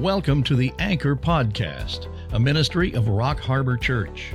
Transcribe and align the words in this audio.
Welcome 0.00 0.42
to 0.44 0.56
the 0.56 0.72
Anchor 0.78 1.14
Podcast, 1.14 2.08
a 2.32 2.40
ministry 2.40 2.94
of 2.94 3.08
Rock 3.08 3.38
Harbor 3.38 3.76
Church. 3.76 4.32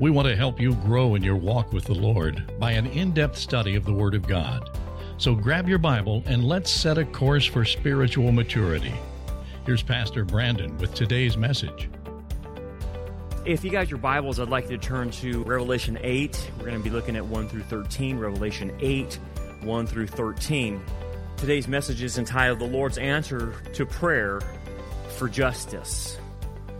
We 0.00 0.10
want 0.10 0.28
to 0.28 0.34
help 0.34 0.58
you 0.58 0.76
grow 0.76 1.14
in 1.14 1.22
your 1.22 1.36
walk 1.36 1.74
with 1.74 1.84
the 1.84 1.94
Lord 1.94 2.58
by 2.58 2.72
an 2.72 2.86
in 2.86 3.12
depth 3.12 3.36
study 3.36 3.76
of 3.76 3.84
the 3.84 3.92
Word 3.92 4.14
of 4.14 4.26
God. 4.26 4.78
So 5.18 5.34
grab 5.34 5.68
your 5.68 5.76
Bible 5.76 6.22
and 6.24 6.42
let's 6.42 6.70
set 6.70 6.96
a 6.96 7.04
course 7.04 7.44
for 7.44 7.66
spiritual 7.66 8.32
maturity. 8.32 8.94
Here's 9.66 9.82
Pastor 9.82 10.24
Brandon 10.24 10.74
with 10.78 10.94
today's 10.94 11.36
message. 11.36 11.90
If 13.44 13.62
you 13.64 13.70
got 13.70 13.90
your 13.90 13.98
Bibles, 13.98 14.40
I'd 14.40 14.48
like 14.48 14.70
you 14.70 14.78
to 14.78 14.82
turn 14.82 15.10
to 15.10 15.42
Revelation 15.42 15.98
8. 16.00 16.50
We're 16.56 16.64
going 16.64 16.78
to 16.78 16.82
be 16.82 16.88
looking 16.88 17.14
at 17.14 17.26
1 17.26 17.48
through 17.50 17.64
13. 17.64 18.18
Revelation 18.18 18.74
8, 18.80 19.18
1 19.60 19.86
through 19.86 20.06
13. 20.06 20.82
Today's 21.36 21.68
message 21.68 22.02
is 22.02 22.16
entitled 22.16 22.58
The 22.58 22.64
Lord's 22.64 22.96
Answer 22.96 23.54
to 23.74 23.84
Prayer 23.84 24.40
for 25.18 25.28
Justice. 25.28 26.16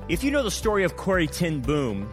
If 0.08 0.22
you 0.22 0.30
know 0.30 0.44
the 0.44 0.50
story 0.50 0.84
of 0.84 0.96
Corrie 0.96 1.26
ten 1.26 1.60
Boom, 1.60 2.08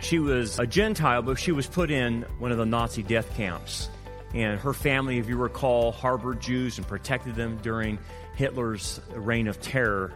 she 0.00 0.20
was 0.20 0.58
a 0.58 0.66
Gentile, 0.66 1.22
but 1.22 1.38
she 1.38 1.50
was 1.50 1.66
put 1.66 1.90
in 1.90 2.22
one 2.38 2.52
of 2.52 2.58
the 2.58 2.64
Nazi 2.64 3.02
death 3.02 3.34
camps. 3.34 3.90
And 4.32 4.60
her 4.60 4.72
family, 4.72 5.18
if 5.18 5.28
you 5.28 5.36
recall, 5.36 5.90
harbored 5.90 6.40
Jews 6.40 6.78
and 6.78 6.86
protected 6.86 7.34
them 7.34 7.58
during 7.62 7.98
Hitler's 8.36 9.00
reign 9.12 9.48
of 9.48 9.60
terror 9.60 10.12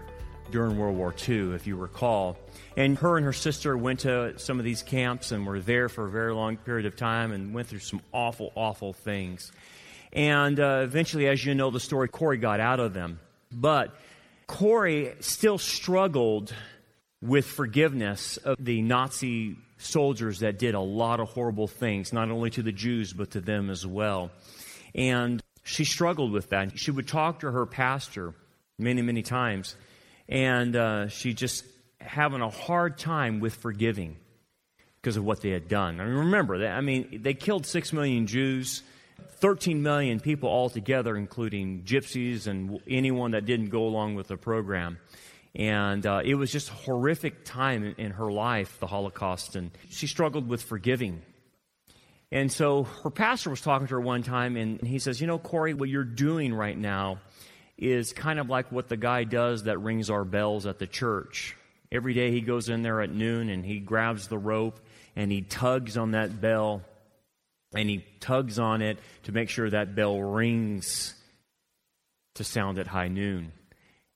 during 0.52 0.78
World 0.78 0.96
War 0.96 1.12
II, 1.28 1.54
if 1.54 1.66
you 1.66 1.76
recall. 1.76 2.38
And 2.76 2.96
her 2.98 3.16
and 3.16 3.26
her 3.26 3.32
sister 3.32 3.76
went 3.76 4.00
to 4.00 4.38
some 4.38 4.60
of 4.60 4.64
these 4.64 4.82
camps 4.82 5.32
and 5.32 5.44
were 5.44 5.58
there 5.58 5.88
for 5.88 6.06
a 6.06 6.10
very 6.10 6.32
long 6.32 6.56
period 6.58 6.86
of 6.86 6.94
time 6.94 7.32
and 7.32 7.52
went 7.52 7.66
through 7.66 7.80
some 7.80 8.00
awful, 8.12 8.52
awful 8.54 8.92
things. 8.92 9.50
And 10.12 10.60
uh, 10.60 10.82
eventually, 10.84 11.26
as 11.26 11.44
you 11.44 11.56
know 11.56 11.70
the 11.70 11.80
story, 11.80 12.06
Corrie 12.08 12.38
got 12.38 12.60
out 12.60 12.78
of 12.78 12.94
them. 12.94 13.18
But 13.50 13.96
Corrie 14.46 15.14
still 15.20 15.58
struggled 15.58 16.55
with 17.22 17.46
forgiveness 17.46 18.36
of 18.36 18.56
the 18.62 18.82
Nazi 18.82 19.56
soldiers 19.78 20.41
that 20.41 20.58
did 20.58 20.74
a 20.74 20.80
lot 20.80 21.20
of 21.20 21.28
horrible 21.28 21.66
things, 21.66 22.12
not 22.12 22.30
only 22.30 22.50
to 22.50 22.62
the 22.62 22.72
Jews, 22.72 23.12
but 23.12 23.32
to 23.32 23.41
them 23.41 23.70
as 23.70 23.86
well. 23.86 24.30
And 24.94 25.42
she 25.62 25.84
struggled 25.84 26.32
with 26.32 26.50
that. 26.50 26.78
She 26.78 26.91
would 26.91 27.08
talk 27.08 27.41
to 27.41 27.50
her 27.50 27.66
pastor 27.66 28.34
many, 28.78 29.02
many 29.02 29.22
times, 29.22 29.77
and 30.28 30.76
uh, 30.76 31.08
she 31.08 31.32
just 31.32 31.64
having 32.00 32.42
a 32.42 32.50
hard 32.50 32.98
time 32.98 33.41
with 33.41 33.54
forgiving 33.54 34.16
because 35.00 35.16
of 35.16 35.24
what 35.24 35.41
they 35.41 35.50
had 35.50 35.69
done. 35.69 36.00
I 36.00 36.04
mean, 36.04 36.14
remember 36.14 36.58
that. 36.60 36.72
I 36.72 36.80
mean, 36.80 37.20
they 37.22 37.34
killed 37.34 37.66
six 37.66 37.92
million 37.92 38.26
Jews. 38.26 38.82
13 39.34 39.82
million 39.82 40.20
people 40.20 40.48
altogether, 40.48 41.16
including 41.16 41.82
gypsies 41.84 42.46
and 42.46 42.80
anyone 42.88 43.32
that 43.32 43.44
didn't 43.44 43.68
go 43.68 43.86
along 43.86 44.14
with 44.14 44.28
the 44.28 44.36
program. 44.36 44.98
And 45.54 46.04
uh, 46.04 46.22
it 46.24 46.34
was 46.34 46.50
just 46.50 46.70
a 46.70 46.72
horrific 46.72 47.44
time 47.44 47.84
in, 47.84 47.94
in 47.94 48.10
her 48.12 48.30
life, 48.30 48.78
the 48.80 48.86
Holocaust, 48.86 49.54
and 49.54 49.70
she 49.88 50.06
struggled 50.06 50.48
with 50.48 50.62
forgiving. 50.62 51.22
And 52.32 52.50
so 52.50 52.84
her 53.04 53.10
pastor 53.10 53.50
was 53.50 53.60
talking 53.60 53.86
to 53.86 53.94
her 53.94 54.00
one 54.00 54.24
time, 54.24 54.56
and 54.56 54.80
he 54.80 54.98
says, 54.98 55.20
You 55.20 55.28
know, 55.28 55.38
Corrie, 55.38 55.74
what 55.74 55.88
you're 55.88 56.02
doing 56.02 56.52
right 56.52 56.76
now 56.76 57.19
is 57.78 58.12
kind 58.12 58.38
of 58.41 58.48
like 58.48 58.72
what 58.72 58.88
the 58.88 58.96
guy 58.96 59.24
does 59.24 59.64
that 59.64 59.78
rings 59.78 60.10
our 60.10 60.24
bells 60.24 60.66
at 60.66 60.78
the 60.78 60.86
church. 60.86 61.56
Every 61.92 62.14
day 62.14 62.32
he 62.32 62.41
goes 62.41 62.69
in 62.69 62.82
there 62.82 63.00
at 63.00 63.10
noon 63.10 63.48
and 63.48 63.64
he 63.64 63.78
grabs 63.78 64.26
the 64.26 64.38
rope 64.38 64.80
and 65.14 65.30
he 65.30 65.42
tugs 65.42 65.96
on 65.96 66.12
that 66.12 66.41
bell 66.41 66.82
and 67.75 67.89
he 67.89 68.05
tugs 68.20 68.58
on 68.58 68.83
it 68.83 68.98
to 69.25 69.33
make 69.33 69.48
sure 69.48 69.69
that 69.69 69.94
bell 69.94 70.20
rings 70.20 71.14
to 72.34 72.44
sound 72.44 72.78
at 72.78 72.86
high 72.86 73.08
noon. 73.08 73.53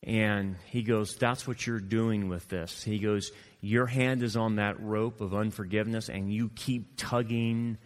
And 0.03 0.57
he 0.67 0.83
goes, 0.83 1.17
That's 1.17 1.47
what 1.47 1.67
you're 1.67 1.81
doing 1.81 2.29
with 2.29 2.49
this. 2.49 2.83
He 2.83 2.99
goes, 2.99 3.33
Your 3.61 3.87
hand 3.87 4.23
is 4.23 4.37
on 4.37 4.57
that 4.57 4.81
rope 4.81 5.21
of 5.21 5.35
unforgiveness, 5.35 6.09
and 6.09 6.33
you 6.33 6.51
keep 6.55 6.97
tugging 6.97 7.79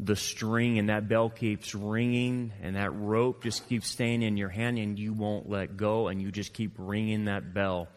the 0.00 0.16
string, 0.16 0.78
and 0.78 0.88
that 0.88 1.08
bell 1.08 1.30
keeps 1.30 1.74
ringing, 1.74 2.52
and 2.60 2.74
that 2.74 2.90
rope 2.90 3.44
just 3.44 3.68
keeps 3.68 3.88
staying 3.88 4.22
in 4.22 4.36
your 4.36 4.48
hand, 4.48 4.78
and 4.78 4.98
you 4.98 5.12
won't 5.12 5.48
let 5.48 5.76
go, 5.76 6.08
and 6.08 6.20
you 6.20 6.32
just 6.32 6.52
keep 6.52 6.74
ringing 6.76 7.26
that 7.26 7.54
bell. 7.54 7.88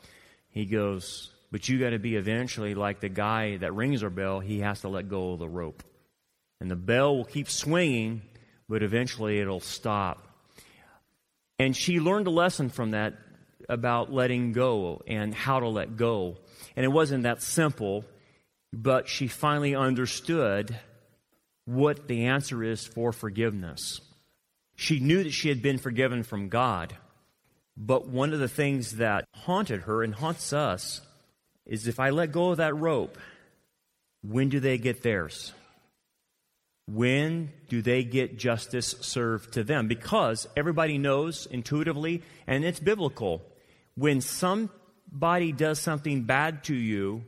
He 0.50 0.66
goes, 0.66 1.32
But 1.52 1.68
you 1.68 1.80
got 1.80 1.92
to 1.92 2.00
be 2.00 2.16
eventually 2.16 2.76
like 2.76 3.00
the 3.00 3.10
guy 3.10 3.58
that 3.58 3.74
rings 3.74 4.04
our 4.04 4.12
bell, 4.12 4.40
he 4.40 4.60
has 4.60 4.82
to 4.82 4.88
let 4.88 5.10
go 5.10 5.34
of 5.34 5.40
the 5.40 5.50
rope. 5.50 5.84
And 6.60 6.72
the 6.72 6.76
bell 6.76 7.18
will 7.18 7.26
keep 7.26 7.50
swinging, 7.50 8.22
but 8.68 8.84
eventually 8.84 9.40
it'll 9.40 9.60
stop. 9.60 10.28
And 11.60 11.76
she 11.76 12.00
learned 12.00 12.28
a 12.28 12.32
lesson 12.32 12.70
from 12.70 12.92
that 12.92 13.16
about 13.70 14.12
letting 14.12 14.54
go 14.54 15.02
and 15.08 15.34
how 15.34 15.60
to 15.60 15.68
let 15.68 15.98
go. 15.98 16.38
And 16.76 16.86
it 16.86 16.90
wasn't 16.90 17.24
that 17.24 17.42
simple, 17.42 18.06
but 18.72 19.08
she 19.08 19.28
finally 19.28 19.76
understood 19.76 20.80
what 21.66 22.08
the 22.08 22.26
answer 22.26 22.64
is 22.64 22.86
for 22.86 23.12
forgiveness. 23.12 24.00
She 24.76 25.00
knew 25.00 25.24
that 25.24 25.34
she 25.34 25.50
had 25.50 25.62
been 25.62 25.80
forgiven 25.80 26.24
from 26.24 26.50
God, 26.50 26.96
but 27.76 28.08
one 28.08 28.34
of 28.34 28.40
the 28.40 28.48
things 28.48 28.98
that 28.98 29.26
haunted 29.34 29.82
her 29.82 30.04
and 30.04 30.14
haunts 30.14 30.54
us 30.54 31.02
is 31.66 31.88
if 31.88 32.00
I 32.00 32.12
let 32.12 32.32
go 32.32 32.52
of 32.52 32.58
that 32.58 32.76
rope, 32.76 33.18
when 34.22 34.50
do 34.50 34.60
they 34.60 34.78
get 34.78 35.04
theirs? 35.04 35.54
When 36.88 37.52
do 37.68 37.82
they 37.82 38.04
get 38.04 38.40
justice 38.40 38.96
served 39.02 39.54
to 39.54 39.64
them? 39.64 39.88
Because 39.88 40.48
everybody 40.56 40.98
knows 40.98 41.46
intuitively, 41.46 42.24
and 42.48 42.64
it's 42.64 42.80
biblical, 42.80 43.42
when 43.96 44.22
somebody 44.22 45.52
does 45.52 45.80
something 45.80 46.24
bad 46.24 46.64
to 46.66 46.76
you, 46.76 47.24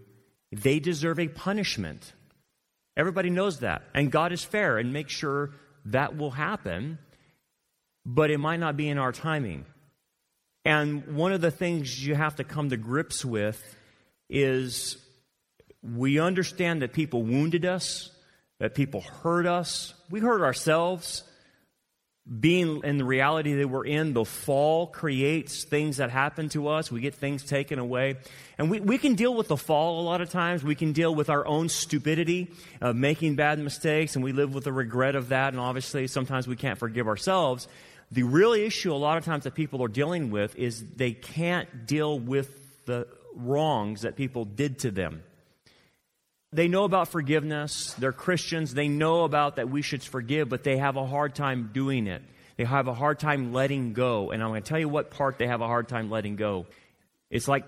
they 0.51 0.79
deserve 0.79 1.19
a 1.19 1.27
punishment. 1.27 2.13
Everybody 2.95 3.29
knows 3.29 3.59
that. 3.59 3.83
And 3.93 4.11
God 4.11 4.31
is 4.31 4.43
fair 4.43 4.77
and 4.77 4.93
makes 4.93 5.13
sure 5.13 5.51
that 5.85 6.17
will 6.17 6.31
happen, 6.31 6.97
but 8.05 8.31
it 8.31 8.37
might 8.37 8.59
not 8.59 8.77
be 8.77 8.87
in 8.87 8.97
our 8.97 9.11
timing. 9.11 9.65
And 10.65 11.15
one 11.15 11.31
of 11.31 11.41
the 11.41 11.51
things 11.51 12.05
you 12.05 12.15
have 12.15 12.35
to 12.37 12.43
come 12.43 12.69
to 12.69 12.77
grips 12.77 13.25
with 13.25 13.61
is 14.29 14.97
we 15.81 16.19
understand 16.19 16.81
that 16.81 16.93
people 16.93 17.23
wounded 17.23 17.65
us, 17.65 18.11
that 18.59 18.75
people 18.75 19.01
hurt 19.01 19.45
us. 19.45 19.93
We 20.09 20.19
hurt 20.19 20.41
ourselves. 20.41 21.23
Being 22.39 22.81
in 22.83 22.99
the 22.99 23.05
reality 23.05 23.53
that 23.55 23.67
we're 23.67 23.87
in, 23.87 24.13
the 24.13 24.23
fall 24.23 24.85
creates 24.85 25.63
things 25.63 25.97
that 25.97 26.11
happen 26.11 26.47
to 26.49 26.67
us. 26.67 26.91
We 26.91 27.01
get 27.01 27.15
things 27.15 27.43
taken 27.43 27.79
away. 27.79 28.17
And 28.59 28.69
we, 28.69 28.79
we 28.79 28.99
can 28.99 29.15
deal 29.15 29.33
with 29.33 29.47
the 29.47 29.57
fall 29.57 30.01
a 30.01 30.03
lot 30.03 30.21
of 30.21 30.29
times. 30.29 30.63
We 30.63 30.75
can 30.75 30.91
deal 30.91 31.15
with 31.15 31.31
our 31.31 31.47
own 31.47 31.69
stupidity 31.69 32.51
of 32.81 32.95
making 32.95 33.35
bad 33.35 33.57
mistakes, 33.57 34.15
and 34.15 34.23
we 34.23 34.31
live 34.31 34.53
with 34.53 34.65
the 34.65 34.73
regret 34.73 35.15
of 35.15 35.29
that. 35.29 35.53
And 35.53 35.59
obviously, 35.59 36.05
sometimes 36.05 36.47
we 36.47 36.55
can't 36.55 36.77
forgive 36.77 37.07
ourselves. 37.07 37.67
The 38.11 38.23
real 38.23 38.53
issue 38.53 38.93
a 38.93 38.95
lot 38.95 39.17
of 39.17 39.25
times 39.25 39.45
that 39.45 39.55
people 39.55 39.83
are 39.83 39.87
dealing 39.87 40.29
with 40.29 40.55
is 40.55 40.83
they 40.97 41.13
can't 41.13 41.87
deal 41.87 42.19
with 42.19 42.85
the 42.85 43.07
wrongs 43.33 44.01
that 44.01 44.15
people 44.15 44.45
did 44.45 44.79
to 44.79 44.91
them. 44.91 45.23
They 46.51 46.67
know 46.67 46.83
about 46.83 47.09
forgiveness. 47.09 47.93
They're 47.99 48.11
Christians. 48.11 48.73
They 48.73 48.87
know 48.87 49.23
about 49.23 49.57
that 49.57 49.69
we 49.69 49.81
should 49.81 50.01
forgive, 50.01 50.49
but 50.49 50.63
they 50.63 50.77
have 50.77 50.95
a 50.95 51.05
hard 51.05 51.35
time 51.35 51.69
doing 51.73 52.07
it. 52.07 52.23
They 52.57 52.63
have 52.65 52.87
a 52.87 52.93
hard 52.93 53.19
time 53.19 53.53
letting 53.53 53.93
go. 53.93 54.31
And 54.31 54.41
I'm 54.41 54.49
going 54.49 54.63
to 54.63 54.67
tell 54.67 54.79
you 54.79 54.89
what 54.89 55.11
part 55.11 55.37
they 55.37 55.47
have 55.47 55.61
a 55.61 55.67
hard 55.67 55.87
time 55.87 56.09
letting 56.09 56.35
go. 56.35 56.65
It's 57.29 57.47
like 57.47 57.65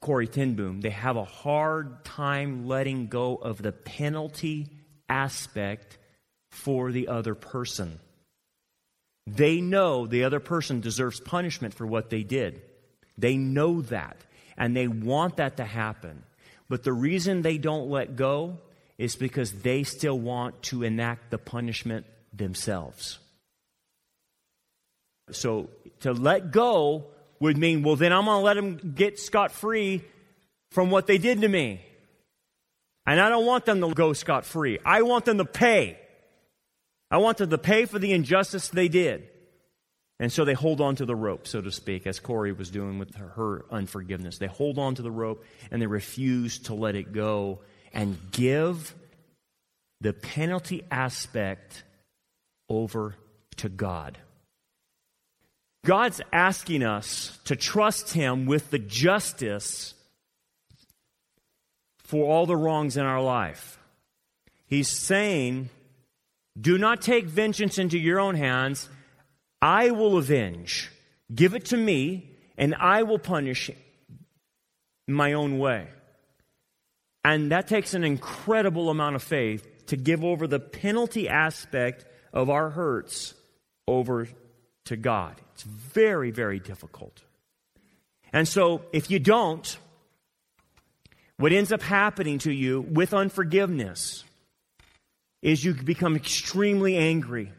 Corrie 0.00 0.26
ten 0.26 0.54
Boom. 0.54 0.80
They 0.80 0.90
have 0.90 1.16
a 1.16 1.24
hard 1.24 2.04
time 2.04 2.66
letting 2.66 3.08
go 3.08 3.36
of 3.36 3.62
the 3.62 3.72
penalty 3.72 4.68
aspect 5.08 5.98
for 6.50 6.92
the 6.92 7.08
other 7.08 7.34
person. 7.34 8.00
They 9.26 9.60
know 9.60 10.06
the 10.06 10.24
other 10.24 10.40
person 10.40 10.80
deserves 10.80 11.20
punishment 11.20 11.74
for 11.74 11.86
what 11.86 12.10
they 12.10 12.22
did. 12.22 12.62
They 13.18 13.36
know 13.36 13.82
that. 13.82 14.16
And 14.56 14.76
they 14.76 14.88
want 14.88 15.36
that 15.36 15.58
to 15.58 15.64
happen. 15.64 16.22
But 16.74 16.82
the 16.82 16.92
reason 16.92 17.42
they 17.42 17.56
don't 17.56 17.88
let 17.88 18.16
go 18.16 18.58
is 18.98 19.14
because 19.14 19.52
they 19.52 19.84
still 19.84 20.18
want 20.18 20.60
to 20.64 20.82
enact 20.82 21.30
the 21.30 21.38
punishment 21.38 22.04
themselves. 22.32 23.20
So 25.30 25.70
to 26.00 26.12
let 26.12 26.50
go 26.50 27.04
would 27.38 27.56
mean, 27.56 27.84
well, 27.84 27.94
then 27.94 28.12
I'm 28.12 28.24
going 28.24 28.40
to 28.40 28.44
let 28.44 28.54
them 28.54 28.92
get 28.96 29.20
scot 29.20 29.52
free 29.52 30.02
from 30.72 30.90
what 30.90 31.06
they 31.06 31.16
did 31.16 31.42
to 31.42 31.48
me. 31.48 31.80
And 33.06 33.20
I 33.20 33.28
don't 33.28 33.46
want 33.46 33.66
them 33.66 33.80
to 33.80 33.94
go 33.94 34.12
scot 34.12 34.44
free. 34.44 34.80
I 34.84 35.02
want 35.02 35.26
them 35.26 35.38
to 35.38 35.44
pay. 35.44 35.96
I 37.08 37.18
want 37.18 37.38
them 37.38 37.50
to 37.50 37.58
pay 37.58 37.84
for 37.84 38.00
the 38.00 38.10
injustice 38.10 38.66
they 38.66 38.88
did. 38.88 39.28
And 40.20 40.32
so 40.32 40.44
they 40.44 40.54
hold 40.54 40.80
on 40.80 40.96
to 40.96 41.04
the 41.04 41.16
rope, 41.16 41.46
so 41.46 41.60
to 41.60 41.72
speak, 41.72 42.06
as 42.06 42.20
Corrie 42.20 42.52
was 42.52 42.70
doing 42.70 42.98
with 42.98 43.14
her, 43.16 43.64
unforgiveness. 43.70 44.38
They 44.38 44.46
hold 44.46 44.78
on 44.78 44.94
to 44.94 45.02
the 45.02 45.10
rope 45.10 45.44
and 45.70 45.82
they 45.82 45.86
refuse 45.86 46.58
to 46.60 46.74
let 46.74 46.94
it 46.94 47.12
go 47.12 47.60
and 47.92 48.16
give 48.30 48.94
the 50.00 50.12
penalty 50.12 50.84
aspect 50.90 51.82
over 52.68 53.16
to 53.56 53.68
God. 53.68 54.18
God's 55.84 56.20
asking 56.32 56.82
us 56.82 57.38
to 57.44 57.56
trust 57.56 58.12
Him 58.12 58.46
with 58.46 58.70
the 58.70 58.78
justice 58.78 59.94
for 61.98 62.26
all 62.26 62.46
the 62.46 62.56
wrongs 62.56 62.96
in 62.96 63.04
our 63.04 63.22
life. 63.22 63.78
He's 64.66 64.88
saying, 64.88 65.68
Do 66.58 66.78
not 66.78 67.02
take 67.02 67.26
vengeance 67.26 67.78
into 67.78 67.98
your 67.98 68.18
own 68.18 68.34
hands. 68.34 68.88
I 69.64 69.92
will 69.92 70.18
avenge. 70.18 70.90
Give 71.34 71.54
it 71.54 71.64
to 71.66 71.76
me, 71.78 72.36
and 72.58 72.74
I 72.74 73.02
will 73.02 73.18
punish 73.18 73.70
my 75.08 75.32
own 75.32 75.58
way. 75.58 75.88
And 77.24 77.50
that 77.50 77.66
takes 77.66 77.94
an 77.94 78.04
incredible 78.04 78.90
amount 78.90 79.16
of 79.16 79.22
faith 79.22 79.86
to 79.86 79.96
give 79.96 80.22
over 80.22 80.46
the 80.46 80.60
penalty 80.60 81.30
aspect 81.30 82.04
of 82.30 82.50
our 82.50 82.68
hurts 82.68 83.32
over 83.88 84.28
to 84.84 84.96
God. 84.96 85.40
It's 85.54 85.62
very, 85.62 86.30
very 86.30 86.60
difficult. 86.60 87.22
And 88.34 88.46
so, 88.46 88.82
if 88.92 89.10
you 89.10 89.18
don't, 89.18 89.78
what 91.38 91.52
ends 91.52 91.72
up 91.72 91.80
happening 91.80 92.38
to 92.40 92.52
you 92.52 92.82
with 92.82 93.14
unforgiveness 93.14 94.24
is 95.40 95.64
you 95.64 95.72
become 95.72 96.16
extremely 96.16 96.98
angry. 96.98 97.50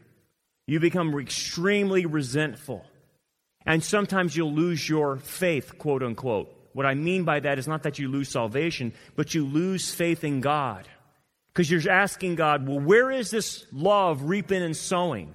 You 0.66 0.80
become 0.80 1.18
extremely 1.18 2.06
resentful. 2.06 2.84
And 3.64 3.82
sometimes 3.82 4.36
you'll 4.36 4.52
lose 4.52 4.88
your 4.88 5.16
faith, 5.16 5.78
quote 5.78 6.02
unquote. 6.02 6.52
What 6.72 6.86
I 6.86 6.94
mean 6.94 7.24
by 7.24 7.40
that 7.40 7.58
is 7.58 7.66
not 7.66 7.84
that 7.84 7.98
you 7.98 8.08
lose 8.08 8.28
salvation, 8.28 8.92
but 9.14 9.34
you 9.34 9.46
lose 9.46 9.94
faith 9.94 10.24
in 10.24 10.40
God. 10.40 10.86
Because 11.48 11.70
you're 11.70 11.90
asking 11.90 12.34
God, 12.34 12.68
well, 12.68 12.80
where 12.80 13.10
is 13.10 13.30
this 13.30 13.64
law 13.72 14.10
of 14.10 14.28
reaping 14.28 14.62
and 14.62 14.76
sowing? 14.76 15.32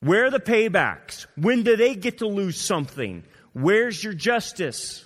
Where 0.00 0.26
are 0.26 0.30
the 0.30 0.40
paybacks? 0.40 1.26
When 1.36 1.62
do 1.62 1.76
they 1.76 1.94
get 1.94 2.18
to 2.18 2.26
lose 2.26 2.58
something? 2.58 3.24
Where's 3.52 4.02
your 4.02 4.14
justice? 4.14 5.04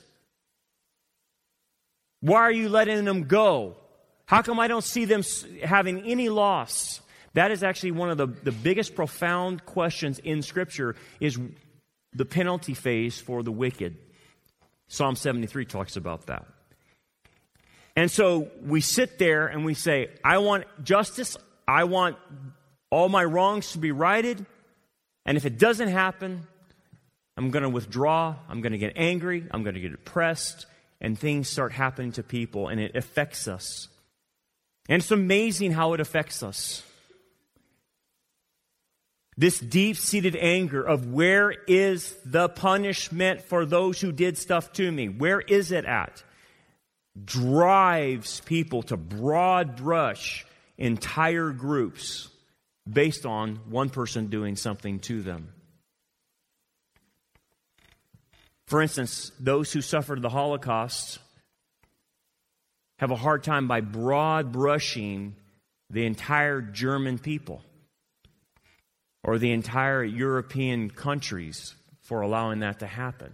Why 2.20 2.40
are 2.40 2.52
you 2.52 2.68
letting 2.68 3.04
them 3.04 3.24
go? 3.24 3.76
How 4.26 4.42
come 4.42 4.60
I 4.60 4.68
don't 4.68 4.84
see 4.84 5.04
them 5.04 5.22
having 5.62 6.02
any 6.02 6.28
loss? 6.28 7.00
That 7.34 7.50
is 7.50 7.62
actually 7.62 7.92
one 7.92 8.10
of 8.10 8.18
the, 8.18 8.26
the 8.26 8.52
biggest 8.52 8.94
profound 8.94 9.64
questions 9.66 10.18
in 10.18 10.42
Scripture 10.42 10.96
is 11.20 11.38
the 12.12 12.24
penalty 12.24 12.74
phase 12.74 13.20
for 13.20 13.42
the 13.42 13.52
wicked. 13.52 13.96
Psalm 14.88 15.16
73 15.16 15.66
talks 15.66 15.96
about 15.96 16.26
that. 16.26 16.46
And 17.94 18.10
so 18.10 18.48
we 18.64 18.80
sit 18.80 19.18
there 19.18 19.46
and 19.48 19.64
we 19.64 19.74
say, 19.74 20.08
I 20.24 20.38
want 20.38 20.64
justice. 20.84 21.36
I 21.66 21.84
want 21.84 22.16
all 22.90 23.08
my 23.08 23.24
wrongs 23.24 23.72
to 23.72 23.78
be 23.78 23.92
righted. 23.92 24.46
And 25.26 25.36
if 25.36 25.44
it 25.44 25.58
doesn't 25.58 25.88
happen, 25.88 26.46
I'm 27.36 27.50
going 27.50 27.64
to 27.64 27.68
withdraw. 27.68 28.36
I'm 28.48 28.60
going 28.62 28.72
to 28.72 28.78
get 28.78 28.94
angry. 28.96 29.46
I'm 29.50 29.62
going 29.62 29.74
to 29.74 29.80
get 29.80 29.90
depressed. 29.90 30.66
And 31.00 31.18
things 31.18 31.48
start 31.48 31.72
happening 31.72 32.12
to 32.12 32.22
people 32.22 32.68
and 32.68 32.80
it 32.80 32.96
affects 32.96 33.46
us. 33.46 33.88
And 34.88 35.02
it's 35.02 35.10
amazing 35.10 35.72
how 35.72 35.92
it 35.92 36.00
affects 36.00 36.42
us. 36.42 36.82
This 39.38 39.60
deep 39.60 39.96
seated 39.96 40.34
anger 40.34 40.82
of 40.82 41.12
where 41.12 41.52
is 41.52 42.12
the 42.24 42.48
punishment 42.48 43.42
for 43.42 43.64
those 43.64 44.00
who 44.00 44.10
did 44.10 44.36
stuff 44.36 44.72
to 44.72 44.90
me? 44.90 45.08
Where 45.08 45.40
is 45.40 45.70
it 45.70 45.84
at? 45.84 46.24
Drives 47.24 48.40
people 48.40 48.82
to 48.82 48.96
broad 48.96 49.76
brush 49.76 50.44
entire 50.76 51.50
groups 51.50 52.28
based 52.90 53.26
on 53.26 53.60
one 53.70 53.90
person 53.90 54.26
doing 54.26 54.56
something 54.56 54.98
to 55.00 55.22
them. 55.22 55.52
For 58.66 58.82
instance, 58.82 59.30
those 59.38 59.72
who 59.72 59.82
suffered 59.82 60.20
the 60.20 60.28
Holocaust 60.28 61.20
have 62.98 63.12
a 63.12 63.16
hard 63.16 63.44
time 63.44 63.68
by 63.68 63.82
broad 63.82 64.50
brushing 64.50 65.36
the 65.90 66.06
entire 66.06 66.60
German 66.60 67.20
people 67.20 67.62
or 69.28 69.36
the 69.36 69.52
entire 69.52 70.02
European 70.02 70.88
countries 70.88 71.74
for 72.00 72.22
allowing 72.22 72.60
that 72.60 72.78
to 72.78 72.86
happen. 72.86 73.30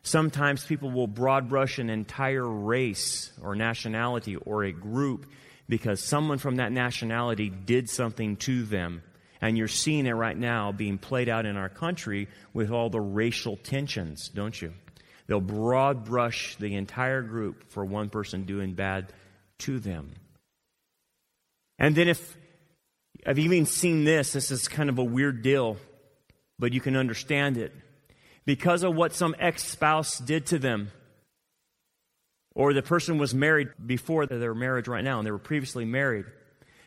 Sometimes 0.00 0.64
people 0.64 0.90
will 0.90 1.06
broad 1.06 1.50
brush 1.50 1.78
an 1.78 1.90
entire 1.90 2.48
race 2.48 3.30
or 3.42 3.54
nationality 3.54 4.36
or 4.36 4.64
a 4.64 4.72
group 4.72 5.26
because 5.68 6.02
someone 6.02 6.38
from 6.38 6.56
that 6.56 6.72
nationality 6.72 7.50
did 7.50 7.90
something 7.90 8.36
to 8.36 8.62
them. 8.62 9.02
And 9.42 9.58
you're 9.58 9.68
seeing 9.68 10.06
it 10.06 10.12
right 10.12 10.38
now 10.38 10.72
being 10.72 10.96
played 10.96 11.28
out 11.28 11.44
in 11.44 11.58
our 11.58 11.68
country 11.68 12.28
with 12.54 12.70
all 12.70 12.88
the 12.88 13.02
racial 13.02 13.58
tensions, 13.58 14.30
don't 14.30 14.58
you? 14.58 14.72
They'll 15.26 15.42
broad 15.42 16.06
brush 16.06 16.56
the 16.56 16.76
entire 16.76 17.20
group 17.20 17.70
for 17.70 17.84
one 17.84 18.08
person 18.08 18.44
doing 18.44 18.72
bad 18.72 19.12
to 19.58 19.78
them. 19.78 20.12
And 21.78 21.94
then 21.94 22.08
if 22.08 22.37
I've 23.26 23.38
even 23.38 23.66
seen 23.66 24.04
this. 24.04 24.32
This 24.32 24.50
is 24.50 24.68
kind 24.68 24.88
of 24.88 24.98
a 24.98 25.04
weird 25.04 25.42
deal, 25.42 25.76
but 26.58 26.72
you 26.72 26.80
can 26.80 26.96
understand 26.96 27.56
it. 27.56 27.74
Because 28.44 28.82
of 28.82 28.94
what 28.94 29.14
some 29.14 29.34
ex 29.38 29.64
spouse 29.64 30.18
did 30.18 30.46
to 30.46 30.58
them, 30.58 30.90
or 32.54 32.72
the 32.72 32.82
person 32.82 33.18
was 33.18 33.34
married 33.34 33.68
before 33.84 34.26
their 34.26 34.54
marriage 34.54 34.88
right 34.88 35.04
now, 35.04 35.18
and 35.18 35.26
they 35.26 35.30
were 35.30 35.38
previously 35.38 35.84
married, 35.84 36.24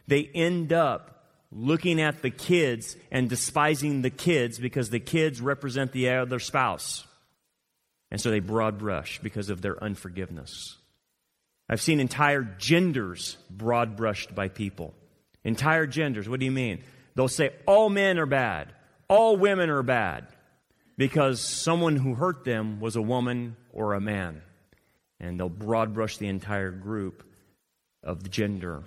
they 0.07 0.29
end 0.33 0.73
up 0.73 1.11
looking 1.51 2.01
at 2.01 2.21
the 2.21 2.31
kids 2.31 2.95
and 3.11 3.29
despising 3.29 4.01
the 4.01 4.09
kids 4.09 4.57
because 4.57 4.89
the 4.89 4.99
kids 4.99 5.41
represent 5.41 5.91
the 5.91 6.09
other 6.09 6.39
spouse. 6.39 7.05
And 8.09 8.19
so 8.19 8.29
they 8.29 8.39
broad 8.39 8.77
brush 8.77 9.19
because 9.21 9.49
of 9.49 9.61
their 9.61 9.81
unforgiveness. 9.81 10.77
I've 11.69 11.81
seen 11.81 11.99
entire 11.99 12.43
genders 12.43 13.37
broad 13.49 13.95
brushed 13.95 14.35
by 14.35 14.49
people. 14.49 14.93
Entire 15.43 15.87
genders. 15.87 16.29
What 16.29 16.39
do 16.39 16.45
you 16.45 16.51
mean? 16.51 16.83
They'll 17.15 17.27
say 17.27 17.51
all 17.65 17.89
men 17.89 18.19
are 18.19 18.25
bad, 18.25 18.73
all 19.07 19.35
women 19.35 19.69
are 19.69 19.83
bad, 19.83 20.27
because 20.97 21.41
someone 21.41 21.95
who 21.95 22.13
hurt 22.13 22.43
them 22.45 22.79
was 22.79 22.95
a 22.95 23.01
woman 23.01 23.55
or 23.73 23.93
a 23.93 24.01
man. 24.01 24.41
And 25.19 25.39
they'll 25.39 25.49
broad 25.49 25.93
brush 25.93 26.17
the 26.17 26.27
entire 26.27 26.71
group 26.71 27.23
of 28.03 28.23
the 28.23 28.29
gender. 28.29 28.83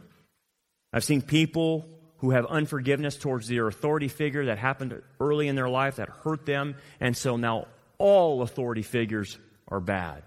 I've 0.92 1.04
seen 1.04 1.22
people 1.22 1.88
who 2.18 2.30
have 2.30 2.46
unforgiveness 2.46 3.16
towards 3.16 3.48
their 3.48 3.68
authority 3.68 4.08
figure 4.08 4.46
that 4.46 4.58
happened 4.58 5.00
early 5.20 5.48
in 5.48 5.56
their 5.56 5.68
life 5.68 5.96
that 5.96 6.08
hurt 6.08 6.46
them, 6.46 6.76
and 7.00 7.16
so 7.16 7.36
now 7.36 7.66
all 7.98 8.42
authority 8.42 8.82
figures 8.82 9.38
are 9.68 9.80
bad. 9.80 10.22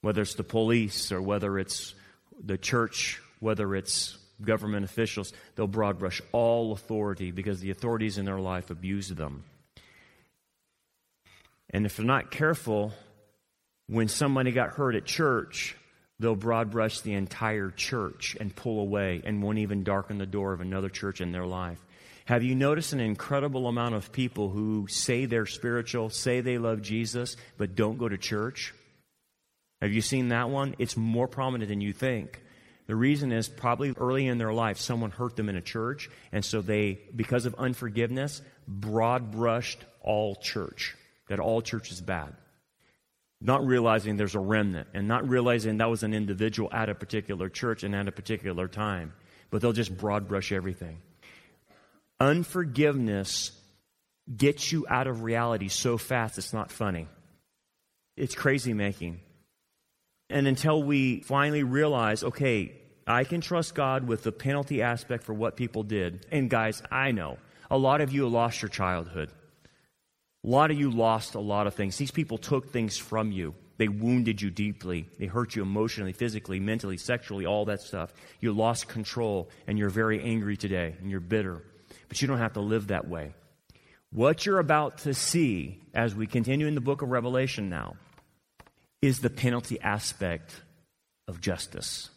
Whether 0.00 0.22
it's 0.22 0.34
the 0.34 0.44
police 0.44 1.12
or 1.12 1.22
whether 1.22 1.58
it's 1.58 1.94
the 2.42 2.58
church, 2.58 3.20
whether 3.40 3.74
it's 3.74 4.18
government 4.42 4.84
officials, 4.84 5.32
they'll 5.54 5.66
broad 5.66 5.98
brush 5.98 6.20
all 6.32 6.72
authority 6.72 7.30
because 7.30 7.60
the 7.60 7.70
authorities 7.70 8.18
in 8.18 8.24
their 8.24 8.40
life 8.40 8.70
abuse 8.70 9.08
them. 9.08 9.44
And 11.70 11.86
if 11.86 11.96
they're 11.96 12.06
not 12.06 12.30
careful, 12.30 12.92
when 13.88 14.08
somebody 14.08 14.52
got 14.52 14.70
hurt 14.70 14.94
at 14.94 15.04
church, 15.04 15.76
they'll 16.18 16.36
broad 16.36 16.70
brush 16.70 17.00
the 17.00 17.14
entire 17.14 17.70
church 17.70 18.36
and 18.38 18.54
pull 18.54 18.80
away 18.80 19.22
and 19.24 19.42
won't 19.42 19.58
even 19.58 19.82
darken 19.82 20.18
the 20.18 20.26
door 20.26 20.52
of 20.52 20.60
another 20.60 20.88
church 20.88 21.20
in 21.20 21.32
their 21.32 21.46
life. 21.46 21.84
Have 22.26 22.42
you 22.42 22.54
noticed 22.54 22.92
an 22.92 23.00
incredible 23.00 23.66
amount 23.66 23.94
of 23.94 24.10
people 24.10 24.48
who 24.48 24.86
say 24.88 25.26
they're 25.26 25.44
spiritual, 25.44 26.08
say 26.08 26.40
they 26.40 26.56
love 26.56 26.80
Jesus, 26.80 27.36
but 27.58 27.74
don't 27.74 27.98
go 27.98 28.08
to 28.08 28.16
church? 28.16 28.72
Have 29.82 29.92
you 29.92 30.00
seen 30.00 30.28
that 30.28 30.48
one? 30.48 30.74
It's 30.78 30.96
more 30.96 31.28
prominent 31.28 31.68
than 31.68 31.82
you 31.82 31.92
think. 31.92 32.40
The 32.86 32.96
reason 32.96 33.32
is 33.32 33.48
probably 33.48 33.94
early 33.96 34.26
in 34.26 34.38
their 34.38 34.52
life, 34.52 34.78
someone 34.78 35.10
hurt 35.10 35.36
them 35.36 35.48
in 35.48 35.56
a 35.56 35.62
church, 35.62 36.10
and 36.32 36.44
so 36.44 36.60
they, 36.60 36.98
because 37.14 37.46
of 37.46 37.54
unforgiveness, 37.54 38.42
broad 38.68 39.30
brushed 39.30 39.82
all 40.02 40.36
church, 40.36 40.94
that 41.28 41.40
all 41.40 41.62
church 41.62 41.90
is 41.90 42.00
bad. 42.00 42.34
Not 43.40 43.66
realizing 43.66 44.16
there's 44.16 44.34
a 44.34 44.40
remnant, 44.40 44.88
and 44.92 45.08
not 45.08 45.28
realizing 45.28 45.78
that 45.78 45.88
was 45.88 46.02
an 46.02 46.12
individual 46.12 46.68
at 46.72 46.90
a 46.90 46.94
particular 46.94 47.48
church 47.48 47.84
and 47.84 47.94
at 47.94 48.06
a 48.06 48.12
particular 48.12 48.68
time, 48.68 49.14
but 49.50 49.62
they'll 49.62 49.72
just 49.72 49.96
broad 49.96 50.28
brush 50.28 50.52
everything. 50.52 50.98
Unforgiveness 52.20 53.52
gets 54.34 54.72
you 54.72 54.86
out 54.88 55.06
of 55.06 55.22
reality 55.22 55.68
so 55.68 55.98
fast 55.98 56.38
it's 56.38 56.52
not 56.52 56.70
funny. 56.70 57.08
It's 58.16 58.34
crazy 58.34 58.72
making. 58.72 59.20
And 60.30 60.46
until 60.46 60.82
we 60.82 61.20
finally 61.20 61.62
realize, 61.62 62.24
okay, 62.24 62.72
I 63.06 63.24
can 63.24 63.40
trust 63.40 63.74
God 63.74 64.06
with 64.06 64.22
the 64.22 64.32
penalty 64.32 64.80
aspect 64.82 65.24
for 65.24 65.34
what 65.34 65.56
people 65.56 65.82
did. 65.82 66.26
And 66.32 66.48
guys, 66.48 66.82
I 66.90 67.12
know 67.12 67.38
a 67.70 67.76
lot 67.76 68.00
of 68.00 68.12
you 68.12 68.28
lost 68.28 68.62
your 68.62 68.70
childhood. 68.70 69.30
A 70.42 70.48
lot 70.48 70.70
of 70.70 70.78
you 70.78 70.90
lost 70.90 71.34
a 71.34 71.40
lot 71.40 71.66
of 71.66 71.74
things. 71.74 71.96
These 71.96 72.10
people 72.10 72.38
took 72.38 72.70
things 72.70 72.96
from 72.96 73.32
you. 73.32 73.54
They 73.76 73.88
wounded 73.88 74.40
you 74.40 74.50
deeply. 74.50 75.08
They 75.18 75.26
hurt 75.26 75.56
you 75.56 75.62
emotionally, 75.62 76.12
physically, 76.12 76.60
mentally, 76.60 76.96
sexually, 76.96 77.44
all 77.44 77.64
that 77.66 77.80
stuff. 77.80 78.12
You 78.40 78.52
lost 78.52 78.88
control 78.88 79.50
and 79.66 79.78
you're 79.78 79.90
very 79.90 80.22
angry 80.22 80.56
today 80.56 80.94
and 81.00 81.10
you're 81.10 81.20
bitter. 81.20 81.62
But 82.08 82.22
you 82.22 82.28
don't 82.28 82.38
have 82.38 82.52
to 82.54 82.60
live 82.60 82.88
that 82.88 83.08
way. 83.08 83.34
What 84.12 84.46
you're 84.46 84.60
about 84.60 84.98
to 84.98 85.12
see 85.12 85.82
as 85.92 86.14
we 86.14 86.26
continue 86.26 86.66
in 86.66 86.74
the 86.74 86.80
book 86.80 87.02
of 87.02 87.08
Revelation 87.08 87.68
now 87.68 87.96
is 89.04 89.20
the 89.20 89.28
penalty 89.28 89.78
aspect 89.82 90.54
of 91.28 91.38
justice. 91.38 92.08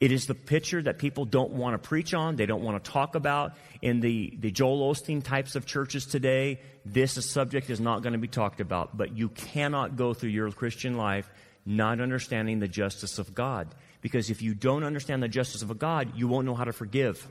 It 0.00 0.10
is 0.10 0.26
the 0.26 0.34
picture 0.34 0.82
that 0.82 0.98
people 0.98 1.24
don't 1.24 1.52
want 1.52 1.80
to 1.80 1.88
preach 1.88 2.12
on, 2.12 2.34
they 2.34 2.44
don't 2.44 2.64
want 2.64 2.82
to 2.82 2.90
talk 2.90 3.14
about. 3.14 3.54
In 3.80 4.00
the, 4.00 4.36
the 4.40 4.50
Joel 4.50 4.92
Osteen 4.92 5.22
types 5.22 5.54
of 5.54 5.64
churches 5.64 6.06
today, 6.06 6.58
this 6.84 7.12
subject 7.30 7.70
is 7.70 7.78
not 7.78 8.02
going 8.02 8.14
to 8.14 8.18
be 8.18 8.26
talked 8.26 8.60
about. 8.60 8.96
But 8.96 9.16
you 9.16 9.28
cannot 9.28 9.96
go 9.96 10.12
through 10.12 10.30
your 10.30 10.50
Christian 10.50 10.96
life 10.96 11.30
not 11.64 12.00
understanding 12.00 12.58
the 12.58 12.68
justice 12.68 13.18
of 13.20 13.32
God. 13.32 13.68
Because 14.00 14.30
if 14.30 14.42
you 14.42 14.54
don't 14.54 14.82
understand 14.82 15.22
the 15.22 15.28
justice 15.28 15.62
of 15.62 15.70
a 15.70 15.74
God, 15.74 16.16
you 16.16 16.26
won't 16.26 16.46
know 16.46 16.54
how 16.56 16.64
to 16.64 16.72
forgive. 16.72 17.26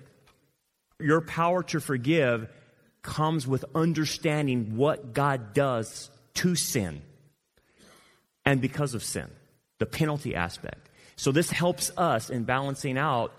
Your 1.00 1.20
power 1.20 1.62
to 1.64 1.82
forgive 1.82 2.50
comes 3.02 3.46
with 3.46 3.66
understanding 3.76 4.78
what 4.78 5.14
God 5.14 5.54
does 5.54 6.10
to 6.36 6.56
sin 6.56 7.02
and 8.46 8.62
because 8.62 8.94
of 8.94 9.04
sin, 9.04 9.30
the 9.80 9.86
penalty 9.86 10.36
aspect. 10.36 10.90
So, 11.16 11.32
this 11.32 11.50
helps 11.50 11.92
us 11.98 12.30
in 12.30 12.44
balancing 12.44 12.98
out 12.98 13.34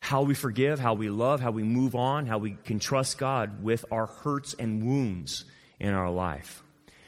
how 0.00 0.22
we 0.22 0.34
forgive, 0.34 0.80
how 0.80 0.94
we 0.94 1.10
love, 1.10 1.40
how 1.40 1.50
we 1.50 1.62
move 1.62 1.94
on, 1.94 2.26
how 2.26 2.38
we 2.38 2.56
can 2.64 2.78
trust 2.78 3.18
God 3.18 3.62
with 3.62 3.84
our 3.90 4.06
hurts 4.06 4.54
and 4.54 4.84
wounds 4.84 5.44
in 5.78 5.94
our 5.94 6.10
life. 6.10 6.62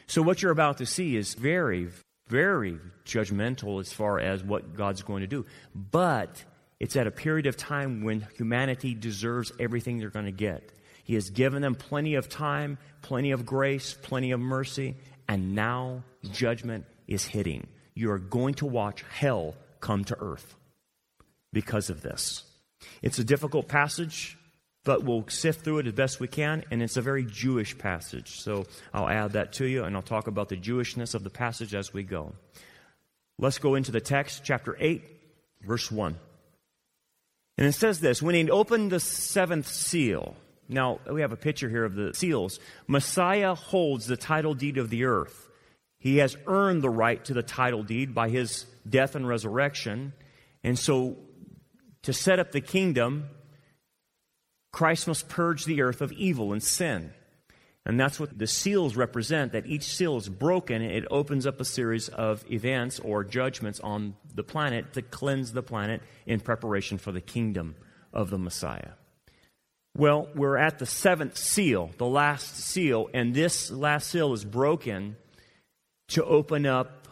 So, 0.06 0.22
what 0.22 0.42
you're 0.42 0.52
about 0.52 0.78
to 0.78 0.86
see 0.86 1.16
is 1.16 1.34
very, 1.34 1.88
very 2.28 2.78
judgmental 3.04 3.80
as 3.80 3.92
far 3.92 4.20
as 4.20 4.44
what 4.44 4.74
God's 4.76 5.02
going 5.02 5.22
to 5.22 5.26
do. 5.26 5.44
But 5.74 6.44
it's 6.78 6.96
at 6.96 7.06
a 7.06 7.10
period 7.10 7.46
of 7.46 7.56
time 7.56 8.02
when 8.02 8.26
humanity 8.36 8.94
deserves 8.94 9.52
everything 9.58 9.98
they're 9.98 10.10
going 10.10 10.26
to 10.26 10.32
get. 10.32 10.72
He 11.04 11.14
has 11.14 11.30
given 11.30 11.62
them 11.62 11.74
plenty 11.74 12.14
of 12.14 12.28
time, 12.28 12.78
plenty 13.02 13.32
of 13.32 13.44
grace, 13.44 13.96
plenty 14.02 14.30
of 14.30 14.40
mercy, 14.40 14.96
and 15.28 15.54
now 15.54 16.04
judgment 16.30 16.84
is 17.12 17.24
hitting. 17.24 17.66
You 17.94 18.10
are 18.10 18.18
going 18.18 18.54
to 18.54 18.66
watch 18.66 19.04
hell 19.10 19.54
come 19.80 20.04
to 20.04 20.16
earth 20.18 20.54
because 21.52 21.90
of 21.90 22.02
this. 22.02 22.44
It's 23.02 23.18
a 23.18 23.24
difficult 23.24 23.68
passage, 23.68 24.38
but 24.84 25.04
we'll 25.04 25.28
sift 25.28 25.62
through 25.62 25.78
it 25.78 25.86
as 25.86 25.92
best 25.92 26.20
we 26.20 26.28
can, 26.28 26.64
and 26.70 26.82
it's 26.82 26.96
a 26.96 27.02
very 27.02 27.24
Jewish 27.24 27.76
passage. 27.76 28.40
So 28.40 28.66
I'll 28.92 29.08
add 29.08 29.32
that 29.32 29.52
to 29.54 29.66
you, 29.66 29.84
and 29.84 29.94
I'll 29.94 30.02
talk 30.02 30.26
about 30.26 30.48
the 30.48 30.56
Jewishness 30.56 31.14
of 31.14 31.24
the 31.24 31.30
passage 31.30 31.74
as 31.74 31.92
we 31.92 32.02
go. 32.02 32.32
Let's 33.38 33.58
go 33.58 33.74
into 33.74 33.92
the 33.92 34.00
text, 34.00 34.42
chapter 34.44 34.76
8, 34.78 35.02
verse 35.62 35.90
1. 35.90 36.16
And 37.58 37.66
it 37.66 37.72
says 37.72 38.00
this 38.00 38.22
When 38.22 38.34
he 38.34 38.50
opened 38.50 38.90
the 38.90 39.00
seventh 39.00 39.68
seal, 39.68 40.36
now, 40.68 41.00
we 41.10 41.20
have 41.20 41.32
a 41.32 41.36
picture 41.36 41.68
here 41.68 41.84
of 41.84 41.94
the 41.94 42.14
seals. 42.14 42.58
Messiah 42.86 43.54
holds 43.54 44.06
the 44.06 44.16
title 44.16 44.54
deed 44.54 44.78
of 44.78 44.90
the 44.90 45.04
earth. 45.04 45.48
He 46.02 46.16
has 46.16 46.36
earned 46.48 46.82
the 46.82 46.90
right 46.90 47.24
to 47.26 47.32
the 47.32 47.44
title 47.44 47.84
deed 47.84 48.12
by 48.12 48.28
his 48.28 48.66
death 48.88 49.14
and 49.14 49.26
resurrection. 49.26 50.14
And 50.64 50.76
so, 50.76 51.16
to 52.02 52.12
set 52.12 52.40
up 52.40 52.50
the 52.50 52.60
kingdom, 52.60 53.28
Christ 54.72 55.06
must 55.06 55.28
purge 55.28 55.64
the 55.64 55.80
earth 55.80 56.00
of 56.00 56.10
evil 56.10 56.52
and 56.52 56.60
sin. 56.60 57.12
And 57.86 58.00
that's 58.00 58.18
what 58.18 58.36
the 58.36 58.48
seals 58.48 58.96
represent 58.96 59.52
that 59.52 59.64
each 59.66 59.84
seal 59.84 60.16
is 60.16 60.28
broken. 60.28 60.82
It 60.82 61.04
opens 61.08 61.46
up 61.46 61.60
a 61.60 61.64
series 61.64 62.08
of 62.08 62.44
events 62.50 62.98
or 62.98 63.22
judgments 63.22 63.78
on 63.78 64.16
the 64.34 64.42
planet 64.42 64.94
to 64.94 65.02
cleanse 65.02 65.52
the 65.52 65.62
planet 65.62 66.02
in 66.26 66.40
preparation 66.40 66.98
for 66.98 67.12
the 67.12 67.20
kingdom 67.20 67.76
of 68.12 68.28
the 68.28 68.38
Messiah. 68.38 68.90
Well, 69.96 70.28
we're 70.34 70.56
at 70.56 70.80
the 70.80 70.86
seventh 70.86 71.36
seal, 71.36 71.90
the 71.98 72.06
last 72.06 72.56
seal, 72.56 73.08
and 73.14 73.32
this 73.32 73.70
last 73.70 74.10
seal 74.10 74.32
is 74.32 74.44
broken 74.44 75.14
to 76.12 76.24
open 76.24 76.66
up 76.66 77.08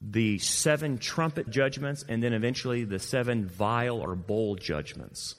the 0.00 0.38
seven 0.38 0.98
trumpet 0.98 1.48
judgments 1.48 2.04
and 2.08 2.22
then 2.22 2.32
eventually 2.32 2.84
the 2.84 2.98
seven 2.98 3.46
vial 3.46 4.00
or 4.00 4.14
bowl 4.14 4.56
judgments. 4.56 5.34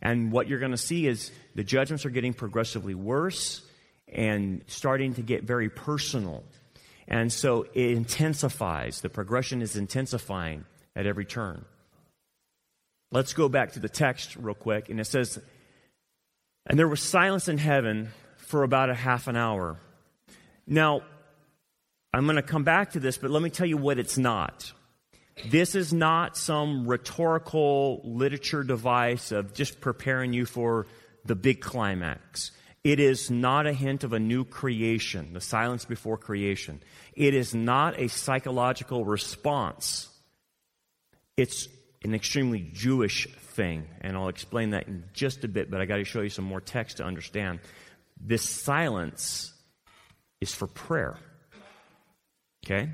And 0.00 0.32
what 0.32 0.48
you're 0.48 0.58
going 0.58 0.72
to 0.72 0.76
see 0.76 1.06
is 1.06 1.30
the 1.54 1.64
judgments 1.64 2.06
are 2.06 2.10
getting 2.10 2.32
progressively 2.32 2.94
worse 2.94 3.62
and 4.08 4.62
starting 4.66 5.14
to 5.14 5.22
get 5.22 5.44
very 5.44 5.68
personal. 5.68 6.44
And 7.08 7.32
so 7.32 7.66
it 7.74 7.90
intensifies. 7.92 9.00
The 9.00 9.08
progression 9.08 9.62
is 9.62 9.76
intensifying 9.76 10.64
at 10.94 11.06
every 11.06 11.24
turn. 11.24 11.64
Let's 13.10 13.32
go 13.32 13.48
back 13.48 13.72
to 13.72 13.80
the 13.80 13.88
text 13.88 14.36
real 14.36 14.54
quick. 14.54 14.88
And 14.88 15.00
it 15.00 15.06
says, 15.06 15.38
and 16.66 16.78
there 16.78 16.88
was 16.88 17.02
silence 17.02 17.48
in 17.48 17.58
heaven 17.58 18.10
for 18.36 18.62
about 18.62 18.90
a 18.90 18.94
half 18.94 19.28
an 19.28 19.36
hour. 19.36 19.78
Now, 20.66 21.02
I'm 22.16 22.24
going 22.24 22.36
to 22.36 22.42
come 22.42 22.64
back 22.64 22.92
to 22.92 23.00
this, 23.00 23.18
but 23.18 23.30
let 23.30 23.42
me 23.42 23.50
tell 23.50 23.66
you 23.66 23.76
what 23.76 23.98
it's 23.98 24.16
not. 24.16 24.72
This 25.50 25.74
is 25.74 25.92
not 25.92 26.34
some 26.34 26.86
rhetorical 26.86 28.00
literature 28.04 28.62
device 28.62 29.32
of 29.32 29.52
just 29.52 29.82
preparing 29.82 30.32
you 30.32 30.46
for 30.46 30.86
the 31.26 31.34
big 31.34 31.60
climax. 31.60 32.52
It 32.82 33.00
is 33.00 33.30
not 33.30 33.66
a 33.66 33.72
hint 33.74 34.02
of 34.02 34.14
a 34.14 34.18
new 34.18 34.46
creation, 34.46 35.34
the 35.34 35.42
silence 35.42 35.84
before 35.84 36.16
creation. 36.16 36.80
It 37.12 37.34
is 37.34 37.54
not 37.54 38.00
a 38.00 38.08
psychological 38.08 39.04
response. 39.04 40.08
It's 41.36 41.68
an 42.02 42.14
extremely 42.14 42.70
Jewish 42.72 43.28
thing, 43.30 43.88
and 44.00 44.16
I'll 44.16 44.28
explain 44.28 44.70
that 44.70 44.88
in 44.88 45.04
just 45.12 45.44
a 45.44 45.48
bit, 45.48 45.70
but 45.70 45.82
I 45.82 45.84
got 45.84 45.96
to 45.96 46.04
show 46.04 46.22
you 46.22 46.30
some 46.30 46.46
more 46.46 46.62
text 46.62 46.96
to 46.96 47.04
understand. 47.04 47.60
This 48.18 48.48
silence 48.48 49.52
is 50.40 50.54
for 50.54 50.66
prayer. 50.66 51.18
Okay? 52.66 52.90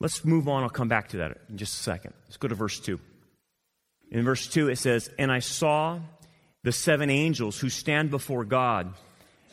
Let's 0.00 0.24
move 0.24 0.48
on. 0.48 0.64
I'll 0.64 0.70
come 0.70 0.88
back 0.88 1.08
to 1.10 1.18
that 1.18 1.38
in 1.48 1.56
just 1.56 1.78
a 1.78 1.82
second. 1.82 2.14
Let's 2.24 2.36
go 2.36 2.48
to 2.48 2.54
verse 2.56 2.80
2. 2.80 2.98
In 4.10 4.24
verse 4.24 4.48
2, 4.48 4.68
it 4.68 4.76
says, 4.76 5.08
And 5.18 5.30
I 5.30 5.38
saw 5.38 6.00
the 6.64 6.72
seven 6.72 7.08
angels 7.08 7.58
who 7.58 7.68
stand 7.68 8.10
before 8.10 8.44
God, 8.44 8.92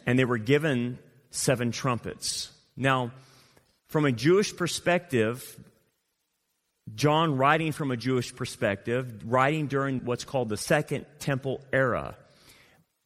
and 0.08 0.18
they 0.18 0.26
were 0.26 0.40
given 0.40 0.98
seven 1.30 1.72
trumpets. 1.72 2.52
Now, 2.76 3.12
from 3.88 4.06
a 4.06 4.12
Jewish 4.12 4.56
perspective, 4.56 5.58
John, 6.96 7.38
writing 7.38 7.72
from 7.72 7.92
a 7.92 7.98
Jewish 7.98 8.36
perspective, 8.36 9.32
writing 9.32 9.68
during 9.68 10.00
what's 10.06 10.24
called 10.24 10.50
the 10.50 10.58
Second 10.58 11.06
Temple 11.20 11.62
era, 11.72 12.16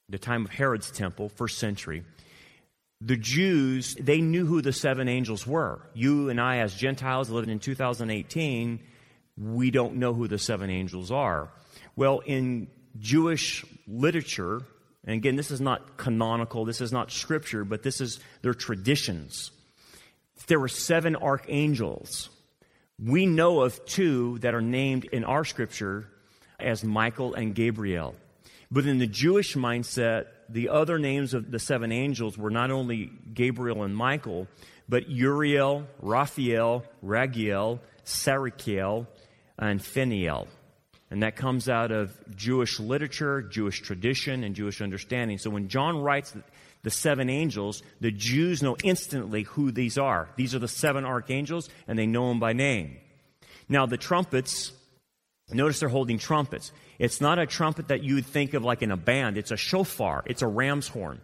the 0.07 0.17
time 0.17 0.45
of 0.45 0.51
Herod's 0.51 0.91
temple, 0.91 1.27
first 1.29 1.57
century, 1.57 2.03
the 3.03 3.17
Jews, 3.17 3.95
they 3.95 4.21
knew 4.21 4.45
who 4.45 4.61
the 4.61 4.73
seven 4.73 5.07
angels 5.07 5.45
were. 5.45 5.81
You 5.93 6.29
and 6.29 6.39
I, 6.39 6.57
as 6.57 6.73
Gentiles 6.75 7.29
living 7.29 7.49
in 7.49 7.59
2018, 7.59 8.79
we 9.37 9.71
don't 9.71 9.95
know 9.95 10.13
who 10.13 10.27
the 10.27 10.37
seven 10.37 10.69
angels 10.69 11.11
are. 11.11 11.49
Well, 11.95 12.19
in 12.19 12.67
Jewish 12.99 13.65
literature, 13.87 14.61
and 15.05 15.15
again, 15.15 15.35
this 15.35 15.51
is 15.51 15.59
not 15.59 15.97
canonical, 15.97 16.65
this 16.65 16.81
is 16.81 16.91
not 16.91 17.11
scripture, 17.11 17.65
but 17.65 17.83
this 17.83 17.99
is 17.99 18.19
their 18.41 18.53
traditions. 18.53 19.51
There 20.47 20.59
were 20.59 20.67
seven 20.67 21.15
archangels 21.15 22.29
we 22.99 23.25
know 23.25 23.61
of 23.61 23.83
two 23.85 24.39
that 24.39 24.53
are 24.53 24.61
named 24.61 25.05
in 25.05 25.23
our 25.23 25.43
scripture 25.43 26.07
as 26.59 26.83
Michael 26.83 27.33
and 27.33 27.55
Gabriel. 27.55 28.15
But 28.71 28.85
in 28.85 28.99
the 28.99 29.07
Jewish 29.07 29.55
mindset, 29.55 30.27
the 30.53 30.69
other 30.69 30.99
names 30.99 31.33
of 31.33 31.51
the 31.51 31.59
seven 31.59 31.91
angels 31.91 32.37
were 32.37 32.51
not 32.51 32.71
only 32.71 33.11
Gabriel 33.33 33.83
and 33.83 33.95
Michael, 33.95 34.47
but 34.87 35.09
Uriel, 35.09 35.87
Raphael, 35.99 36.83
Raguel, 37.03 37.79
Sarakiel, 38.05 39.07
and 39.57 39.79
Phinniel. 39.79 40.47
And 41.09 41.23
that 41.23 41.35
comes 41.35 41.69
out 41.69 41.91
of 41.91 42.15
Jewish 42.35 42.79
literature, 42.79 43.41
Jewish 43.41 43.81
tradition, 43.81 44.43
and 44.43 44.55
Jewish 44.55 44.81
understanding. 44.81 45.37
So 45.37 45.49
when 45.49 45.69
John 45.69 45.99
writes 45.99 46.35
the 46.83 46.89
seven 46.89 47.29
angels, 47.29 47.81
the 47.99 48.11
Jews 48.11 48.61
know 48.61 48.75
instantly 48.83 49.43
who 49.43 49.71
these 49.71 49.97
are. 49.97 50.29
These 50.35 50.53
are 50.53 50.59
the 50.59 50.67
seven 50.67 51.05
archangels, 51.05 51.69
and 51.87 51.97
they 51.97 52.07
know 52.07 52.29
them 52.29 52.39
by 52.39 52.53
name. 52.53 52.97
Now, 53.69 53.85
the 53.85 53.97
trumpets, 53.97 54.71
notice 55.51 55.79
they're 55.79 55.89
holding 55.89 56.19
trumpets. 56.19 56.71
It's 56.99 57.21
not 57.21 57.39
a 57.39 57.45
trumpet 57.45 57.87
that 57.87 58.03
you 58.03 58.15
would 58.15 58.25
think 58.25 58.53
of 58.53 58.63
like 58.63 58.81
in 58.81 58.91
a 58.91 58.97
band, 58.97 59.37
it's 59.37 59.51
a 59.51 59.57
shofar, 59.57 60.23
it's 60.25 60.41
a 60.41 60.47
ram's 60.47 60.87
horn. 60.87 61.21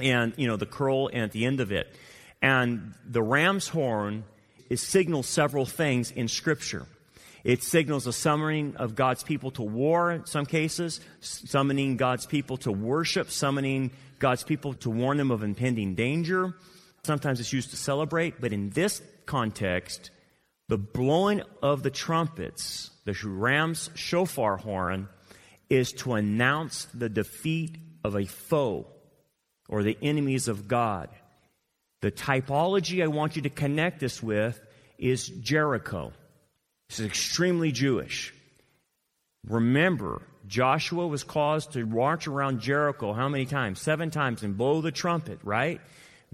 And, 0.00 0.32
you 0.36 0.48
know, 0.48 0.56
the 0.56 0.66
curl 0.66 1.08
at 1.12 1.32
the 1.32 1.44
end 1.44 1.60
of 1.60 1.70
it. 1.70 1.94
And 2.42 2.94
the 3.06 3.22
ram's 3.22 3.68
horn 3.68 4.24
is 4.68 4.82
signals 4.82 5.26
several 5.28 5.66
things 5.66 6.10
in 6.10 6.28
Scripture. 6.28 6.86
It 7.44 7.62
signals 7.62 8.06
a 8.06 8.12
summoning 8.12 8.76
of 8.76 8.94
God's 8.94 9.22
people 9.22 9.50
to 9.52 9.62
war 9.62 10.10
in 10.10 10.26
some 10.26 10.46
cases, 10.46 11.00
summoning 11.20 11.96
God's 11.96 12.26
people 12.26 12.56
to 12.58 12.72
worship, 12.72 13.30
summoning 13.30 13.90
God's 14.18 14.42
people 14.42 14.72
to 14.74 14.90
warn 14.90 15.18
them 15.18 15.30
of 15.30 15.42
impending 15.42 15.94
danger. 15.94 16.54
Sometimes 17.04 17.40
it's 17.40 17.52
used 17.52 17.70
to 17.70 17.76
celebrate, 17.76 18.40
but 18.40 18.54
in 18.54 18.70
this 18.70 19.02
context, 19.26 20.10
the 20.68 20.78
blowing 20.78 21.42
of 21.62 21.82
the 21.82 21.90
trumpets, 21.90 22.90
the 23.04 23.16
ram's 23.24 23.90
shofar 23.94 24.56
horn, 24.56 25.08
is 25.70 25.92
to 25.92 26.14
announce 26.14 26.86
the 26.86 27.08
defeat 27.08 27.76
of 28.02 28.14
a 28.16 28.26
foe 28.26 28.86
or 29.68 29.82
the 29.82 29.96
enemies 30.02 30.48
of 30.48 30.68
God. 30.68 31.08
The 32.02 32.12
typology 32.12 33.02
I 33.02 33.06
want 33.06 33.36
you 33.36 33.42
to 33.42 33.50
connect 33.50 34.00
this 34.00 34.22
with 34.22 34.60
is 34.98 35.26
Jericho. 35.26 36.12
This 36.88 37.00
is 37.00 37.06
extremely 37.06 37.72
Jewish. 37.72 38.34
Remember, 39.48 40.22
Joshua 40.46 41.06
was 41.06 41.24
caused 41.24 41.72
to 41.72 41.86
march 41.86 42.26
around 42.26 42.60
Jericho 42.60 43.12
how 43.12 43.28
many 43.28 43.46
times? 43.46 43.80
Seven 43.80 44.10
times 44.10 44.42
and 44.42 44.56
blow 44.56 44.80
the 44.80 44.92
trumpet, 44.92 45.38
right? 45.42 45.80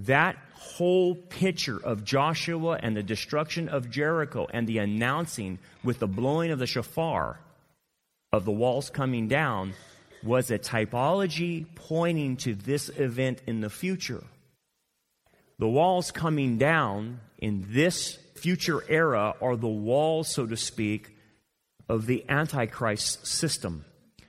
That 0.06 0.36
whole 0.54 1.14
picture 1.14 1.78
of 1.82 2.04
Joshua 2.04 2.78
and 2.82 2.96
the 2.96 3.02
destruction 3.02 3.68
of 3.68 3.90
Jericho 3.90 4.46
and 4.50 4.66
the 4.66 4.78
announcing 4.78 5.58
with 5.84 5.98
the 5.98 6.06
blowing 6.06 6.50
of 6.50 6.58
the 6.58 6.66
shofar 6.66 7.40
of 8.32 8.44
the 8.44 8.52
walls 8.52 8.88
coming 8.88 9.28
down 9.28 9.74
was 10.22 10.50
a 10.50 10.58
typology 10.58 11.66
pointing 11.74 12.36
to 12.38 12.54
this 12.54 12.88
event 12.90 13.42
in 13.46 13.60
the 13.60 13.70
future. 13.70 14.22
The 15.58 15.68
walls 15.68 16.10
coming 16.10 16.56
down 16.56 17.20
in 17.38 17.66
this 17.68 18.16
future 18.36 18.82
era 18.88 19.34
are 19.42 19.56
the 19.56 19.68
walls, 19.68 20.32
so 20.32 20.46
to 20.46 20.56
speak, 20.56 21.14
of 21.88 22.06
the 22.06 22.24
Antichrist 22.28 23.26
system, 23.26 23.84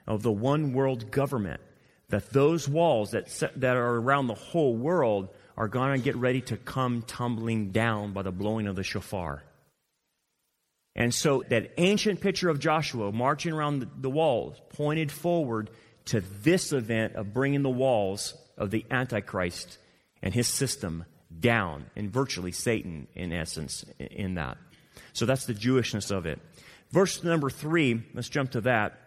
of 0.07 0.23
the 0.23 0.31
one 0.31 0.73
world 0.73 1.11
government. 1.11 1.61
That 2.09 2.31
those 2.31 2.67
walls 2.67 3.11
that, 3.11 3.27
that 3.55 3.77
are 3.77 3.95
around 3.95 4.27
the 4.27 4.33
whole 4.33 4.75
world 4.75 5.29
are 5.61 5.67
going 5.67 5.95
to 5.95 6.03
get 6.03 6.15
ready 6.15 6.41
to 6.41 6.57
come 6.57 7.03
tumbling 7.03 7.69
down 7.69 8.13
by 8.13 8.23
the 8.23 8.31
blowing 8.31 8.65
of 8.65 8.75
the 8.75 8.81
shofar. 8.81 9.43
And 10.95 11.13
so 11.13 11.43
that 11.49 11.73
ancient 11.77 12.19
picture 12.19 12.49
of 12.49 12.59
Joshua 12.59 13.11
marching 13.11 13.53
around 13.53 13.87
the 13.99 14.09
walls 14.09 14.59
pointed 14.69 15.11
forward 15.11 15.69
to 16.05 16.21
this 16.41 16.73
event 16.73 17.13
of 17.13 17.31
bringing 17.31 17.61
the 17.61 17.69
walls 17.69 18.33
of 18.57 18.71
the 18.71 18.83
Antichrist 18.89 19.77
and 20.23 20.33
his 20.33 20.47
system 20.47 21.05
down, 21.39 21.85
and 21.95 22.11
virtually 22.11 22.51
Satan, 22.51 23.05
in 23.13 23.31
essence, 23.31 23.85
in 23.99 24.33
that. 24.33 24.57
So 25.13 25.27
that's 25.27 25.45
the 25.45 25.53
Jewishness 25.53 26.09
of 26.09 26.25
it. 26.25 26.39
Verse 26.89 27.23
number 27.23 27.51
three, 27.51 28.01
let's 28.15 28.29
jump 28.29 28.49
to 28.53 28.61
that. 28.61 28.97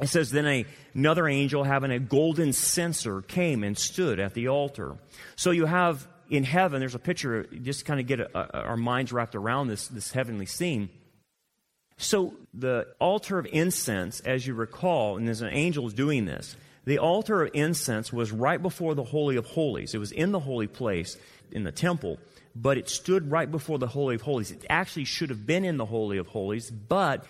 It 0.00 0.08
says, 0.08 0.30
Then 0.30 0.64
another 0.94 1.28
angel 1.28 1.64
having 1.64 1.90
a 1.90 1.98
golden 1.98 2.52
censer 2.52 3.22
came 3.22 3.64
and 3.64 3.76
stood 3.76 4.20
at 4.20 4.34
the 4.34 4.48
altar. 4.48 4.96
So 5.36 5.50
you 5.50 5.66
have 5.66 6.06
in 6.30 6.44
heaven, 6.44 6.80
there's 6.80 6.94
a 6.94 6.98
picture, 6.98 7.44
just 7.44 7.84
kind 7.84 8.00
of 8.00 8.06
get 8.06 8.20
a, 8.20 8.28
a, 8.36 8.62
our 8.62 8.76
minds 8.76 9.12
wrapped 9.12 9.34
around 9.34 9.68
this, 9.68 9.88
this 9.88 10.12
heavenly 10.12 10.46
scene. 10.46 10.90
So 11.96 12.34
the 12.54 12.86
altar 13.00 13.38
of 13.38 13.46
incense, 13.50 14.20
as 14.20 14.46
you 14.46 14.54
recall, 14.54 15.16
and 15.16 15.26
there's 15.26 15.40
an 15.40 15.52
angel 15.52 15.88
doing 15.88 16.26
this, 16.26 16.56
the 16.84 16.98
altar 16.98 17.42
of 17.42 17.50
incense 17.54 18.12
was 18.12 18.30
right 18.30 18.62
before 18.62 18.94
the 18.94 19.04
Holy 19.04 19.36
of 19.36 19.46
Holies. 19.46 19.94
It 19.94 19.98
was 19.98 20.12
in 20.12 20.32
the 20.32 20.38
holy 20.38 20.68
place 20.68 21.16
in 21.50 21.64
the 21.64 21.72
temple, 21.72 22.18
but 22.54 22.78
it 22.78 22.88
stood 22.88 23.30
right 23.30 23.50
before 23.50 23.78
the 23.78 23.86
Holy 23.86 24.14
of 24.14 24.22
Holies. 24.22 24.50
It 24.52 24.64
actually 24.70 25.04
should 25.04 25.30
have 25.30 25.44
been 25.44 25.64
in 25.64 25.76
the 25.76 25.84
Holy 25.84 26.18
of 26.18 26.28
Holies, 26.28 26.70
but 26.70 27.26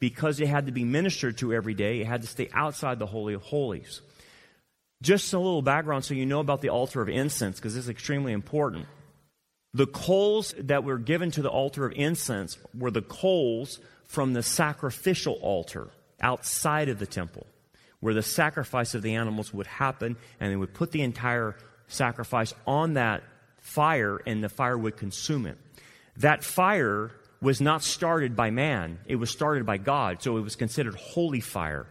because 0.00 0.40
it 0.40 0.48
had 0.48 0.66
to 0.66 0.72
be 0.72 0.84
ministered 0.84 1.38
to 1.38 1.52
every 1.52 1.74
day, 1.74 2.00
it 2.00 2.06
had 2.06 2.22
to 2.22 2.28
stay 2.28 2.48
outside 2.52 2.98
the 2.98 3.06
Holy 3.06 3.34
of 3.34 3.42
Holies. 3.42 4.00
Just 5.02 5.32
a 5.32 5.38
little 5.38 5.62
background 5.62 6.04
so 6.04 6.14
you 6.14 6.26
know 6.26 6.40
about 6.40 6.60
the 6.60 6.70
altar 6.70 7.00
of 7.00 7.08
incense, 7.08 7.56
because 7.56 7.74
this 7.74 7.84
is 7.84 7.90
extremely 7.90 8.32
important. 8.32 8.86
The 9.74 9.86
coals 9.86 10.54
that 10.58 10.82
were 10.82 10.98
given 10.98 11.30
to 11.32 11.42
the 11.42 11.50
altar 11.50 11.86
of 11.86 11.92
incense 11.94 12.58
were 12.76 12.90
the 12.90 13.02
coals 13.02 13.80
from 14.06 14.32
the 14.32 14.42
sacrificial 14.42 15.34
altar 15.34 15.88
outside 16.20 16.88
of 16.88 16.98
the 16.98 17.06
temple, 17.06 17.46
where 18.00 18.14
the 18.14 18.22
sacrifice 18.22 18.94
of 18.94 19.02
the 19.02 19.14
animals 19.14 19.52
would 19.52 19.66
happen, 19.66 20.16
and 20.40 20.50
they 20.50 20.56
would 20.56 20.74
put 20.74 20.90
the 20.90 21.02
entire 21.02 21.56
sacrifice 21.86 22.54
on 22.66 22.94
that 22.94 23.22
fire, 23.60 24.20
and 24.26 24.42
the 24.42 24.48
fire 24.48 24.78
would 24.78 24.96
consume 24.96 25.46
it. 25.46 25.58
That 26.16 26.42
fire 26.42 27.12
was 27.40 27.60
not 27.60 27.82
started 27.82 28.34
by 28.34 28.50
man, 28.50 28.98
it 29.06 29.16
was 29.16 29.30
started 29.30 29.64
by 29.64 29.78
God, 29.78 30.22
so 30.22 30.36
it 30.36 30.40
was 30.40 30.56
considered 30.56 30.94
holy 30.96 31.40
fire 31.40 31.86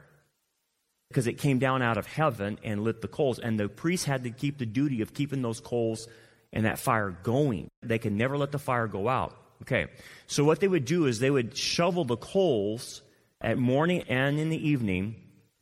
because 1.09 1.27
it 1.27 1.37
came 1.37 1.57
down 1.57 1.81
out 1.81 1.97
of 1.97 2.05
heaven 2.05 2.59
and 2.63 2.83
lit 2.83 3.01
the 3.01 3.07
coals. 3.07 3.39
And 3.39 3.59
the 3.59 3.69
priests 3.69 4.05
had 4.05 4.23
to 4.25 4.29
keep 4.29 4.57
the 4.57 4.65
duty 4.65 5.01
of 5.01 5.13
keeping 5.13 5.41
those 5.41 5.61
coals 5.61 6.07
and 6.51 6.65
that 6.65 6.79
fire 6.79 7.11
going. 7.23 7.69
They 7.81 7.99
could 7.99 8.13
never 8.13 8.37
let 8.37 8.51
the 8.51 8.59
fire 8.59 8.87
go 8.87 9.07
out. 9.07 9.35
Okay, 9.63 9.87
so 10.27 10.43
what 10.43 10.59
they 10.59 10.67
would 10.67 10.85
do 10.85 11.05
is 11.05 11.19
they 11.19 11.31
would 11.31 11.57
shovel 11.57 12.05
the 12.05 12.17
coals 12.17 13.01
at 13.41 13.57
morning 13.57 14.03
and 14.07 14.39
in 14.39 14.49
the 14.49 14.67
evening 14.67 15.15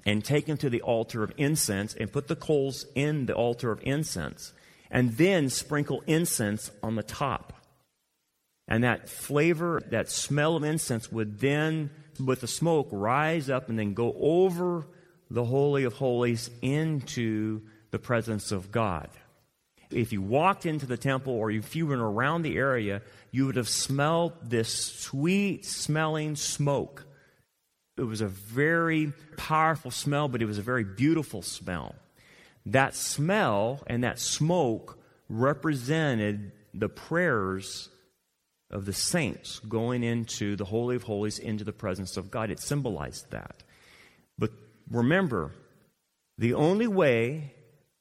and 0.05 0.23
take 0.23 0.45
them 0.47 0.57
to 0.57 0.69
the 0.69 0.81
altar 0.81 1.23
of 1.23 1.31
incense 1.37 1.95
and 1.95 2.11
put 2.11 2.27
the 2.27 2.35
coals 2.35 2.85
in 2.93 3.25
the 3.25 3.33
altar 3.33 3.71
of 3.71 3.79
incense 3.83 4.51
and 4.91 5.13
then 5.17 5.49
sprinkle 5.49 6.03
incense 6.07 6.71
on 6.83 6.95
the 6.95 7.03
top. 7.03 7.53
And 8.67 8.83
that 8.83 9.09
flavor, 9.09 9.81
that 9.89 10.09
smell 10.09 10.55
of 10.55 10.63
incense 10.63 11.11
would 11.11 11.39
then, 11.39 11.91
with 12.23 12.41
the 12.41 12.47
smoke, 12.47 12.87
rise 12.91 13.49
up 13.49 13.69
and 13.69 13.77
then 13.77 13.93
go 13.93 14.15
over 14.19 14.87
the 15.29 15.43
Holy 15.43 15.83
of 15.83 15.93
Holies 15.93 16.49
into 16.61 17.61
the 17.91 17.99
presence 17.99 18.51
of 18.51 18.71
God. 18.71 19.09
If 19.91 20.11
you 20.11 20.21
walked 20.21 20.65
into 20.65 20.85
the 20.85 20.97
temple 20.97 21.33
or 21.33 21.51
if 21.51 21.75
you 21.75 21.85
were 21.85 22.11
around 22.11 22.41
the 22.41 22.57
area, 22.57 23.01
you 23.31 23.45
would 23.45 23.55
have 23.55 23.69
smelled 23.69 24.33
this 24.43 24.69
sweet 24.69 25.65
smelling 25.65 26.35
smoke. 26.35 27.05
It 27.97 28.03
was 28.03 28.21
a 28.21 28.27
very 28.27 29.13
powerful 29.37 29.91
smell, 29.91 30.27
but 30.27 30.41
it 30.41 30.45
was 30.45 30.57
a 30.57 30.63
very 30.63 30.83
beautiful 30.83 31.41
smell. 31.41 31.95
That 32.65 32.95
smell 32.95 33.83
and 33.87 34.03
that 34.03 34.19
smoke 34.19 34.97
represented 35.29 36.51
the 36.73 36.89
prayers 36.89 37.89
of 38.71 38.85
the 38.85 38.93
saints 38.93 39.59
going 39.59 40.03
into 40.03 40.55
the 40.55 40.65
Holy 40.65 40.95
of 40.95 41.03
Holies, 41.03 41.39
into 41.39 41.63
the 41.63 41.73
presence 41.73 42.17
of 42.17 42.31
God. 42.31 42.49
It 42.49 42.59
symbolized 42.59 43.31
that. 43.31 43.63
But 44.37 44.51
remember, 44.89 45.51
the 46.37 46.53
only 46.53 46.87
way 46.87 47.53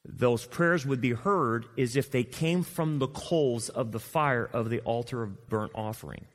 those 0.03 0.45
prayers 0.45 0.85
would 0.85 1.01
be 1.01 1.13
heard 1.13 1.65
is 1.77 1.95
if 1.95 2.11
they 2.11 2.23
came 2.23 2.63
from 2.63 2.99
the 2.99 3.07
coals 3.07 3.69
of 3.69 3.91
the 3.91 3.99
fire 3.99 4.49
of 4.51 4.69
the 4.69 4.81
altar 4.81 5.23
of 5.23 5.47
burnt 5.49 5.71
offering. 5.73 6.25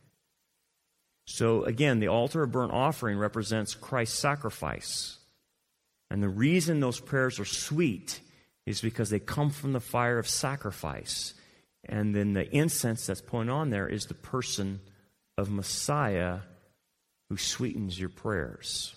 So 1.26 1.64
again, 1.64 2.00
the 2.00 2.08
altar 2.08 2.42
of 2.42 2.50
burnt 2.50 2.72
offering 2.72 3.18
represents 3.18 3.74
Christ's 3.74 4.18
sacrifice. 4.18 5.18
And 6.10 6.22
the 6.22 6.28
reason 6.28 6.80
those 6.80 6.98
prayers 6.98 7.38
are 7.38 7.44
sweet 7.44 8.20
is 8.66 8.80
because 8.80 9.10
they 9.10 9.20
come 9.20 9.50
from 9.50 9.72
the 9.72 9.80
fire 9.80 10.18
of 10.18 10.28
sacrifice. 10.28 11.34
And 11.84 12.14
then 12.14 12.34
the 12.34 12.48
incense 12.54 13.06
that's 13.06 13.20
put 13.20 13.48
on 13.48 13.70
there 13.70 13.88
is 13.88 14.04
the 14.04 14.14
person 14.14 14.80
of 15.38 15.50
Messiah 15.50 16.40
who 17.28 17.36
sweetens 17.36 17.98
your 17.98 18.08
prayers. 18.08 18.94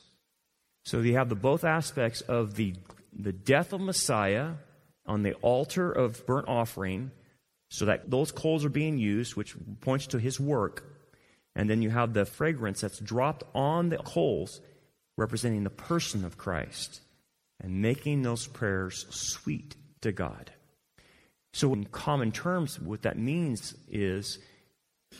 So 0.85 0.99
you 0.99 1.15
have 1.15 1.29
the 1.29 1.35
both 1.35 1.63
aspects 1.63 2.21
of 2.21 2.55
the, 2.55 2.75
the 3.17 3.31
death 3.31 3.71
of 3.71 3.79
Messiah 3.79 4.53
on 5.05 5.23
the 5.23 5.33
altar 5.35 5.91
of 5.91 6.25
burnt 6.25 6.47
offering, 6.47 7.11
so 7.69 7.85
that 7.85 8.09
those 8.09 8.31
coals 8.31 8.63
are 8.65 8.69
being 8.69 8.97
used, 8.97 9.35
which 9.35 9.55
points 9.81 10.07
to 10.07 10.17
his 10.19 10.39
work. 10.39 10.83
And 11.55 11.69
then 11.69 11.81
you 11.81 11.89
have 11.89 12.13
the 12.13 12.25
fragrance 12.25 12.81
that's 12.81 12.99
dropped 12.99 13.43
on 13.53 13.89
the 13.89 13.97
coals, 13.97 14.61
representing 15.17 15.63
the 15.63 15.69
person 15.69 16.25
of 16.25 16.37
Christ 16.37 17.01
and 17.59 17.81
making 17.81 18.21
those 18.21 18.47
prayers 18.47 19.05
sweet 19.09 19.75
to 20.01 20.11
God. 20.11 20.51
So, 21.53 21.71
in 21.73 21.85
common 21.85 22.31
terms, 22.31 22.79
what 22.79 23.03
that 23.03 23.17
means 23.17 23.75
is 23.87 24.39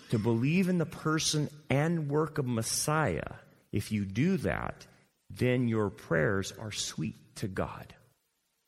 to 0.10 0.18
believe 0.18 0.68
in 0.68 0.80
the 0.80 0.86
person 0.86 1.50
and 1.70 2.10
work 2.10 2.38
of 2.40 2.46
Messiah. 2.48 3.36
If 3.72 3.92
you 3.92 4.06
do 4.06 4.38
that, 4.38 4.88
then 5.30 5.68
your 5.68 5.90
prayers 5.90 6.52
are 6.60 6.72
sweet 6.72 7.16
to 7.38 7.48
God. 7.48 7.94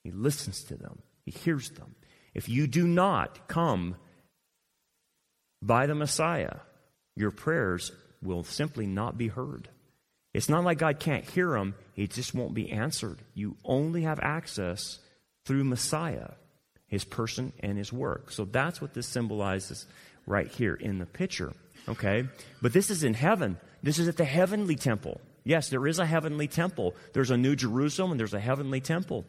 He 0.04 0.12
listens 0.12 0.64
to 0.66 0.76
them, 0.76 1.00
He 1.26 1.32
hears 1.32 1.70
them. 1.72 1.96
If 2.34 2.50
you 2.50 2.68
do 2.68 2.88
not 2.88 3.48
come 3.48 3.96
by 5.62 5.88
the 5.88 5.96
Messiah, 5.96 6.58
your 7.16 7.32
prayers 7.32 7.92
will 8.22 8.44
simply 8.44 8.86
not 8.86 9.18
be 9.18 9.28
heard. 9.28 9.70
It's 10.34 10.50
not 10.50 10.66
like 10.66 10.80
God 10.80 11.00
can't 11.00 11.24
hear 11.24 11.52
them, 11.52 11.76
it 11.96 12.12
just 12.12 12.36
won't 12.36 12.54
be 12.54 12.72
answered. 12.72 13.20
You 13.34 13.56
only 13.64 14.02
have 14.02 14.20
access 14.22 15.00
through 15.46 15.64
Messiah, 15.64 16.32
his 16.88 17.04
person 17.04 17.54
and 17.60 17.78
his 17.78 17.92
work. 17.92 18.32
So 18.32 18.46
that's 18.46 18.82
what 18.82 18.94
this 18.94 19.08
symbolizes 19.08 19.86
right 20.26 20.48
here 20.48 20.76
in 20.76 21.00
the 21.00 21.06
picture. 21.06 21.54
Okay? 21.88 22.26
But 22.62 22.74
this 22.74 22.90
is 22.90 23.04
in 23.04 23.14
heaven. 23.14 23.58
This 23.84 24.00
is 24.00 24.08
at 24.08 24.18
the 24.18 24.26
heavenly 24.26 24.76
temple. 24.76 25.22
Yes, 25.44 25.70
there 25.70 25.86
is 25.86 26.00
a 26.00 26.06
heavenly 26.06 26.48
temple. 26.48 26.96
There's 27.14 27.32
a 27.32 27.38
new 27.38 27.56
Jerusalem 27.56 28.12
and 28.12 28.20
there's 28.20 28.34
a 28.34 28.40
heavenly 28.40 28.82
temple. 28.82 29.26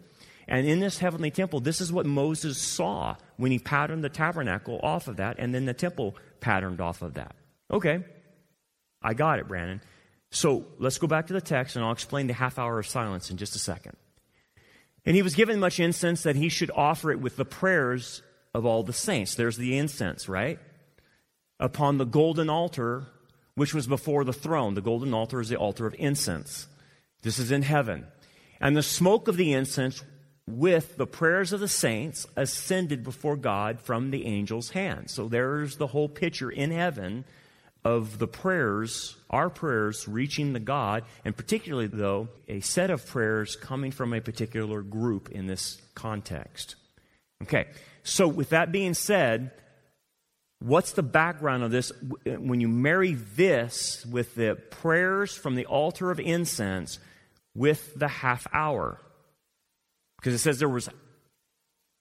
And 0.49 0.67
in 0.67 0.81
this 0.81 0.99
heavenly 0.99 1.31
temple, 1.31 1.61
this 1.61 1.81
is 1.81 1.93
what 1.93 2.07
Moses 2.07 2.59
saw 2.59 3.17
when 3.37 3.51
he 3.51 3.59
patterned 3.59 4.05
the 4.05 4.09
tabernacle 4.09 4.79
off 4.83 5.09
of 5.09 5.17
that, 5.17 5.37
and 5.39 5.53
then 5.53 5.65
the 5.65 5.75
temple 5.75 6.17
patterned 6.41 6.81
off 6.81 7.03
of 7.03 7.15
that. 7.15 7.35
Okay, 7.71 8.05
I 9.03 9.15
got 9.15 9.41
it, 9.41 9.49
Brandon. 9.49 9.81
So 10.31 10.67
let's 10.79 10.99
go 10.99 11.07
back 11.07 11.27
to 11.29 11.33
the 11.33 11.41
text 11.41 11.77
and 11.77 11.85
I'll 11.85 11.93
explain 11.93 12.27
the 12.27 12.33
half 12.33 12.59
hour 12.59 12.79
of 12.79 12.87
silence 12.87 13.31
in 13.31 13.37
just 13.37 13.57
a 13.57 13.59
second. 13.59 13.97
And 15.07 15.15
he 15.15 15.23
was 15.23 15.37
given 15.37 15.61
much 15.61 15.79
incense 15.79 16.25
that 16.25 16.37
he 16.37 16.49
should 16.49 16.71
offer 16.75 17.13
it 17.13 17.21
with 17.21 17.37
the 17.37 17.45
prayers 17.45 18.23
of 18.53 18.67
all 18.67 18.83
the 18.83 18.93
saints. 18.93 19.37
There's 19.37 19.57
the 19.57 19.79
incense, 19.79 20.29
right? 20.29 20.59
Upon 21.61 21.97
the 21.97 22.05
golden 22.05 22.51
altar, 22.51 23.07
which 23.55 23.73
was 23.73 23.87
before 23.87 24.25
the 24.25 24.33
throne. 24.33 24.75
The 24.75 24.83
golden 24.83 25.15
altar 25.15 25.41
is 25.41 25.49
the 25.49 25.57
altar 25.57 25.87
of 25.87 25.95
incense. 25.99 26.67
This 27.23 27.39
is 27.39 27.53
in 27.53 27.63
heaven. 27.63 28.07
And 28.61 28.77
the 28.77 28.83
smoke 28.83 29.29
of 29.29 29.37
the 29.37 29.53
incense 29.53 30.03
with 30.49 30.97
the 30.97 31.07
prayers 31.07 31.53
of 31.53 31.61
the 31.61 31.69
saints 31.69 32.27
ascended 32.37 33.03
before 33.03 33.37
God 33.37 33.81
from 33.81 34.11
the 34.11 34.27
angel's 34.27 34.71
hand. 34.71 35.11
So 35.11 35.29
there's 35.29 35.77
the 35.77 35.89
whole 35.89 36.09
picture 36.09 36.51
in 36.51 36.71
heaven 36.71 37.25
of 37.87 38.19
the 38.19 38.27
prayers, 38.27 39.17
our 39.31 39.49
prayers 39.49 40.09
reaching 40.09 40.53
the 40.53 40.59
God, 40.59 41.05
and 41.25 41.37
particularly, 41.37 41.87
though, 41.87 42.29
a 42.49 42.59
set 42.59 42.91
of 42.91 43.07
prayers 43.07 43.55
coming 43.55 43.93
from 43.93 44.13
a 44.13 44.21
particular 44.21 44.83
group 44.83 45.31
in 45.31 45.47
this 45.47 45.81
context. 45.95 46.75
Okay, 47.45 47.67
so 48.03 48.27
with 48.27 48.49
that 48.49 48.73
being 48.73 48.93
said, 48.93 49.53
what's 50.59 50.93
the 50.93 51.05
background 51.05 51.63
of 51.63 51.71
this? 51.71 51.93
When 52.25 52.61
you 52.61 52.67
marry 52.67 53.15
this 53.15 54.05
with 54.05 54.35
the 54.35 54.57
prayers 54.71 55.37
from 55.37 55.55
the 55.55 55.67
altar 55.67 56.11
of 56.11 56.19
incense 56.19 56.99
with 57.55 57.95
the 57.95 58.09
half 58.09 58.49
hour, 58.53 59.01
because 60.19 60.35
it 60.35 60.39
says 60.39 60.59
there 60.59 60.69
was 60.69 60.89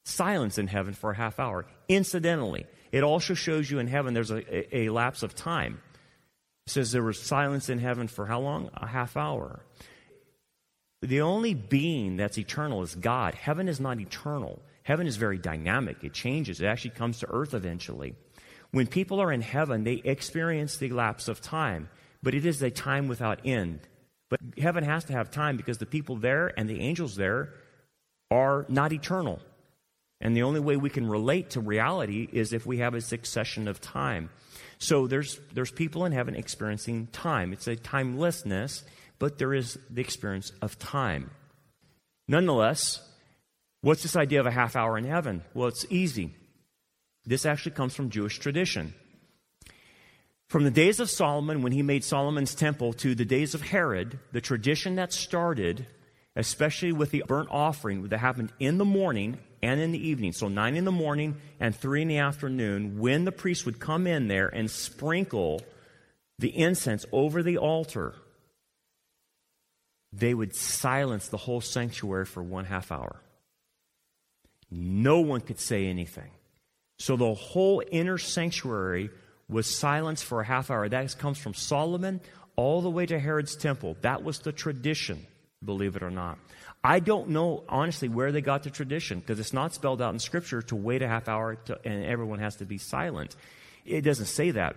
silence 0.06 0.58
in 0.58 0.65
heaven 0.65 0.95
for 0.95 1.12
a 1.12 1.15
half 1.15 1.39
hour. 1.39 1.67
Incidentally, 1.88 2.65
it 2.96 3.04
also 3.04 3.34
shows 3.34 3.70
you 3.70 3.80
in 3.80 3.88
heaven 3.88 4.14
there's 4.14 4.32
a, 4.32 4.78
a, 4.78 4.88
lapse 4.88 5.22
of 5.22 5.36
time. 5.36 5.82
It 6.66 6.72
says 6.72 6.94
there 6.94 7.04
was 7.04 7.22
silence 7.22 7.68
in 7.68 7.78
heaven 7.78 8.08
for 8.08 8.26
how 8.26 8.40
long? 8.40 8.70
A 8.74 8.88
half 8.88 9.18
hour. 9.18 9.66
The 11.02 11.20
only 11.20 11.54
being 11.54 12.16
that's 12.16 12.38
eternal 12.38 12.84
is 12.84 12.96
God. 12.96 13.36
Heaven 13.36 13.68
is 13.68 13.82
not 13.82 14.00
eternal. 14.00 14.62
Heaven 14.84 15.08
is 15.08 15.18
very 15.18 15.38
dynamic. 15.38 16.06
It 16.06 16.14
changes. 16.14 16.62
It 16.62 16.68
actually 16.68 16.92
comes 16.92 17.20
to 17.20 17.30
earth 17.30 17.54
eventually. 17.54 18.16
When 18.72 18.88
people 18.88 19.20
are 19.20 19.34
in 19.34 19.42
heaven, 19.42 19.84
they 19.84 19.96
experience 19.96 20.78
the 20.78 20.92
lapse 20.92 21.28
of 21.28 21.42
time, 21.42 21.90
but 22.24 22.34
it 22.34 22.46
is 22.46 22.62
a 22.62 22.72
time 22.72 23.10
without 23.10 23.42
end. 23.44 23.82
But 24.30 24.40
heaven 24.58 24.86
has 24.86 25.04
to 25.06 25.14
have 25.14 25.32
time 25.32 25.58
because 25.58 25.80
the 25.80 25.86
people 25.86 26.16
there 26.16 26.58
and 26.58 26.70
the 26.70 26.80
angels 26.80 27.18
there 27.18 27.56
are 28.32 28.66
not 28.70 28.94
eternal. 28.94 29.42
And 30.26 30.36
the 30.36 30.42
only 30.42 30.60
way 30.60 30.76
we 30.76 30.90
can 30.90 31.08
relate 31.08 31.52
to 31.52 31.60
reality 31.60 32.28
is 32.32 32.52
if 32.52 32.66
we 32.66 32.80
have 32.80 32.96
a 32.96 33.02
succession 33.02 33.68
of 33.68 33.80
time. 33.80 34.32
So 34.80 35.06
there's, 35.06 35.40
there's 35.54 35.70
people 35.70 36.04
in 36.04 36.14
heaven 36.14 36.34
experiencing 36.34 37.10
time. 37.12 37.54
It's 37.54 37.68
a 37.68 37.76
timelessness, 37.76 38.84
but 39.20 39.38
there 39.38 39.54
is 39.54 39.78
the 39.88 40.02
experience 40.02 40.52
of 40.64 40.80
time. 40.80 41.30
Nonetheless, 42.28 43.08
what's 43.82 44.02
this 44.02 44.16
idea 44.16 44.40
of 44.40 44.48
a 44.48 44.52
half 44.52 44.76
hour 44.76 44.98
in 44.98 45.04
heaven? 45.04 45.44
Well, 45.54 45.68
it's 45.68 45.86
easy. 45.92 46.34
This 47.28 47.46
actually 47.46 47.74
comes 47.74 47.94
from 47.94 48.10
Jewish 48.10 48.40
tradition. 48.40 48.96
From 50.48 50.64
the 50.64 50.72
days 50.72 51.00
of 51.00 51.12
Solomon, 51.12 51.62
when 51.62 51.72
he 51.72 51.84
made 51.84 52.04
Solomon's 52.04 52.56
temple, 52.56 52.94
to 52.94 53.14
the 53.14 53.26
days 53.26 53.54
of 53.54 53.62
Herod, 53.62 54.18
the 54.32 54.42
tradition 54.42 54.96
that 54.96 55.14
started 55.14 55.86
especially 56.36 56.92
with 56.92 57.12
the 57.12 57.24
burnt 57.28 57.50
offering 57.52 58.08
that 58.08 58.18
happened 58.18 58.52
in 58.60 58.78
the 58.78 58.86
morning 58.86 59.38
and 59.65 59.82
in 59.82 59.91
the 59.91 60.08
evening. 60.08 60.32
So, 60.32 60.47
nine 60.47 60.75
in 60.75 60.86
the 60.86 60.91
morning 60.91 61.38
and 61.60 61.75
three 61.75 62.04
in 62.04 62.08
the 62.08 62.19
afternoon, 62.19 62.99
when 62.99 63.25
the 63.25 63.32
priest 63.32 63.65
would 63.65 63.80
come 63.80 64.06
in 64.06 64.28
there 64.28 64.47
and 64.47 64.69
sprinkle 64.69 65.62
the 66.38 66.56
incense 66.56 67.06
over 67.12 67.41
the 67.41 67.58
altar, 67.58 68.13
they 70.13 70.34
would 70.34 70.56
silence 70.56 71.28
the 71.30 71.38
whole 71.38 71.62
sanctuary 71.62 72.25
for 72.25 72.43
one 72.43 72.65
half 72.65 72.91
hour. 72.91 73.21
No 74.69 75.19
one 75.21 75.41
could 75.41 75.60
say 75.60 75.88
anything. 75.88 76.30
So, 76.99 77.17
the 77.17 77.34
whole 77.34 77.82
inner 77.91 78.19
sanctuary 78.19 79.10
was 79.49 79.67
silenced 79.67 80.25
for 80.25 80.41
a 80.41 80.45
half 80.45 80.69
hour. 80.69 80.88
That 80.88 81.17
comes 81.17 81.39
from 81.39 81.56
Solomon 81.56 82.21
all 82.56 82.82
the 82.82 82.89
way 82.89 83.08
to 83.08 83.17
Herod's 83.17 83.56
temple. 83.56 83.97
That 84.01 84.23
was 84.23 84.39
the 84.39 84.51
tradition 84.51 85.25
believe 85.65 85.95
it 85.95 86.04
or 86.04 86.12
not. 86.12 86.38
I 86.86 87.00
don't 87.00 87.30
know, 87.30 87.63
honestly, 87.67 88.10
where 88.10 88.32
they 88.32 88.41
got 88.41 88.62
the 88.62 88.69
tradition 88.69 89.19
because 89.19 89.39
it's 89.39 89.54
not 89.54 89.74
spelled 89.74 90.04
out 90.04 90.13
in 90.13 90.19
Scripture 90.19 90.62
to 90.62 90.76
wait 90.76 91.02
a 91.02 91.08
half 91.08 91.28
hour 91.28 91.56
to, 91.56 91.80
and 91.84 92.06
everyone 92.06 92.38
has 92.38 92.58
to 92.58 92.65
be 92.65 92.78
silent. 92.78 93.36
It 93.86 94.02
doesn't 94.02 94.28
say 94.28 94.52
that. 94.52 94.76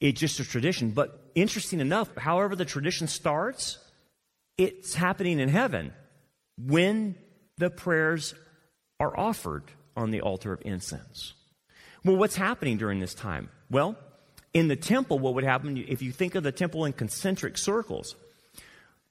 It's 0.00 0.18
just 0.18 0.40
a 0.40 0.44
tradition. 0.44 0.90
But 0.90 1.30
interesting 1.36 1.78
enough, 1.78 2.08
however 2.16 2.56
the 2.56 2.64
tradition 2.64 3.06
starts, 3.06 3.78
it's 4.58 4.94
happening 4.94 5.38
in 5.38 5.50
heaven 5.50 5.92
when 6.58 7.14
the 7.58 7.70
prayers 7.70 8.34
are 8.98 9.16
offered 9.16 9.62
on 9.96 10.10
the 10.10 10.20
altar 10.20 10.52
of 10.52 10.62
incense. 10.64 11.34
Well, 12.04 12.16
what's 12.16 12.36
happening 12.36 12.76
during 12.76 12.98
this 12.98 13.14
time? 13.14 13.50
Well, 13.70 13.96
in 14.52 14.66
the 14.66 14.74
temple, 14.74 15.20
what 15.20 15.34
would 15.34 15.44
happen 15.44 15.76
if 15.76 16.02
you 16.02 16.10
think 16.10 16.34
of 16.34 16.42
the 16.42 16.50
temple 16.50 16.86
in 16.86 16.92
concentric 16.92 17.56
circles? 17.56 18.16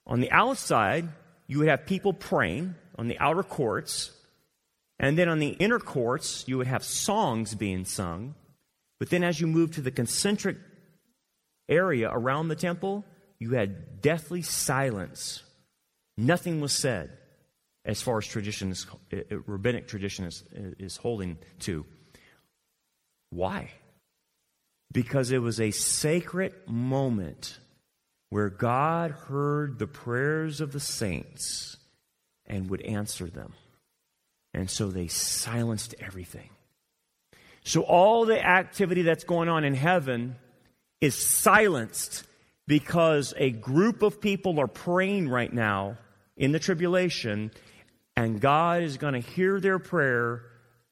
On 0.06 0.20
the 0.20 0.32
outside, 0.32 1.08
you 1.48 1.60
would 1.60 1.68
have 1.68 1.86
people 1.86 2.14
praying 2.14 2.76
on 2.98 3.08
the 3.08 3.20
outer 3.20 3.44
courts. 3.44 4.12
And 5.00 5.18
then 5.18 5.28
on 5.28 5.40
the 5.40 5.50
inner 5.50 5.80
courts, 5.80 6.46
you 6.48 6.58
would 6.58 6.68
have 6.68 6.84
songs 6.84 7.54
being 7.54 7.86
sung. 7.86 8.36
But 9.00 9.10
then 9.10 9.24
as 9.24 9.40
you 9.40 9.48
move 9.48 9.72
to 9.76 9.82
the 9.82 9.92
concentric 9.92 10.58
area 11.68 12.10
around 12.10 12.48
the 12.48 12.56
temple, 12.56 13.04
you 13.40 13.52
had 13.52 14.02
deathly 14.02 14.42
silence. 14.42 15.44
Nothing 16.18 16.62
was 16.62 16.72
said 16.72 17.12
as 17.86 18.02
far 18.02 18.18
as 18.18 18.26
tradition 18.26 18.72
is, 18.72 18.88
uh, 19.14 19.38
rabbinic 19.46 19.88
tradition 19.88 20.26
is, 20.26 20.44
is 20.80 20.98
holding 20.98 21.38
to. 21.60 21.86
Why? 23.30 23.72
Because 24.92 25.32
it 25.32 25.40
was 25.40 25.60
a 25.60 25.72
sacred 25.72 26.54
moment 26.68 27.60
where 28.36 28.50
God 28.50 29.12
heard 29.12 29.80
the 29.80 29.88
prayers 29.88 30.60
of 30.60 30.74
the 30.74 30.80
saints 30.82 31.78
and 32.46 32.70
would 32.70 32.82
answer 32.82 33.28
them. 33.28 33.54
And 34.54 34.70
so 34.70 34.90
they 34.90 35.08
silenced 35.08 35.96
everything. 36.02 36.50
So 37.64 37.84
all 37.84 38.26
the 38.26 38.46
activity 38.46 39.04
that's 39.04 39.24
going 39.24 39.48
on 39.48 39.64
in 39.64 39.74
heaven 39.74 40.36
is 41.00 41.16
silenced 41.16 42.26
because 42.68 43.34
a 43.38 43.52
group 43.52 44.02
of 44.02 44.20
people 44.20 44.60
are 44.60 44.68
praying 44.68 45.30
right 45.30 45.54
now 45.54 45.98
in 46.36 46.52
the 46.52 46.60
tribulation, 46.60 47.52
and 48.18 48.42
God 48.42 48.84
is 48.84 48.98
going 48.98 49.14
to 49.14 49.22
hear 49.22 49.62
their 49.62 49.80
prayer 49.80 50.44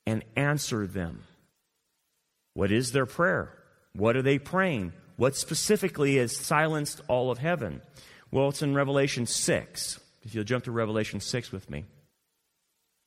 and 0.08 0.23
answer 0.38 0.88
them. 0.88 1.23
What 2.53 2.71
is 2.71 2.93
their 2.93 3.06
prayer? 3.06 3.51
What 3.91 4.15
are 4.15 4.21
they 4.21 4.39
praying? 4.39 4.93
What 5.15 5.36
specifically 5.36 6.17
has 6.17 6.36
silenced 6.36 7.02
all 7.08 7.32
of 7.32 7.38
heaven? 7.38 7.82
Well, 8.32 8.49
it's 8.49 8.62
in 8.62 8.73
Revelation 8.73 9.28
6. 9.28 9.99
If 10.23 10.34
you'll 10.34 10.43
jump 10.43 10.63
to 10.63 10.71
Revelation 10.71 11.19
6 11.19 11.52
with 11.52 11.69
me. 11.69 11.86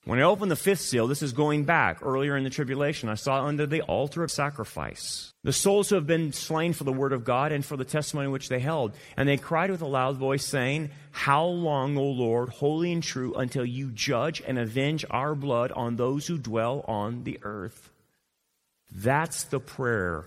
When 0.04 0.20
I 0.20 0.22
opened 0.22 0.52
the 0.52 0.56
fifth 0.56 0.82
seal, 0.82 1.08
this 1.08 1.20
is 1.20 1.32
going 1.32 1.64
back 1.64 1.98
earlier 2.00 2.36
in 2.36 2.44
the 2.44 2.50
tribulation, 2.50 3.08
I 3.08 3.16
saw 3.16 3.44
under 3.44 3.66
the 3.66 3.82
altar 3.82 4.22
of 4.22 4.30
sacrifice 4.30 5.32
the 5.42 5.52
souls 5.52 5.88
who 5.88 5.96
have 5.96 6.06
been 6.06 6.32
slain 6.32 6.72
for 6.72 6.84
the 6.84 6.92
word 6.92 7.12
of 7.12 7.24
God 7.24 7.50
and 7.50 7.64
for 7.64 7.76
the 7.76 7.84
testimony 7.84 8.28
which 8.28 8.48
they 8.48 8.60
held. 8.60 8.92
And 9.16 9.28
they 9.28 9.36
cried 9.36 9.72
with 9.72 9.82
a 9.82 9.86
loud 9.86 10.16
voice, 10.16 10.44
saying, 10.44 10.90
How 11.10 11.44
long, 11.44 11.98
O 11.98 12.04
Lord, 12.04 12.50
holy 12.50 12.92
and 12.92 13.02
true, 13.02 13.34
until 13.34 13.64
you 13.64 13.90
judge 13.90 14.40
and 14.46 14.60
avenge 14.60 15.04
our 15.10 15.34
blood 15.34 15.72
on 15.72 15.96
those 15.96 16.28
who 16.28 16.38
dwell 16.38 16.84
on 16.86 17.24
the 17.24 17.40
earth? 17.42 17.90
That's 18.92 19.42
the 19.42 19.60
prayer 19.60 20.24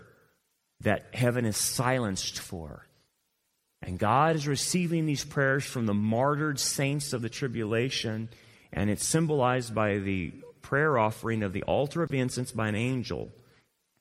that 0.81 1.07
heaven 1.13 1.45
is 1.45 1.57
silenced 1.57 2.39
for. 2.39 2.85
And 3.81 3.97
God 3.97 4.35
is 4.35 4.47
receiving 4.47 5.05
these 5.05 5.23
prayers 5.23 5.63
from 5.63 5.85
the 5.85 5.93
martyred 5.93 6.59
saints 6.59 7.13
of 7.13 7.21
the 7.21 7.29
tribulation, 7.29 8.29
and 8.73 8.89
it's 8.89 9.05
symbolized 9.05 9.73
by 9.73 9.99
the 9.99 10.33
prayer 10.61 10.97
offering 10.97 11.43
of 11.43 11.53
the 11.53 11.63
altar 11.63 12.03
of 12.03 12.13
incense 12.13 12.51
by 12.51 12.67
an 12.67 12.75
angel. 12.75 13.31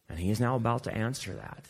And 0.09 0.19
he 0.19 0.31
is 0.31 0.41
now 0.41 0.57
about 0.57 0.85
to 0.85 0.95
answer 0.95 1.35
that. 1.35 1.67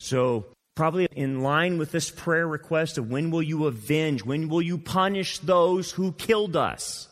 So, 0.00 0.46
probably 0.74 1.08
in 1.12 1.42
line 1.42 1.78
with 1.78 1.90
this 1.90 2.10
prayer 2.10 2.46
request 2.46 2.98
of 2.98 3.10
when 3.10 3.30
will 3.30 3.42
you 3.42 3.66
avenge? 3.66 4.24
When 4.24 4.48
will 4.48 4.62
you 4.62 4.78
punish 4.78 5.38
those 5.38 5.92
who 5.92 6.12
killed 6.12 6.56
us? 6.56 7.08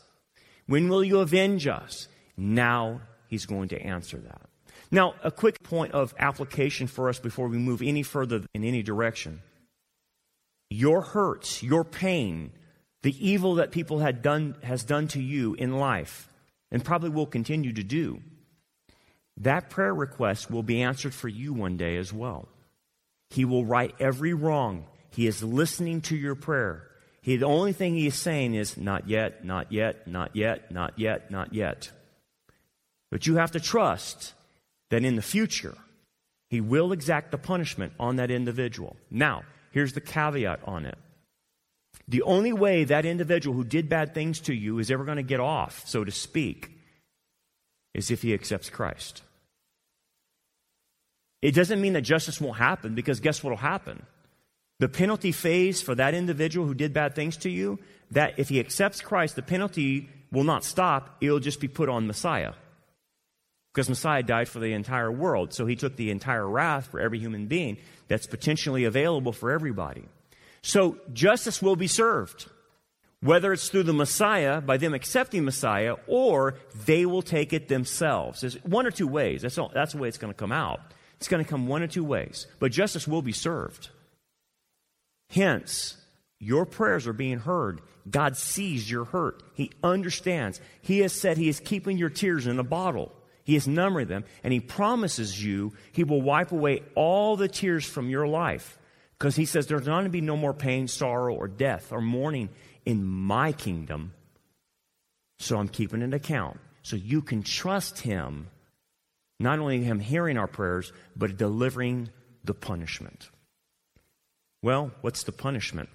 When 0.66 0.88
will 0.88 1.04
you 1.04 1.18
avenge 1.18 1.66
us? 1.66 2.08
Now 2.36 3.00
he's 3.28 3.46
going 3.46 3.68
to 3.68 3.80
answer 3.80 4.18
that. 4.18 4.48
Now, 4.90 5.14
a 5.24 5.30
quick 5.30 5.62
point 5.62 5.92
of 5.92 6.14
application 6.18 6.86
for 6.86 7.08
us 7.08 7.18
before 7.18 7.48
we 7.48 7.58
move 7.58 7.82
any 7.82 8.02
further 8.02 8.42
in 8.54 8.64
any 8.64 8.82
direction. 8.82 9.42
Your 10.70 11.00
hurts, 11.00 11.62
your 11.62 11.84
pain, 11.84 12.52
the 13.02 13.14
evil 13.26 13.56
that 13.56 13.70
people 13.70 13.98
had 13.98 14.22
done, 14.22 14.56
has 14.62 14.84
done 14.84 15.08
to 15.08 15.20
you 15.20 15.54
in 15.54 15.78
life, 15.78 16.28
and 16.70 16.84
probably 16.84 17.10
will 17.10 17.26
continue 17.26 17.72
to 17.72 17.82
do, 17.82 18.20
that 19.38 19.70
prayer 19.70 19.94
request 19.94 20.50
will 20.50 20.62
be 20.62 20.82
answered 20.82 21.14
for 21.14 21.28
you 21.28 21.52
one 21.52 21.76
day 21.76 21.96
as 21.96 22.12
well. 22.12 22.48
He 23.30 23.44
will 23.44 23.64
right 23.64 23.94
every 24.00 24.32
wrong. 24.32 24.86
He 25.10 25.26
is 25.26 25.42
listening 25.42 26.00
to 26.02 26.16
your 26.16 26.34
prayer. 26.34 26.88
He, 27.20 27.36
the 27.36 27.46
only 27.46 27.72
thing 27.72 27.94
he 27.94 28.06
is 28.06 28.14
saying 28.14 28.54
is, 28.54 28.76
not 28.76 29.08
yet, 29.08 29.44
not 29.44 29.72
yet, 29.72 30.06
not 30.06 30.34
yet, 30.34 30.70
not 30.70 30.98
yet, 30.98 31.30
not 31.30 31.52
yet. 31.52 31.90
But 33.10 33.26
you 33.26 33.36
have 33.36 33.52
to 33.52 33.60
trust 33.60 34.32
that 34.90 35.04
in 35.04 35.16
the 35.16 35.22
future, 35.22 35.76
he 36.48 36.60
will 36.60 36.92
exact 36.92 37.30
the 37.30 37.38
punishment 37.38 37.92
on 37.98 38.16
that 38.16 38.30
individual. 38.30 38.96
Now, 39.10 39.42
here's 39.72 39.92
the 39.92 40.00
caveat 40.00 40.60
on 40.64 40.86
it. 40.86 40.98
The 42.08 42.22
only 42.22 42.52
way 42.52 42.84
that 42.84 43.04
individual 43.04 43.56
who 43.56 43.64
did 43.64 43.88
bad 43.88 44.14
things 44.14 44.40
to 44.42 44.54
you 44.54 44.78
is 44.78 44.90
ever 44.90 45.04
going 45.04 45.16
to 45.16 45.22
get 45.22 45.40
off, 45.40 45.82
so 45.86 46.04
to 46.04 46.12
speak, 46.12 46.70
is 47.94 48.10
if 48.10 48.22
he 48.22 48.32
accepts 48.32 48.70
Christ. 48.70 49.22
It 51.42 51.52
doesn't 51.54 51.80
mean 51.80 51.94
that 51.94 52.02
justice 52.02 52.40
won't 52.40 52.58
happen 52.58 52.94
because 52.94 53.20
guess 53.20 53.42
what 53.42 53.50
will 53.50 53.56
happen? 53.56 54.06
The 54.78 54.88
penalty 54.88 55.32
phase 55.32 55.82
for 55.82 55.94
that 55.94 56.14
individual 56.14 56.66
who 56.66 56.74
did 56.74 56.92
bad 56.92 57.14
things 57.14 57.36
to 57.38 57.50
you, 57.50 57.78
that 58.10 58.38
if 58.38 58.50
he 58.50 58.60
accepts 58.60 59.00
Christ, 59.00 59.34
the 59.34 59.42
penalty 59.42 60.08
will 60.30 60.44
not 60.44 60.64
stop, 60.64 61.16
it'll 61.20 61.40
just 61.40 61.60
be 61.60 61.68
put 61.68 61.88
on 61.88 62.06
Messiah. 62.06 62.52
Because 63.76 63.90
Messiah 63.90 64.22
died 64.22 64.48
for 64.48 64.58
the 64.58 64.72
entire 64.72 65.12
world, 65.12 65.52
so 65.52 65.66
he 65.66 65.76
took 65.76 65.96
the 65.96 66.10
entire 66.10 66.48
wrath 66.48 66.86
for 66.86 66.98
every 66.98 67.18
human 67.18 67.44
being 67.44 67.76
that's 68.08 68.26
potentially 68.26 68.84
available 68.84 69.32
for 69.32 69.50
everybody. 69.50 70.06
So 70.62 70.96
justice 71.12 71.60
will 71.60 71.76
be 71.76 71.86
served, 71.86 72.48
whether 73.20 73.52
it's 73.52 73.68
through 73.68 73.82
the 73.82 73.92
Messiah, 73.92 74.62
by 74.62 74.78
them 74.78 74.94
accepting 74.94 75.44
Messiah, 75.44 75.96
or 76.06 76.54
they 76.86 77.04
will 77.04 77.20
take 77.20 77.52
it 77.52 77.68
themselves. 77.68 78.40
There's 78.40 78.54
one 78.64 78.86
or 78.86 78.90
two 78.90 79.06
ways. 79.06 79.42
That's, 79.42 79.58
all, 79.58 79.70
that's 79.74 79.92
the 79.92 79.98
way 79.98 80.08
it's 80.08 80.16
going 80.16 80.32
to 80.32 80.38
come 80.38 80.52
out. 80.52 80.80
It's 81.18 81.28
going 81.28 81.44
to 81.44 81.48
come 81.48 81.66
one 81.66 81.82
or 81.82 81.86
two 81.86 82.04
ways, 82.04 82.46
but 82.58 82.72
justice 82.72 83.06
will 83.06 83.20
be 83.20 83.32
served. 83.32 83.90
Hence, 85.28 85.98
your 86.38 86.64
prayers 86.64 87.06
are 87.06 87.12
being 87.12 87.40
heard. 87.40 87.82
God 88.08 88.38
sees 88.38 88.90
your 88.90 89.04
hurt. 89.04 89.42
He 89.52 89.70
understands. 89.84 90.62
He 90.80 91.00
has 91.00 91.12
said 91.12 91.36
He 91.36 91.50
is 91.50 91.60
keeping 91.60 91.98
your 91.98 92.08
tears 92.08 92.46
in 92.46 92.58
a 92.58 92.64
bottle. 92.64 93.12
He 93.46 93.54
is 93.54 93.68
numbering 93.68 94.08
them, 94.08 94.24
and 94.42 94.52
He 94.52 94.58
promises 94.58 95.42
you 95.42 95.72
He 95.92 96.02
will 96.02 96.20
wipe 96.20 96.50
away 96.50 96.82
all 96.96 97.36
the 97.36 97.46
tears 97.46 97.86
from 97.86 98.10
your 98.10 98.26
life. 98.26 98.76
Because 99.16 99.36
He 99.36 99.44
says 99.44 99.68
there's 99.68 99.86
not 99.86 99.92
going 99.92 100.04
to 100.04 100.10
be 100.10 100.20
no 100.20 100.36
more 100.36 100.52
pain, 100.52 100.88
sorrow, 100.88 101.32
or 101.32 101.46
death 101.46 101.92
or 101.92 102.00
mourning 102.00 102.48
in 102.84 103.04
my 103.04 103.52
kingdom. 103.52 104.12
So 105.38 105.58
I'm 105.58 105.68
keeping 105.68 106.02
an 106.02 106.12
account. 106.12 106.58
So 106.82 106.96
you 106.96 107.22
can 107.22 107.44
trust 107.44 108.00
Him, 108.00 108.48
not 109.38 109.60
only 109.60 109.80
Him 109.80 110.00
hearing 110.00 110.36
our 110.38 110.48
prayers, 110.48 110.92
but 111.14 111.36
delivering 111.36 112.10
the 112.42 112.54
punishment. 112.54 113.30
Well, 114.60 114.90
what's 115.02 115.22
the 115.22 115.30
punishment? 115.30 115.88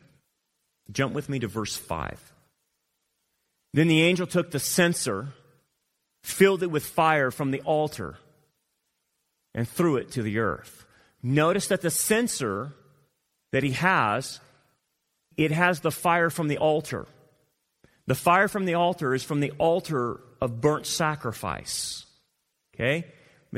Jump 0.89 1.13
with 1.13 1.27
me 1.27 1.39
to 1.39 1.47
verse 1.47 1.75
5. 1.75 2.33
Then 3.73 3.89
the 3.89 4.03
angel 4.03 4.25
took 4.25 4.51
the 4.51 4.59
censer, 4.59 5.33
filled 6.23 6.63
it 6.63 6.71
with 6.71 6.85
fire 6.85 7.31
from 7.31 7.51
the 7.51 7.61
altar, 7.61 8.17
and 9.53 9.67
threw 9.67 9.97
it 9.97 10.11
to 10.11 10.21
the 10.21 10.39
earth. 10.39 10.85
Notice 11.23 11.67
that 11.67 11.81
the 11.81 11.91
censer 11.91 12.73
that 13.51 13.63
he 13.63 13.71
has, 13.71 14.39
it 15.37 15.51
has 15.51 15.81
the 15.81 15.91
fire 15.91 16.29
from 16.29 16.47
the 16.47 16.57
altar. 16.57 17.05
The 18.07 18.15
fire 18.15 18.47
from 18.47 18.65
the 18.65 18.73
altar 18.73 19.13
is 19.13 19.23
from 19.23 19.39
the 19.39 19.51
altar 19.51 20.19
of 20.41 20.61
burnt 20.61 20.85
sacrifice. 20.85 22.05
Okay? 22.75 23.05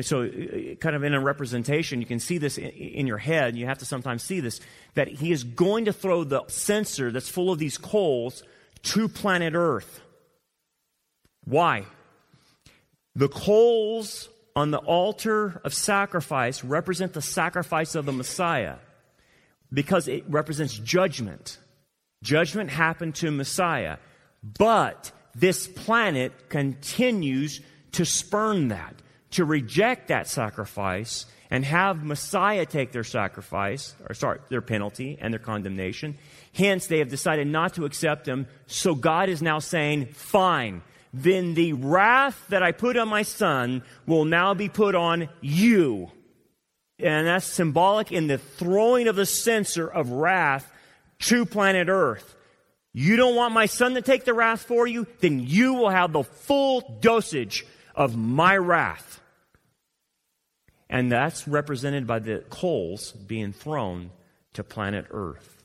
So, 0.01 0.23
uh, 0.23 0.75
kind 0.79 0.95
of 0.95 1.03
in 1.03 1.13
a 1.13 1.19
representation, 1.19 2.01
you 2.01 2.07
can 2.07 2.19
see 2.19 2.39
this 2.39 2.57
in 2.57 3.05
your 3.05 3.19
head. 3.19 3.55
You 3.55 3.67
have 3.67 3.77
to 3.79 3.85
sometimes 3.85 4.23
see 4.23 4.39
this 4.39 4.59
that 4.95 5.07
he 5.07 5.31
is 5.31 5.43
going 5.43 5.85
to 5.85 5.93
throw 5.93 6.23
the 6.23 6.43
censer 6.47 7.11
that's 7.11 7.29
full 7.29 7.51
of 7.51 7.59
these 7.59 7.77
coals 7.77 8.43
to 8.83 9.07
planet 9.07 9.53
Earth. 9.55 10.01
Why? 11.45 11.85
The 13.15 13.29
coals 13.29 14.29
on 14.55 14.71
the 14.71 14.79
altar 14.79 15.61
of 15.63 15.73
sacrifice 15.73 16.63
represent 16.63 17.13
the 17.13 17.21
sacrifice 17.21 17.95
of 17.95 18.05
the 18.05 18.11
Messiah 18.11 18.75
because 19.71 20.07
it 20.07 20.23
represents 20.27 20.77
judgment. 20.77 21.57
Judgment 22.23 22.69
happened 22.69 23.15
to 23.15 23.31
Messiah. 23.31 23.97
But 24.43 25.11
this 25.35 25.67
planet 25.67 26.49
continues 26.49 27.61
to 27.93 28.05
spurn 28.05 28.69
that 28.69 28.95
to 29.31 29.45
reject 29.45 30.09
that 30.09 30.27
sacrifice 30.27 31.25
and 31.49 31.65
have 31.65 32.03
Messiah 32.03 32.65
take 32.65 32.91
their 32.91 33.03
sacrifice, 33.03 33.95
or 34.07 34.15
sorry, 34.15 34.39
their 34.49 34.61
penalty 34.61 35.17
and 35.19 35.33
their 35.33 35.39
condemnation. 35.39 36.17
Hence, 36.53 36.87
they 36.87 36.99
have 36.99 37.09
decided 37.09 37.47
not 37.47 37.75
to 37.75 37.85
accept 37.85 38.27
him. 38.27 38.47
So 38.67 38.95
God 38.95 39.29
is 39.29 39.41
now 39.41 39.59
saying, 39.59 40.07
fine, 40.07 40.81
then 41.13 41.53
the 41.53 41.73
wrath 41.73 42.43
that 42.49 42.63
I 42.63 42.71
put 42.71 42.97
on 42.97 43.07
my 43.07 43.21
son 43.21 43.83
will 44.07 44.25
now 44.25 44.55
be 44.55 44.67
put 44.67 44.95
on 44.95 45.29
you. 45.41 46.11
And 46.97 47.27
that's 47.27 47.45
symbolic 47.45 48.11
in 48.11 48.27
the 48.27 48.39
throwing 48.39 49.07
of 49.07 49.15
the 49.15 49.25
censer 49.25 49.87
of 49.87 50.09
wrath 50.09 50.71
to 51.19 51.45
planet 51.45 51.87
Earth. 51.87 52.35
You 52.93 53.15
don't 53.15 53.35
want 53.35 53.53
my 53.53 53.67
son 53.67 53.93
to 53.95 54.01
take 54.01 54.25
the 54.25 54.33
wrath 54.33 54.63
for 54.63 54.87
you? 54.87 55.07
Then 55.19 55.39
you 55.39 55.73
will 55.73 55.89
have 55.89 56.13
the 56.13 56.23
full 56.23 56.97
dosage 57.01 57.65
of 57.95 58.15
my 58.15 58.57
wrath. 58.57 59.19
And 60.89 61.11
that's 61.11 61.47
represented 61.47 62.05
by 62.05 62.19
the 62.19 62.43
coals 62.49 63.11
being 63.11 63.51
thrown 63.51 64.11
to 64.53 64.63
planet 64.63 65.05
Earth. 65.09 65.63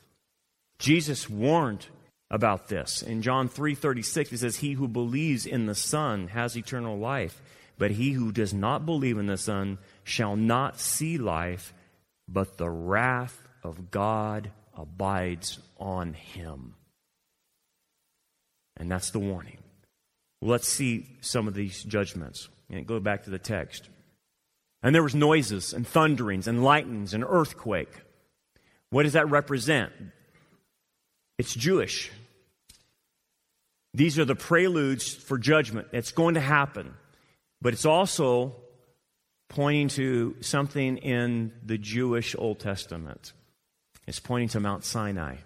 Jesus 0.78 1.28
warned 1.28 1.86
about 2.30 2.68
this. 2.68 3.02
In 3.02 3.22
John 3.22 3.48
3:36 3.48 4.30
he 4.30 4.36
says 4.36 4.56
he 4.56 4.72
who 4.72 4.88
believes 4.88 5.46
in 5.46 5.66
the 5.66 5.74
Son 5.74 6.28
has 6.28 6.56
eternal 6.56 6.98
life, 6.98 7.40
but 7.78 7.92
he 7.92 8.12
who 8.12 8.32
does 8.32 8.52
not 8.52 8.84
believe 8.84 9.18
in 9.18 9.26
the 9.26 9.38
Son 9.38 9.78
shall 10.04 10.36
not 10.36 10.78
see 10.78 11.16
life, 11.16 11.72
but 12.28 12.58
the 12.58 12.70
wrath 12.70 13.42
of 13.62 13.90
God 13.90 14.50
abides 14.76 15.58
on 15.78 16.12
him. 16.14 16.74
And 18.76 18.90
that's 18.90 19.10
the 19.10 19.18
warning. 19.18 19.58
Let's 20.40 20.68
see 20.68 21.06
some 21.20 21.48
of 21.48 21.54
these 21.54 21.82
judgments. 21.82 22.48
And 22.70 22.86
go 22.86 23.00
back 23.00 23.24
to 23.24 23.30
the 23.30 23.38
text. 23.38 23.88
And 24.82 24.94
there 24.94 25.02
was 25.02 25.14
noises 25.14 25.72
and 25.72 25.86
thunderings 25.86 26.46
and 26.46 26.62
lightnings 26.62 27.14
and 27.14 27.24
earthquake. 27.26 27.90
What 28.90 29.02
does 29.02 29.14
that 29.14 29.28
represent? 29.28 29.92
It's 31.38 31.54
Jewish. 31.54 32.10
These 33.94 34.18
are 34.18 34.24
the 34.24 34.34
preludes 34.34 35.14
for 35.14 35.38
judgment. 35.38 35.88
It's 35.92 36.12
going 36.12 36.34
to 36.34 36.40
happen. 36.40 36.94
But 37.62 37.72
it's 37.72 37.86
also 37.86 38.54
pointing 39.48 39.88
to 39.88 40.36
something 40.40 40.98
in 40.98 41.52
the 41.64 41.78
Jewish 41.78 42.34
Old 42.36 42.58
Testament. 42.58 43.32
It's 44.06 44.20
pointing 44.20 44.48
to 44.50 44.60
Mount 44.60 44.84
Sinai. 44.84 45.36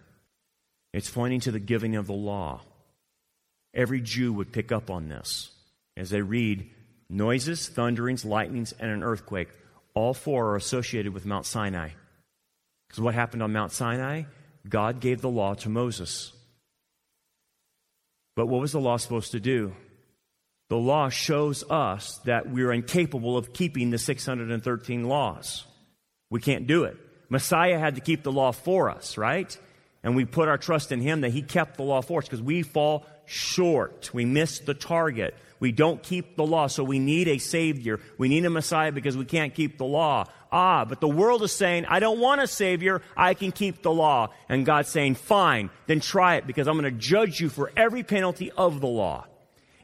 It's 0.93 1.11
pointing 1.11 1.41
to 1.41 1.51
the 1.51 1.61
giving 1.61 1.97
of 1.97 2.07
the 2.07 2.13
law. 2.13 2.63
Every 3.75 4.01
Jew 4.01 4.33
would 4.35 4.53
pick 4.53 4.73
up 4.73 4.91
on 4.91 5.09
this 5.09 5.51
as 5.97 6.11
they 6.11 6.21
read 6.21 6.69
noises, 7.09 7.69
thunderings, 7.69 8.25
lightnings, 8.25 8.73
and 8.73 8.91
an 8.91 9.03
earthquake. 9.03 9.49
All 9.95 10.15
four 10.15 10.51
are 10.51 10.57
associated 10.57 11.15
with 11.15 11.27
Mount 11.27 11.47
Sinai. 11.47 11.91
Because 12.89 13.01
what 13.01 13.15
happened 13.15 13.43
on 13.43 13.53
Mount 13.53 13.73
Sinai? 13.73 14.25
God 14.69 15.01
gave 15.01 15.21
the 15.21 15.29
law 15.29 15.55
to 15.55 15.69
Moses. 15.69 16.33
But 18.35 18.47
what 18.47 18.61
was 18.61 18.73
the 18.73 18.81
law 18.81 18.97
supposed 18.97 19.33
to 19.33 19.41
do? 19.41 19.75
The 20.69 20.77
law 20.77 21.11
shows 21.11 21.65
us 21.69 22.19
that 22.25 22.49
we're 22.49 22.73
incapable 22.73 23.37
of 23.37 23.53
keeping 23.53 23.91
the 23.91 23.99
613 23.99 25.05
laws. 25.05 25.65
We 26.31 26.41
can't 26.41 26.67
do 26.67 26.85
it. 26.85 26.97
Messiah 27.29 27.79
had 27.79 27.97
to 27.97 28.01
keep 28.01 28.23
the 28.23 28.33
law 28.33 28.53
for 28.53 28.89
us, 28.89 29.19
right? 29.19 29.57
And 30.03 30.17
we 30.17 30.25
put 30.25 30.49
our 30.49 30.59
trust 30.59 30.91
in 30.91 31.01
him 31.01 31.21
that 31.23 31.33
he 31.33 31.43
kept 31.43 31.77
the 31.77 31.83
law 31.83 32.01
for 32.01 32.21
us 32.21 32.25
because 32.25 32.43
we 32.43 32.63
fall 32.63 33.07
short. 33.33 34.11
We 34.13 34.25
miss 34.25 34.59
the 34.61 34.75
target. 34.75 35.35
We 35.59 35.73
don't 35.73 36.03
keep 36.03 36.37
the 36.37 36.45
law, 36.45 36.67
so 36.67 36.83
we 36.83 36.99
need 36.99 37.29
a 37.29 37.39
Savior. 37.39 38.01
We 38.19 38.29
need 38.29 38.45
a 38.45 38.51
Messiah 38.51 38.93
because 38.93 39.17
we 39.17 39.25
can't 39.25 39.55
keep 39.55 39.79
the 39.79 39.85
law. 39.85 40.25
Ah, 40.51 40.85
but 40.85 41.01
the 41.01 41.09
world 41.09 41.43
is 41.43 41.53
saying, 41.53 41.87
I 41.87 42.01
don't 42.01 42.19
want 42.21 42.41
a 42.41 42.47
Savior. 42.47 43.01
I 43.17 43.35
can 43.35 43.53
keep 43.53 43.83
the 43.83 43.93
law. 43.93 44.33
And 44.49 44.67
God's 44.67 44.89
saying, 44.89 45.15
fine, 45.15 45.71
then 45.87 46.01
try 46.01 46.35
it 46.37 46.47
because 46.47 46.69
I'm 46.69 46.79
going 46.79 46.93
to 46.93 47.01
judge 47.01 47.41
you 47.41 47.49
for 47.49 47.73
every 47.77 48.03
penalty 48.03 48.51
of 48.51 48.81
the 48.81 48.89
law. 48.89 49.27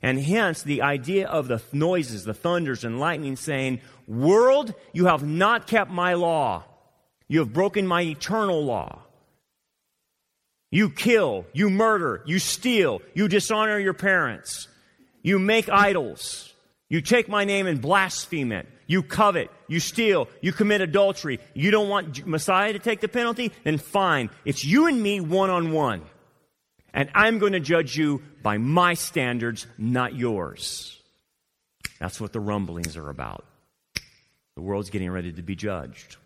And 0.03 0.21
hence 0.21 0.63
the 0.63 0.83
idea 0.83 1.27
of 1.27 1.49
the 1.49 1.63
noises, 1.73 2.25
the 2.25 2.35
thunders 2.35 2.85
and 2.85 3.01
lightning 3.01 3.37
saying, 3.37 3.81
world, 4.07 4.75
you 4.93 5.07
have 5.07 5.25
not 5.25 5.67
kept 5.67 5.91
my 5.91 6.15
law. 6.15 6.65
You 7.29 7.41
have 7.41 7.53
broken 7.53 7.87
my 7.87 8.03
eternal 8.03 8.65
law. 8.65 9.03
You 10.71 10.91
kill, 10.91 11.47
you 11.53 11.71
murder, 11.71 12.23
you 12.27 12.39
steal, 12.39 13.01
you 13.15 13.29
dishonor 13.29 13.79
your 13.79 13.95
parents. 13.95 14.69
You 15.23 15.39
make 15.39 15.69
idols. 15.69 16.53
You 16.89 17.01
take 17.01 17.29
my 17.29 17.45
name 17.45 17.67
and 17.67 17.81
blaspheme 17.81 18.53
it. 18.53 18.67
You 18.87 19.03
covet. 19.03 19.51
You 19.67 19.81
steal. 19.81 20.29
You 20.41 20.53
commit 20.53 20.81
adultery. 20.81 21.41
You 21.53 21.71
don't 21.71 21.89
want 21.89 22.27
Messiah 22.27 22.73
to 22.73 22.79
take 22.79 23.01
the 23.01 23.09
penalty? 23.09 23.53
Then 23.65 23.77
fine. 23.77 24.31
It's 24.47 24.65
you 24.65 24.87
and 24.87 25.03
me 25.03 25.21
one 25.21 25.51
on 25.51 25.73
one. 25.73 26.03
And 26.95 27.11
I'm 27.15 27.39
going 27.39 27.53
to 27.53 27.61
judge 27.61 27.97
you 27.97 28.23
by 28.43 28.57
my 28.57 28.95
standards, 28.95 29.67
not 29.77 30.15
yours. 30.15 30.99
That's 32.01 32.21
what 32.21 32.33
the 32.33 32.41
rumblings 32.41 32.97
are 32.97 33.11
about. 33.11 33.45
The 34.55 34.63
world's 34.63 34.89
getting 34.89 35.11
ready 35.11 35.33
to 35.33 35.43
be 35.43 35.55
judged. 35.55 36.17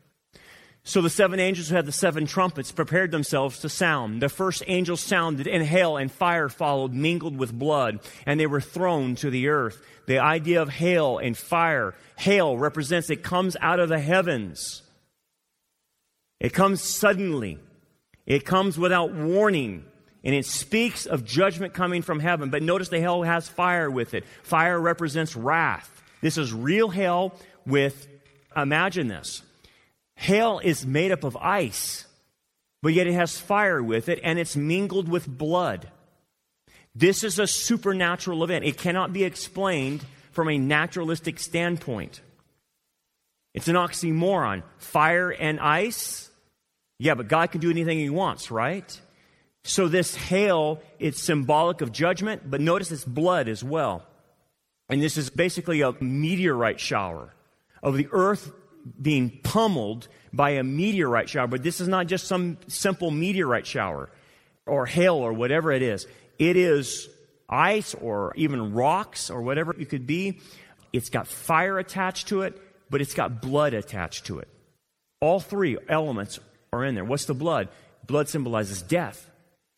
So 0.84 1.00
the 1.00 1.10
seven 1.10 1.38
angels 1.38 1.68
who 1.68 1.76
had 1.76 1.86
the 1.86 1.92
seven 1.92 2.26
trumpets 2.26 2.72
prepared 2.72 3.12
themselves 3.12 3.60
to 3.60 3.68
sound. 3.68 4.20
The 4.20 4.28
first 4.28 4.64
angel 4.66 4.96
sounded, 4.96 5.46
and 5.46 5.62
hail 5.62 5.96
and 5.96 6.10
fire 6.10 6.48
followed, 6.48 6.92
mingled 6.92 7.38
with 7.38 7.56
blood, 7.56 8.00
and 8.26 8.40
they 8.40 8.46
were 8.46 8.60
thrown 8.60 9.14
to 9.16 9.30
the 9.30 9.48
earth. 9.48 9.80
The 10.06 10.18
idea 10.18 10.60
of 10.60 10.68
hail 10.68 11.18
and 11.18 11.36
fire, 11.36 11.94
hail 12.16 12.58
represents 12.58 13.10
it 13.10 13.22
comes 13.22 13.56
out 13.60 13.78
of 13.78 13.88
the 13.88 14.00
heavens. 14.00 14.82
It 16.40 16.52
comes 16.52 16.82
suddenly. 16.82 17.58
It 18.26 18.44
comes 18.44 18.76
without 18.76 19.12
warning. 19.12 19.84
And 20.24 20.34
it 20.34 20.46
speaks 20.46 21.06
of 21.06 21.24
judgment 21.24 21.74
coming 21.74 22.02
from 22.02 22.18
heaven. 22.18 22.50
But 22.50 22.64
notice 22.64 22.88
the 22.88 23.00
hail 23.00 23.22
has 23.22 23.48
fire 23.48 23.88
with 23.88 24.14
it. 24.14 24.24
Fire 24.42 24.80
represents 24.80 25.36
wrath. 25.36 26.02
This 26.20 26.38
is 26.38 26.52
real 26.52 26.88
hail 26.88 27.34
with, 27.64 28.08
imagine 28.56 29.06
this 29.06 29.42
Hail 30.22 30.60
is 30.62 30.86
made 30.86 31.10
up 31.10 31.24
of 31.24 31.36
ice, 31.36 32.06
but 32.80 32.92
yet 32.92 33.08
it 33.08 33.14
has 33.14 33.40
fire 33.40 33.82
with 33.82 34.08
it 34.08 34.20
and 34.22 34.38
it's 34.38 34.54
mingled 34.54 35.08
with 35.08 35.26
blood. 35.26 35.90
This 36.94 37.24
is 37.24 37.40
a 37.40 37.48
supernatural 37.48 38.44
event. 38.44 38.64
It 38.64 38.78
cannot 38.78 39.12
be 39.12 39.24
explained 39.24 40.04
from 40.30 40.48
a 40.48 40.58
naturalistic 40.58 41.40
standpoint. 41.40 42.20
It's 43.52 43.66
an 43.66 43.74
oxymoron. 43.74 44.62
Fire 44.78 45.30
and 45.30 45.58
ice? 45.58 46.30
Yeah, 47.00 47.16
but 47.16 47.26
God 47.26 47.50
can 47.50 47.60
do 47.60 47.70
anything 47.70 47.98
he 47.98 48.08
wants, 48.08 48.52
right? 48.52 49.00
So 49.64 49.88
this 49.88 50.14
hail, 50.14 50.80
it's 51.00 51.20
symbolic 51.20 51.80
of 51.80 51.90
judgment, 51.90 52.48
but 52.48 52.60
notice 52.60 52.92
it's 52.92 53.04
blood 53.04 53.48
as 53.48 53.64
well. 53.64 54.06
And 54.88 55.02
this 55.02 55.16
is 55.16 55.30
basically 55.30 55.80
a 55.80 55.94
meteorite 56.00 56.78
shower 56.78 57.34
of 57.82 57.96
the 57.96 58.06
earth 58.12 58.52
being 59.00 59.40
pummeled 59.42 60.08
by 60.32 60.50
a 60.50 60.62
meteorite 60.62 61.28
shower. 61.28 61.46
But 61.46 61.62
this 61.62 61.80
is 61.80 61.88
not 61.88 62.06
just 62.06 62.26
some 62.26 62.58
simple 62.68 63.10
meteorite 63.10 63.66
shower 63.66 64.10
or 64.66 64.86
hail 64.86 65.16
or 65.16 65.32
whatever 65.32 65.72
it 65.72 65.82
is. 65.82 66.06
It 66.38 66.56
is 66.56 67.08
ice 67.48 67.94
or 67.94 68.32
even 68.36 68.72
rocks 68.72 69.30
or 69.30 69.42
whatever 69.42 69.74
it 69.78 69.88
could 69.88 70.06
be. 70.06 70.40
It's 70.92 71.10
got 71.10 71.26
fire 71.26 71.78
attached 71.78 72.28
to 72.28 72.42
it, 72.42 72.60
but 72.90 73.00
it's 73.00 73.14
got 73.14 73.40
blood 73.40 73.74
attached 73.74 74.26
to 74.26 74.38
it. 74.38 74.48
All 75.20 75.40
three 75.40 75.78
elements 75.88 76.38
are 76.72 76.84
in 76.84 76.94
there. 76.94 77.04
What's 77.04 77.26
the 77.26 77.34
blood? 77.34 77.68
Blood 78.06 78.28
symbolizes 78.28 78.82
death. 78.82 79.28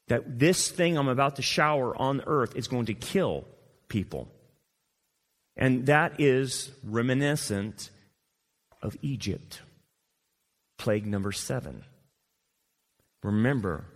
That 0.08 0.38
this 0.38 0.70
thing 0.70 0.98
I'm 0.98 1.08
about 1.08 1.36
to 1.36 1.42
shower 1.42 1.96
on 1.96 2.22
earth 2.26 2.56
is 2.56 2.68
going 2.68 2.86
to 2.86 2.94
kill 2.94 3.46
people. 3.88 4.28
And 5.56 5.86
that 5.86 6.20
is 6.20 6.70
reminiscent 6.82 7.90
of 8.84 8.96
Egypt. 9.02 9.62
Plague 10.78 11.06
number 11.06 11.32
seven. 11.32 11.82
Remember, 13.22 13.86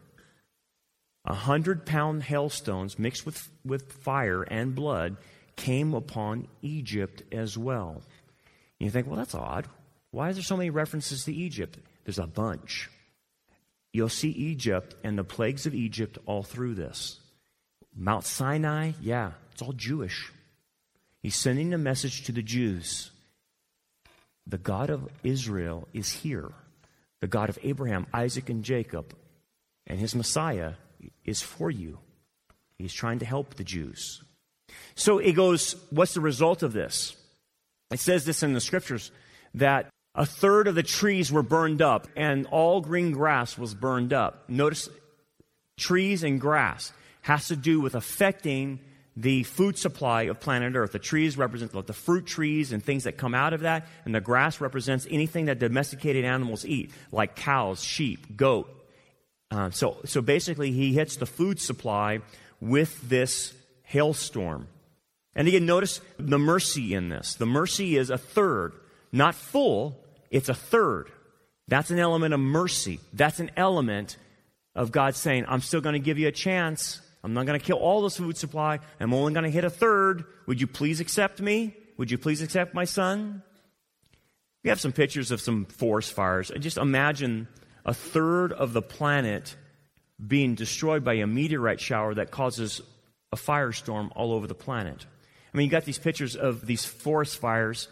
a 1.25 1.35
hundred 1.35 1.85
pound 1.85 2.23
hailstones 2.23 2.99
mixed 2.99 3.27
with, 3.27 3.49
with 3.65 3.93
fire 3.93 4.43
and 4.43 4.75
blood 4.75 5.19
came 5.57 5.93
upon 5.93 6.49
Egypt 6.63 7.23
as 7.31 7.59
well. 7.59 8.03
And 8.81 8.87
you 8.87 8.91
think, 8.91 9.07
well, 9.07 9.17
that's 9.17 9.35
odd. 9.35 9.69
Why 10.11 10.31
is 10.31 10.37
there 10.37 10.43
so 10.43 10.57
many 10.57 10.71
references 10.71 11.25
to 11.25 11.35
Egypt? 11.35 11.79
There's 12.05 12.19
a 12.19 12.27
bunch. 12.27 12.89
You'll 13.93 14.09
see 14.09 14.31
Egypt 14.31 14.95
and 15.05 15.19
the 15.19 15.25
plagues 15.25 15.67
of 15.67 15.75
Egypt 15.75 16.17
all 16.25 16.43
through 16.43 16.75
this. 16.75 17.21
Mount 17.95 18.25
Sinai, 18.25 18.93
yeah, 19.01 19.33
it's 19.53 19.61
all 19.61 19.73
Jewish. 19.73 20.33
He's 21.21 21.37
sending 21.37 21.75
a 21.75 21.79
message 21.79 22.23
to 22.25 22.33
the 22.33 22.43
Jews 22.43 23.11
the 24.49 24.59
God 24.59 24.91
of 24.91 25.09
Israel 25.23 25.87
is 25.93 26.11
here. 26.11 26.51
The 27.21 27.27
God 27.27 27.51
of 27.51 27.59
Abraham, 27.63 28.07
Isaac, 28.15 28.49
and 28.49 28.65
Jacob, 28.65 29.15
and 29.87 29.99
his 29.99 30.15
Messiah 30.15 30.75
is 31.25 31.43
for 31.43 31.71
you. 31.71 31.99
He's 32.79 32.95
trying 32.95 33.19
to 33.19 33.27
help 33.27 33.55
the 33.55 33.65
Jews. 33.65 34.23
So 34.95 35.19
it 35.19 35.33
goes, 35.33 35.77
what's 35.91 36.15
the 36.15 36.21
result 36.21 36.63
of 36.63 36.73
this? 36.73 37.17
It 37.91 38.01
says 38.01 38.25
this 38.25 38.43
in 38.43 38.53
the 38.53 38.61
scriptures 38.61 39.11
that 39.55 39.89
a 40.15 40.27
third 40.27 40.69
of 40.69 40.75
the 40.75 40.83
trees 40.83 41.33
were 41.33 41.43
burned 41.43 41.83
up 41.83 42.07
and 42.17 42.47
all 42.47 42.81
green 42.81 43.13
grass 43.13 43.59
was 43.59 43.75
burned 43.75 44.13
up. 44.13 44.49
Notice 44.49 44.89
trees 45.79 46.23
and 46.23 46.41
grass 46.41 46.93
has 47.23 47.49
to 47.49 47.57
do 47.57 47.81
with 47.81 47.95
affecting 47.95 48.81
the 49.19 49.43
food 49.43 49.77
supply 49.77 50.23
of 50.23 50.39
planet 50.39 50.77
Earth. 50.77 50.93
The 50.93 51.01
trees 51.01 51.37
represent 51.37 51.73
the 51.73 51.93
fruit 51.93 52.25
trees 52.25 52.73
and 52.73 52.83
things 52.83 53.05
that 53.05 53.17
come 53.17 53.35
out 53.35 53.53
of 53.53 53.61
that, 53.61 53.89
and 54.05 54.15
the 54.15 54.21
grass 54.21 54.61
represents 54.61 55.09
anything 55.11 55.47
that 55.47 55.59
domesticated 55.59 56.25
animals 56.25 56.65
eat, 56.65 56.93
like 57.11 57.35
cows, 57.35 57.83
sheep, 57.83 58.37
goat. 58.37 58.73
Uh, 59.51 59.71
so, 59.71 59.97
so 60.05 60.21
basically, 60.21 60.71
he 60.71 60.93
hits 60.93 61.17
the 61.17 61.27
food 61.27 61.61
supply 61.61 62.21
with 62.61 63.09
this 63.09 63.53
hailstorm. 63.83 64.69
And 65.35 65.49
again, 65.49 65.67
notice 65.67 66.01
the 66.19 66.39
mercy 66.39 66.95
in 66.95 67.09
this. 67.09 67.35
The 67.35 67.47
mercy 67.47 67.97
is 67.97 68.11
a 68.11 68.19
third, 68.19 68.73
not 69.11 69.35
full, 69.35 69.99
it's 70.31 70.49
a 70.49 70.55
third. 70.55 71.11
That's 71.67 71.91
an 71.91 71.99
element 71.99 72.35
of 72.35 72.41
mercy. 72.41 73.01
That's 73.13 73.41
an 73.41 73.51
element 73.57 74.17
of 74.77 74.93
God 74.93 75.17
saying, 75.17 75.45
I'm 75.49 75.61
still 75.61 75.81
going 75.81 75.95
to 75.95 75.99
give 75.99 76.19
you 76.19 76.29
a 76.29 76.33
chance. 76.33 77.01
I'm 77.25 77.35
not 77.35 77.47
going 77.47 77.59
to 77.59 77.65
kill 77.65 77.79
all 77.79 78.03
this 78.03 78.17
food 78.17 78.37
supply. 78.37 78.79
I'm 79.01 79.13
only 79.13 79.33
going 79.33 79.45
to 79.45 79.51
hit 79.51 79.65
a 79.65 79.71
third. 79.71 80.25
Would 80.47 80.61
you 80.61 80.67
please 80.67 81.01
accept 81.01 81.41
me? 81.41 81.75
Would 81.97 82.11
you 82.11 82.19
please 82.19 82.43
accept 82.43 82.75
my 82.75 82.85
son? 82.85 83.43
We 84.63 84.71
have 84.71 84.81
some 84.81 84.93
pictures 84.93 85.31
of 85.31 85.41
some 85.41 85.65
forest 85.65 86.13
fires. 86.13 86.51
Just 86.59 86.77
imagine 86.77 87.49
a 87.85 87.95
third 87.95 88.53
of 88.53 88.73
the 88.73 88.83
planet 88.83 89.57
being 90.25 90.55
destroyed 90.55 91.05
by 91.05 91.15
a 91.15 91.27
meteorite 91.27 91.81
shower 91.81 92.15
that 92.15 92.31
causes 92.31 92.81
a 93.33 93.37
firestorm 93.37 94.11
all 94.15 94.33
over 94.33 94.47
the 94.47 94.55
planet. 94.55 95.07
I 95.53 95.57
mean, 95.57 95.65
you 95.65 95.71
got 95.71 95.85
these 95.85 95.99
pictures 95.99 96.37
of 96.37 96.67
these 96.67 96.85
forest 96.85 97.39
fires. 97.39 97.89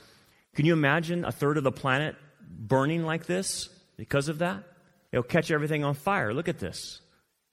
Can 0.55 0.67
you 0.67 0.73
imagine 0.73 1.25
a 1.25 1.33
third 1.33 1.57
of 1.57 1.65
the 1.65 1.73
planet 1.73 2.17
burning 2.49 3.05
like 3.05 3.27
this 3.27 3.69
because 3.97 4.29
of 4.29 4.39
that? 4.39 4.62
It'll 5.12 5.23
catch 5.23 5.51
everything 5.51 5.85
on 5.85 5.95
fire. 5.95 6.35
Look 6.35 6.49
at 6.49 6.59
this. 6.59 7.01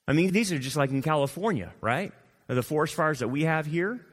I 0.08 0.14
mean, 0.14 0.32
these 0.32 0.52
are 0.52 0.60
just 0.60 0.76
like 0.76 0.92
in 0.92 1.02
California, 1.02 1.74
right? 1.82 2.12
the 2.48 2.62
forest 2.62 2.94
fires 2.94 3.20
that 3.20 3.30
we 3.30 3.44
have 3.44 3.66
here. 3.66 4.06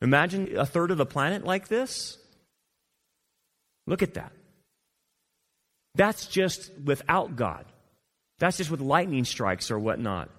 Imagine 0.00 0.56
a 0.56 0.64
third 0.64 0.90
of 0.90 0.96
the 0.96 1.04
planet 1.04 1.44
like 1.44 1.68
this. 1.68 2.16
Look 3.86 4.02
at 4.02 4.14
that. 4.14 4.32
That's 5.94 6.26
just 6.26 6.70
without 6.82 7.36
God. 7.36 7.66
That's 8.38 8.56
just 8.56 8.70
with 8.70 8.80
lightning 8.80 9.24
strikes 9.24 9.70
or 9.70 9.78
whatnot. 9.78 10.30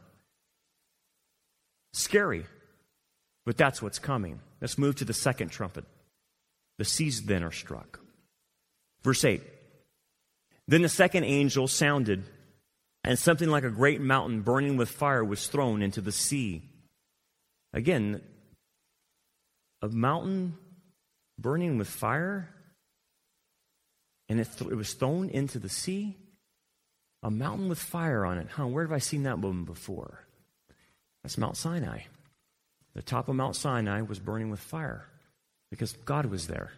Scary. 1.94 2.46
But 3.46 3.58
that's 3.58 3.82
what's 3.82 4.00
coming. 4.00 4.40
Let's 4.62 4.78
move 4.78 4.96
to 4.98 5.06
the 5.06 5.14
second 5.14 5.50
trumpet. 5.50 5.86
The 6.78 6.86
seas 6.86 7.24
then 7.24 7.44
are 7.44 7.52
struck. 7.52 8.00
Verse 9.04 9.26
8. 9.26 9.42
Then 10.68 10.82
the 10.82 10.90
second 10.90 11.26
angel 11.26 11.68
sounded 11.68 12.24
and 13.04 13.18
something 13.18 13.50
like 13.50 13.64
a 13.64 13.70
great 13.70 14.02
mountain 14.02 14.42
burning 14.42 14.78
with 14.78 14.90
fire 14.90 15.24
was 15.24 15.48
thrown 15.48 15.82
into 15.82 16.02
the 16.02 16.12
sea. 16.12 16.64
Again, 17.74 18.22
a 19.82 19.88
mountain 19.88 20.58
burning 21.38 21.78
with 21.78 21.88
fire, 21.88 22.50
and 24.28 24.40
it, 24.40 24.48
th- 24.58 24.70
it, 24.70 24.76
was 24.76 24.94
thrown 24.94 25.30
into 25.30 25.60
the 25.60 25.70
sea. 25.70 26.18
A 27.24 27.32
mountain 27.32 27.70
with 27.70 27.80
fire 27.80 28.26
on 28.26 28.38
it. 28.38 28.48
Huh, 28.50 28.68
where 28.68 28.84
have 28.84 28.94
I 28.94 29.00
seen 29.00 29.24
that 29.24 29.40
one 29.40 29.64
before? 29.66 30.26
That's 31.24 31.38
Mount 31.38 31.58
Sinai. 31.58 32.02
The 32.96 33.02
top 33.02 33.28
of 33.28 33.36
Mount 33.36 33.56
Sinai 33.56 34.02
was 34.02 34.20
burning 34.20 34.50
with 34.50 34.60
fire 34.60 35.06
because 35.70 35.94
God 35.94 36.26
was 36.26 36.48
there. 36.48 36.72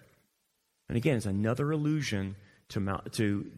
And 0.90 0.98
again, 0.98 1.18
it's 1.18 1.26
another 1.26 1.72
allusion 1.72 2.36
to, 2.70 2.80
Mount, 2.80 3.14
to 3.14 3.50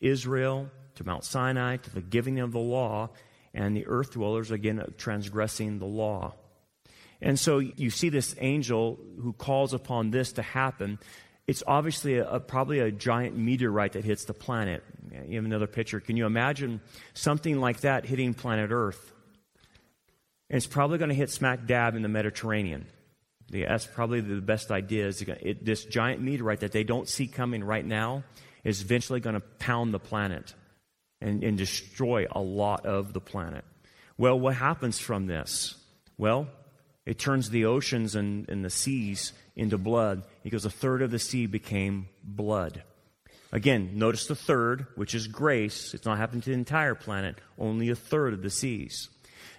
Israel 0.00 0.68
to 1.00 1.06
Mount 1.06 1.24
Sinai, 1.24 1.78
to 1.78 1.90
the 1.90 2.02
giving 2.02 2.40
of 2.40 2.52
the 2.52 2.58
law, 2.58 3.08
and 3.54 3.74
the 3.74 3.86
earth 3.86 4.12
dwellers, 4.12 4.50
again, 4.50 4.84
transgressing 4.98 5.78
the 5.78 5.86
law. 5.86 6.34
And 7.22 7.38
so 7.38 7.58
you 7.58 7.90
see 7.90 8.10
this 8.10 8.34
angel 8.38 8.98
who 9.18 9.32
calls 9.32 9.72
upon 9.72 10.10
this 10.10 10.32
to 10.32 10.42
happen. 10.42 10.98
It's 11.46 11.62
obviously 11.66 12.18
a, 12.18 12.30
a, 12.30 12.40
probably 12.40 12.80
a 12.80 12.90
giant 12.90 13.36
meteorite 13.36 13.92
that 13.92 14.04
hits 14.04 14.26
the 14.26 14.34
planet. 14.34 14.84
You 15.26 15.36
have 15.36 15.44
another 15.44 15.66
picture. 15.66 16.00
Can 16.00 16.16
you 16.16 16.26
imagine 16.26 16.80
something 17.14 17.58
like 17.60 17.80
that 17.80 18.04
hitting 18.04 18.34
planet 18.34 18.70
Earth? 18.70 19.12
And 20.50 20.58
it's 20.58 20.66
probably 20.66 20.98
going 20.98 21.08
to 21.08 21.14
hit 21.14 21.30
smack 21.30 21.66
dab 21.66 21.94
in 21.94 22.02
the 22.02 22.08
Mediterranean. 22.08 22.86
Yeah, 23.48 23.68
that's 23.68 23.86
probably 23.86 24.20
the 24.20 24.40
best 24.40 24.70
idea. 24.70 25.06
Is 25.06 25.22
it, 25.22 25.64
this 25.64 25.84
giant 25.86 26.20
meteorite 26.20 26.60
that 26.60 26.72
they 26.72 26.84
don't 26.84 27.08
see 27.08 27.26
coming 27.26 27.64
right 27.64 27.84
now 27.84 28.22
is 28.64 28.82
eventually 28.82 29.20
going 29.20 29.34
to 29.34 29.40
pound 29.40 29.94
the 29.94 29.98
planet 29.98 30.54
and, 31.20 31.42
and 31.42 31.58
destroy 31.58 32.26
a 32.30 32.40
lot 32.40 32.86
of 32.86 33.12
the 33.12 33.20
planet. 33.20 33.64
Well, 34.16 34.38
what 34.38 34.54
happens 34.54 34.98
from 34.98 35.26
this? 35.26 35.76
Well, 36.18 36.48
it 37.06 37.18
turns 37.18 37.50
the 37.50 37.64
oceans 37.64 38.14
and, 38.14 38.48
and 38.48 38.64
the 38.64 38.70
seas 38.70 39.32
into 39.56 39.78
blood 39.78 40.22
because 40.42 40.64
a 40.64 40.70
third 40.70 41.02
of 41.02 41.10
the 41.10 41.18
sea 41.18 41.46
became 41.46 42.08
blood. 42.22 42.82
Again, 43.52 43.92
notice 43.94 44.26
the 44.26 44.36
third, 44.36 44.86
which 44.94 45.14
is 45.14 45.26
grace. 45.26 45.92
It's 45.94 46.06
not 46.06 46.18
happening 46.18 46.42
to 46.42 46.50
the 46.50 46.54
entire 46.54 46.94
planet, 46.94 47.36
only 47.58 47.90
a 47.90 47.96
third 47.96 48.32
of 48.32 48.42
the 48.42 48.50
seas. 48.50 49.08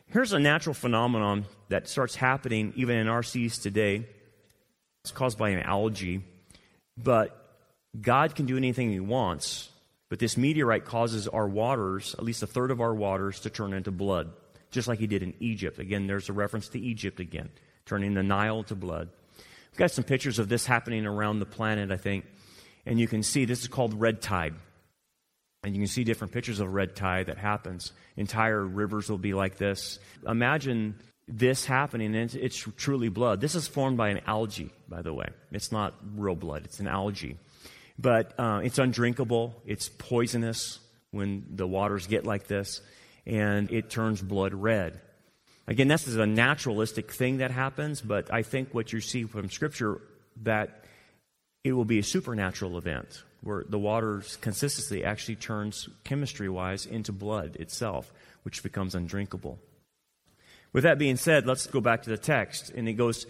Here's 0.07 0.33
a 0.33 0.39
natural 0.39 0.73
phenomenon 0.73 1.45
that 1.69 1.87
starts 1.87 2.15
happening 2.15 2.73
even 2.75 2.97
in 2.97 3.07
our 3.07 3.23
seas 3.23 3.57
today. 3.57 4.07
It's 5.03 5.11
caused 5.11 5.37
by 5.37 5.49
an 5.49 5.63
algae, 5.63 6.21
but 6.97 7.35
God 7.99 8.35
can 8.35 8.45
do 8.45 8.57
anything 8.57 8.91
He 8.91 8.99
wants. 8.99 9.70
But 10.11 10.19
this 10.19 10.35
meteorite 10.35 10.83
causes 10.83 11.29
our 11.29 11.47
waters, 11.47 12.15
at 12.19 12.25
least 12.25 12.43
a 12.43 12.47
third 12.47 12.69
of 12.69 12.81
our 12.81 12.93
waters, 12.93 13.39
to 13.39 13.49
turn 13.49 13.71
into 13.71 13.91
blood, 13.91 14.29
just 14.69 14.89
like 14.89 14.99
He 14.99 15.07
did 15.07 15.23
in 15.23 15.33
Egypt. 15.39 15.79
Again, 15.79 16.05
there's 16.05 16.27
a 16.27 16.33
reference 16.33 16.67
to 16.67 16.79
Egypt 16.81 17.21
again, 17.21 17.47
turning 17.85 18.13
the 18.13 18.21
Nile 18.21 18.63
to 18.63 18.75
blood. 18.75 19.07
We've 19.71 19.77
got 19.77 19.91
some 19.91 20.03
pictures 20.03 20.37
of 20.37 20.49
this 20.49 20.65
happening 20.65 21.05
around 21.05 21.39
the 21.39 21.45
planet, 21.45 21.91
I 21.91 21.95
think. 21.95 22.25
And 22.85 22.99
you 22.99 23.07
can 23.07 23.23
see 23.23 23.45
this 23.45 23.61
is 23.61 23.69
called 23.69 23.93
red 24.01 24.21
tide. 24.21 24.53
And 25.63 25.73
you 25.73 25.79
can 25.79 25.87
see 25.87 26.03
different 26.03 26.33
pictures 26.33 26.59
of 26.59 26.73
red 26.73 26.93
tide 26.93 27.27
that 27.27 27.37
happens. 27.37 27.93
Entire 28.17 28.65
rivers 28.65 29.09
will 29.09 29.17
be 29.17 29.33
like 29.33 29.55
this. 29.55 29.97
Imagine 30.27 30.95
this 31.25 31.63
happening, 31.63 32.07
and 32.07 32.25
it's, 32.25 32.35
it's 32.35 32.67
truly 32.75 33.07
blood. 33.07 33.39
This 33.39 33.55
is 33.55 33.65
formed 33.65 33.95
by 33.95 34.09
an 34.09 34.19
algae, 34.27 34.71
by 34.89 35.03
the 35.03 35.13
way. 35.13 35.29
It's 35.53 35.71
not 35.71 35.93
real 36.17 36.35
blood, 36.35 36.65
it's 36.65 36.81
an 36.81 36.87
algae. 36.87 37.37
But 38.01 38.33
uh, 38.39 38.61
it's 38.63 38.79
undrinkable, 38.79 39.53
it's 39.65 39.89
poisonous 39.89 40.79
when 41.11 41.45
the 41.51 41.67
waters 41.67 42.07
get 42.07 42.25
like 42.25 42.47
this, 42.47 42.81
and 43.27 43.71
it 43.71 43.89
turns 43.91 44.21
blood 44.21 44.53
red. 44.53 44.99
Again, 45.67 45.87
this 45.87 46.07
is 46.07 46.15
a 46.15 46.25
naturalistic 46.25 47.11
thing 47.11 47.37
that 47.37 47.51
happens, 47.51 48.01
but 48.01 48.33
I 48.33 48.41
think 48.41 48.73
what 48.73 48.91
you 48.91 49.01
see 49.01 49.25
from 49.25 49.51
Scripture 49.51 50.01
that 50.43 50.83
it 51.63 51.73
will 51.73 51.85
be 51.85 51.99
a 51.99 52.03
supernatural 52.03 52.77
event 52.77 53.23
where 53.41 53.63
the 53.67 53.77
water's 53.77 54.37
consistency 54.37 55.03
actually 55.03 55.35
turns 55.35 55.87
chemistry 56.03 56.49
wise 56.49 56.85
into 56.85 57.11
blood 57.11 57.55
itself, 57.57 58.11
which 58.43 58.63
becomes 58.63 58.95
undrinkable. 58.95 59.59
With 60.73 60.83
that 60.83 60.97
being 60.97 61.17
said, 61.17 61.45
let's 61.45 61.67
go 61.67 61.81
back 61.81 62.03
to 62.03 62.09
the 62.09 62.17
text. 62.17 62.71
And 62.71 62.87
it 62.87 62.93
goes, 62.93 63.25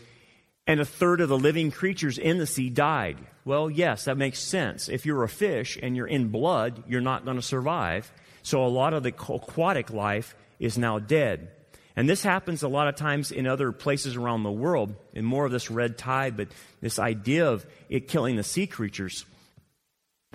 and 0.68 0.80
a 0.80 0.86
third 0.86 1.22
of 1.22 1.30
the 1.30 1.38
living 1.38 1.72
creatures 1.72 2.18
in 2.18 2.38
the 2.38 2.46
sea 2.46 2.70
died. 2.70 3.18
Well, 3.46 3.70
yes, 3.70 4.06
that 4.06 4.18
makes 4.18 4.40
sense. 4.40 4.90
If 4.90 5.06
you're 5.06 5.24
a 5.24 5.30
fish 5.30 5.78
and 5.82 5.96
you're 5.96 6.08
in 6.08 6.30
blood, 6.30 6.84
you're 6.88 7.02
not 7.02 7.26
going 7.26 7.38
to 7.38 7.42
survive. 7.42 8.12
So 8.44 8.66
a 8.66 8.68
lot 8.68 8.94
of 8.94 9.04
the 9.04 9.10
aquatic 9.10 9.90
life 9.90 10.36
is 10.60 10.78
now 10.78 11.00
dead. 11.00 11.50
And 11.96 12.08
this 12.08 12.24
happens 12.24 12.64
a 12.64 12.68
lot 12.68 12.88
of 12.88 12.96
times 12.96 13.32
in 13.32 13.48
other 13.48 13.72
places 13.72 14.16
around 14.16 14.44
the 14.44 14.52
world, 14.52 14.96
in 15.14 15.26
more 15.26 15.46
of 15.46 15.52
this 15.52 15.70
red 15.70 15.98
tide, 15.98 16.38
but 16.38 16.48
this 16.80 17.00
idea 17.00 17.50
of 17.50 17.66
it 17.90 18.08
killing 18.08 18.38
the 18.38 18.44
sea 18.44 18.68
creatures. 18.68 19.26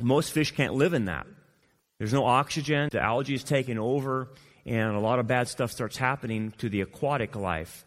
Most 0.01 0.33
fish 0.33 0.53
can't 0.53 0.75
live 0.75 0.93
in 0.93 1.07
that. 1.07 1.27
There's 1.99 2.13
no 2.13 2.27
oxygen, 2.27 2.91
the 2.93 3.01
algae 3.01 3.35
is 3.35 3.43
taking 3.43 3.79
over, 3.79 4.29
and 4.67 4.95
a 4.95 5.01
lot 5.01 5.19
of 5.19 5.27
bad 5.27 5.49
stuff 5.49 5.71
starts 5.71 5.97
happening 5.97 6.53
to 6.59 6.69
the 6.69 6.83
aquatic 6.83 7.35
life. 7.35 7.87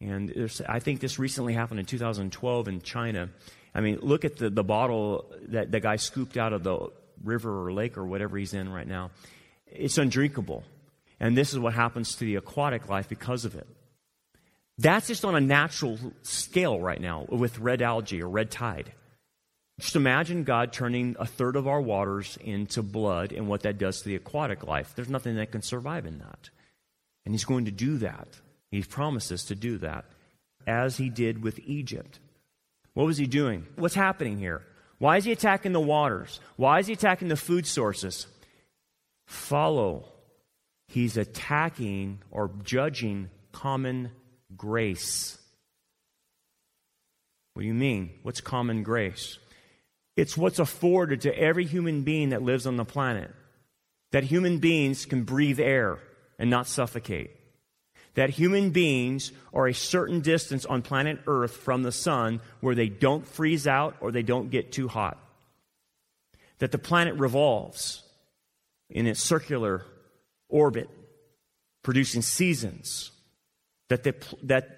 And 0.00 0.50
I 0.68 0.78
think 0.80 1.00
this 1.00 1.18
recently 1.18 1.52
happened 1.52 1.80
in 1.80 1.86
2012 1.86 2.68
in 2.68 2.80
China. 2.80 3.28
I 3.74 3.80
mean, 3.80 3.98
look 4.00 4.24
at 4.24 4.36
the, 4.36 4.48
the 4.48 4.64
bottle 4.64 5.30
that 5.48 5.70
the 5.70 5.80
guy 5.80 5.96
scooped 5.96 6.36
out 6.36 6.52
of 6.52 6.62
the 6.62 6.88
river 7.22 7.66
or 7.66 7.72
lake 7.72 7.98
or 7.98 8.06
whatever 8.06 8.38
he's 8.38 8.54
in 8.54 8.72
right 8.72 8.88
now. 8.88 9.10
It's 9.66 9.98
undrinkable. 9.98 10.64
And 11.20 11.36
this 11.36 11.52
is 11.52 11.58
what 11.58 11.74
happens 11.74 12.14
to 12.16 12.24
the 12.24 12.36
aquatic 12.36 12.88
life 12.88 13.08
because 13.08 13.44
of 13.44 13.54
it. 13.54 13.66
That's 14.78 15.08
just 15.08 15.26
on 15.26 15.34
a 15.34 15.40
natural 15.40 15.98
scale 16.22 16.80
right 16.80 17.00
now 17.00 17.26
with 17.28 17.58
red 17.58 17.82
algae 17.82 18.22
or 18.22 18.28
red 18.28 18.50
tide. 18.50 18.92
Just 19.78 19.96
imagine 19.96 20.44
God 20.44 20.72
turning 20.72 21.16
a 21.18 21.26
third 21.26 21.56
of 21.56 21.68
our 21.68 21.80
waters 21.80 22.38
into 22.42 22.82
blood 22.82 23.32
and 23.32 23.46
what 23.46 23.62
that 23.62 23.78
does 23.78 24.00
to 24.00 24.08
the 24.08 24.16
aquatic 24.16 24.66
life. 24.66 24.92
There's 24.94 25.08
nothing 25.08 25.36
that 25.36 25.52
can 25.52 25.62
survive 25.62 26.06
in 26.06 26.18
that. 26.18 26.48
And 27.24 27.34
He's 27.34 27.44
going 27.44 27.66
to 27.66 27.70
do 27.70 27.98
that. 27.98 28.28
He 28.70 28.82
promises 28.82 29.44
to 29.44 29.54
do 29.54 29.78
that, 29.78 30.04
as 30.66 30.96
He 30.96 31.08
did 31.08 31.42
with 31.42 31.58
Egypt. 31.60 32.18
What 32.94 33.06
was 33.06 33.18
He 33.18 33.26
doing? 33.26 33.66
What's 33.76 33.94
happening 33.94 34.38
here? 34.38 34.62
Why 34.98 35.16
is 35.16 35.24
He 35.24 35.32
attacking 35.32 35.72
the 35.72 35.80
waters? 35.80 36.40
Why 36.56 36.78
is 36.78 36.86
He 36.86 36.92
attacking 36.92 37.28
the 37.28 37.36
food 37.36 37.66
sources? 37.66 38.26
Follow 39.26 40.04
he's 40.90 41.16
attacking 41.16 42.18
or 42.30 42.50
judging 42.64 43.30
common 43.52 44.10
grace. 44.56 45.38
What 47.54 47.62
do 47.62 47.68
you 47.68 47.74
mean? 47.74 48.10
What's 48.22 48.40
common 48.40 48.82
grace? 48.82 49.38
It's 50.16 50.36
what's 50.36 50.58
afforded 50.58 51.22
to 51.22 51.38
every 51.38 51.64
human 51.64 52.02
being 52.02 52.30
that 52.30 52.42
lives 52.42 52.66
on 52.66 52.76
the 52.76 52.84
planet. 52.84 53.30
That 54.12 54.24
human 54.24 54.58
beings 54.58 55.06
can 55.06 55.22
breathe 55.22 55.60
air 55.60 55.98
and 56.38 56.50
not 56.50 56.66
suffocate. 56.66 57.30
That 58.20 58.28
human 58.28 58.68
beings 58.68 59.32
are 59.54 59.66
a 59.66 59.72
certain 59.72 60.20
distance 60.20 60.66
on 60.66 60.82
planet 60.82 61.20
Earth 61.26 61.56
from 61.56 61.82
the 61.82 61.90
sun 61.90 62.42
where 62.60 62.74
they 62.74 62.90
don't 62.90 63.26
freeze 63.26 63.66
out 63.66 63.96
or 64.02 64.12
they 64.12 64.22
don't 64.22 64.50
get 64.50 64.72
too 64.72 64.88
hot. 64.88 65.16
That 66.58 66.70
the 66.70 66.76
planet 66.76 67.14
revolves 67.14 68.02
in 68.90 69.06
its 69.06 69.22
circular 69.22 69.86
orbit, 70.50 70.90
producing 71.82 72.20
seasons, 72.20 73.10
that, 73.88 74.02
they, 74.02 74.12
that 74.42 74.68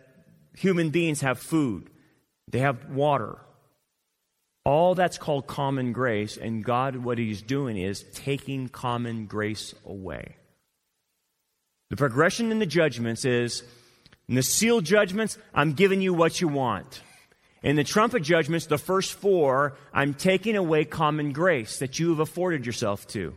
human 0.57 0.91
beings 0.91 1.23
have 1.23 1.41
food, 1.41 1.91
they 2.47 2.61
have 2.61 2.91
water. 2.91 3.39
All 4.65 4.95
that's 4.95 5.19
called 5.19 5.49
common 5.49 5.93
grace, 5.93 6.37
and 6.37 6.65
God, 6.65 6.95
what 6.95 7.19
He's 7.19 7.43
doing 7.43 7.77
is 7.77 8.05
taking 8.15 8.69
common 8.69 9.27
grace 9.27 9.75
away. 9.85 10.37
The 11.93 11.97
progression 11.97 12.51
in 12.51 12.59
the 12.59 12.65
judgments 12.65 13.27
is 13.27 13.63
in 14.27 14.35
the 14.35 14.43
seal 14.43 14.81
judgments, 14.81 15.37
I'm 15.53 15.75
giving 15.75 16.01
you 16.01 16.15
what 16.15 16.41
you 16.41 16.49
want. 16.49 17.03
In 17.63 17.77
the 17.77 17.85
trumpet 17.85 18.23
judgments, 18.23 18.65
the 18.65 18.79
first 18.79 19.13
four, 19.13 19.77
I'm 19.93 20.15
taking 20.15 20.57
away 20.57 20.87
common 20.87 21.33
grace 21.33 21.81
that 21.81 21.99
you 21.99 22.09
have 22.09 22.19
afforded 22.19 22.65
yourself 22.65 23.07
to. 23.09 23.35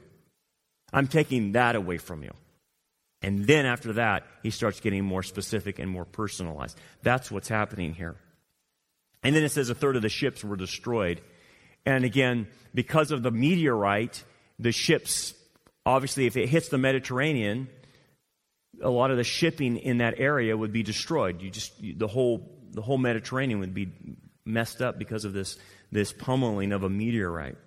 I'm 0.93 1.09
taking 1.09 1.51
that 1.51 1.75
away 1.75 1.97
from 1.97 2.23
you. 2.23 2.31
And 3.21 3.45
then 3.45 3.65
after 3.65 3.91
that, 3.91 4.23
he 4.41 4.51
starts 4.51 4.79
getting 4.79 5.03
more 5.03 5.21
specific 5.21 5.77
and 5.77 5.91
more 5.91 6.05
personalized. 6.05 6.79
That's 7.03 7.29
what's 7.29 7.49
happening 7.49 7.93
here. 7.93 8.15
And 9.21 9.35
then 9.35 9.43
it 9.43 9.51
says 9.51 9.69
a 9.69 9.75
third 9.75 9.97
of 9.97 10.01
the 10.01 10.07
ships 10.07 10.45
were 10.45 10.55
destroyed. 10.55 11.19
And 11.85 12.05
again, 12.05 12.47
because 12.73 13.11
of 13.11 13.21
the 13.21 13.31
meteorite, 13.31 14.23
the 14.59 14.71
ships, 14.71 15.33
obviously, 15.85 16.25
if 16.25 16.37
it 16.37 16.47
hits 16.47 16.69
the 16.69 16.77
Mediterranean, 16.77 17.67
a 18.81 18.89
lot 18.89 19.11
of 19.11 19.17
the 19.17 19.23
shipping 19.23 19.77
in 19.77 19.99
that 19.99 20.15
area 20.17 20.55
would 20.55 20.71
be 20.71 20.83
destroyed. 20.83 21.41
You 21.41 21.49
just, 21.49 21.73
the 21.81 22.07
whole, 22.07 22.59
the 22.71 22.81
whole 22.81 22.97
Mediterranean 22.97 23.59
would 23.59 23.73
be 23.73 23.91
messed 24.45 24.81
up 24.81 24.99
because 24.99 25.25
of 25.25 25.33
this, 25.33 25.57
this 25.91 26.13
pummeling 26.13 26.71
of 26.71 26.83
a 26.83 26.89
meteorite. 26.89 27.57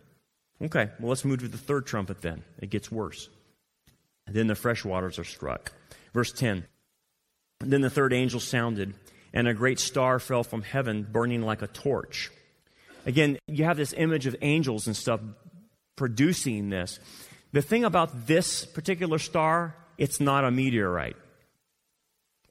Okay, 0.61 0.91
well, 0.99 1.11
let's 1.11 1.25
move 1.25 1.41
to 1.41 1.49
the 1.49 1.59
third 1.59 1.87
trumpet 1.87 2.21
then. 2.21 2.43
It 2.59 2.71
gets 2.71 2.91
worse. 2.91 3.29
then 4.27 4.47
the 4.47 4.55
fresh 4.55 4.85
waters 4.85 5.19
are 5.19 5.25
struck. 5.25 5.73
Verse 6.13 6.33
10 6.33 6.65
Then 7.61 7.81
the 7.81 7.91
third 7.91 8.13
angel 8.13 8.41
sounded, 8.41 8.95
and 9.33 9.47
a 9.47 9.55
great 9.55 9.79
star 9.79 10.19
fell 10.19 10.43
from 10.43 10.63
heaven, 10.63 11.07
burning 11.11 11.43
like 11.43 11.63
a 11.63 11.69
torch. 11.69 12.31
Again, 13.07 13.39
you 13.47 13.65
have 13.65 13.77
this 13.77 13.95
image 13.97 14.27
of 14.27 14.37
angels 14.43 14.87
and 14.87 14.97
stuff 14.97 15.21
producing 15.97 16.71
this. 16.71 16.99
The 17.53 17.63
thing 17.63 17.85
about 17.85 18.27
this 18.27 18.65
particular 18.65 19.19
star, 19.19 19.75
it's 19.99 20.21
not 20.21 20.45
a 20.45 20.51
meteorite. 20.51 21.17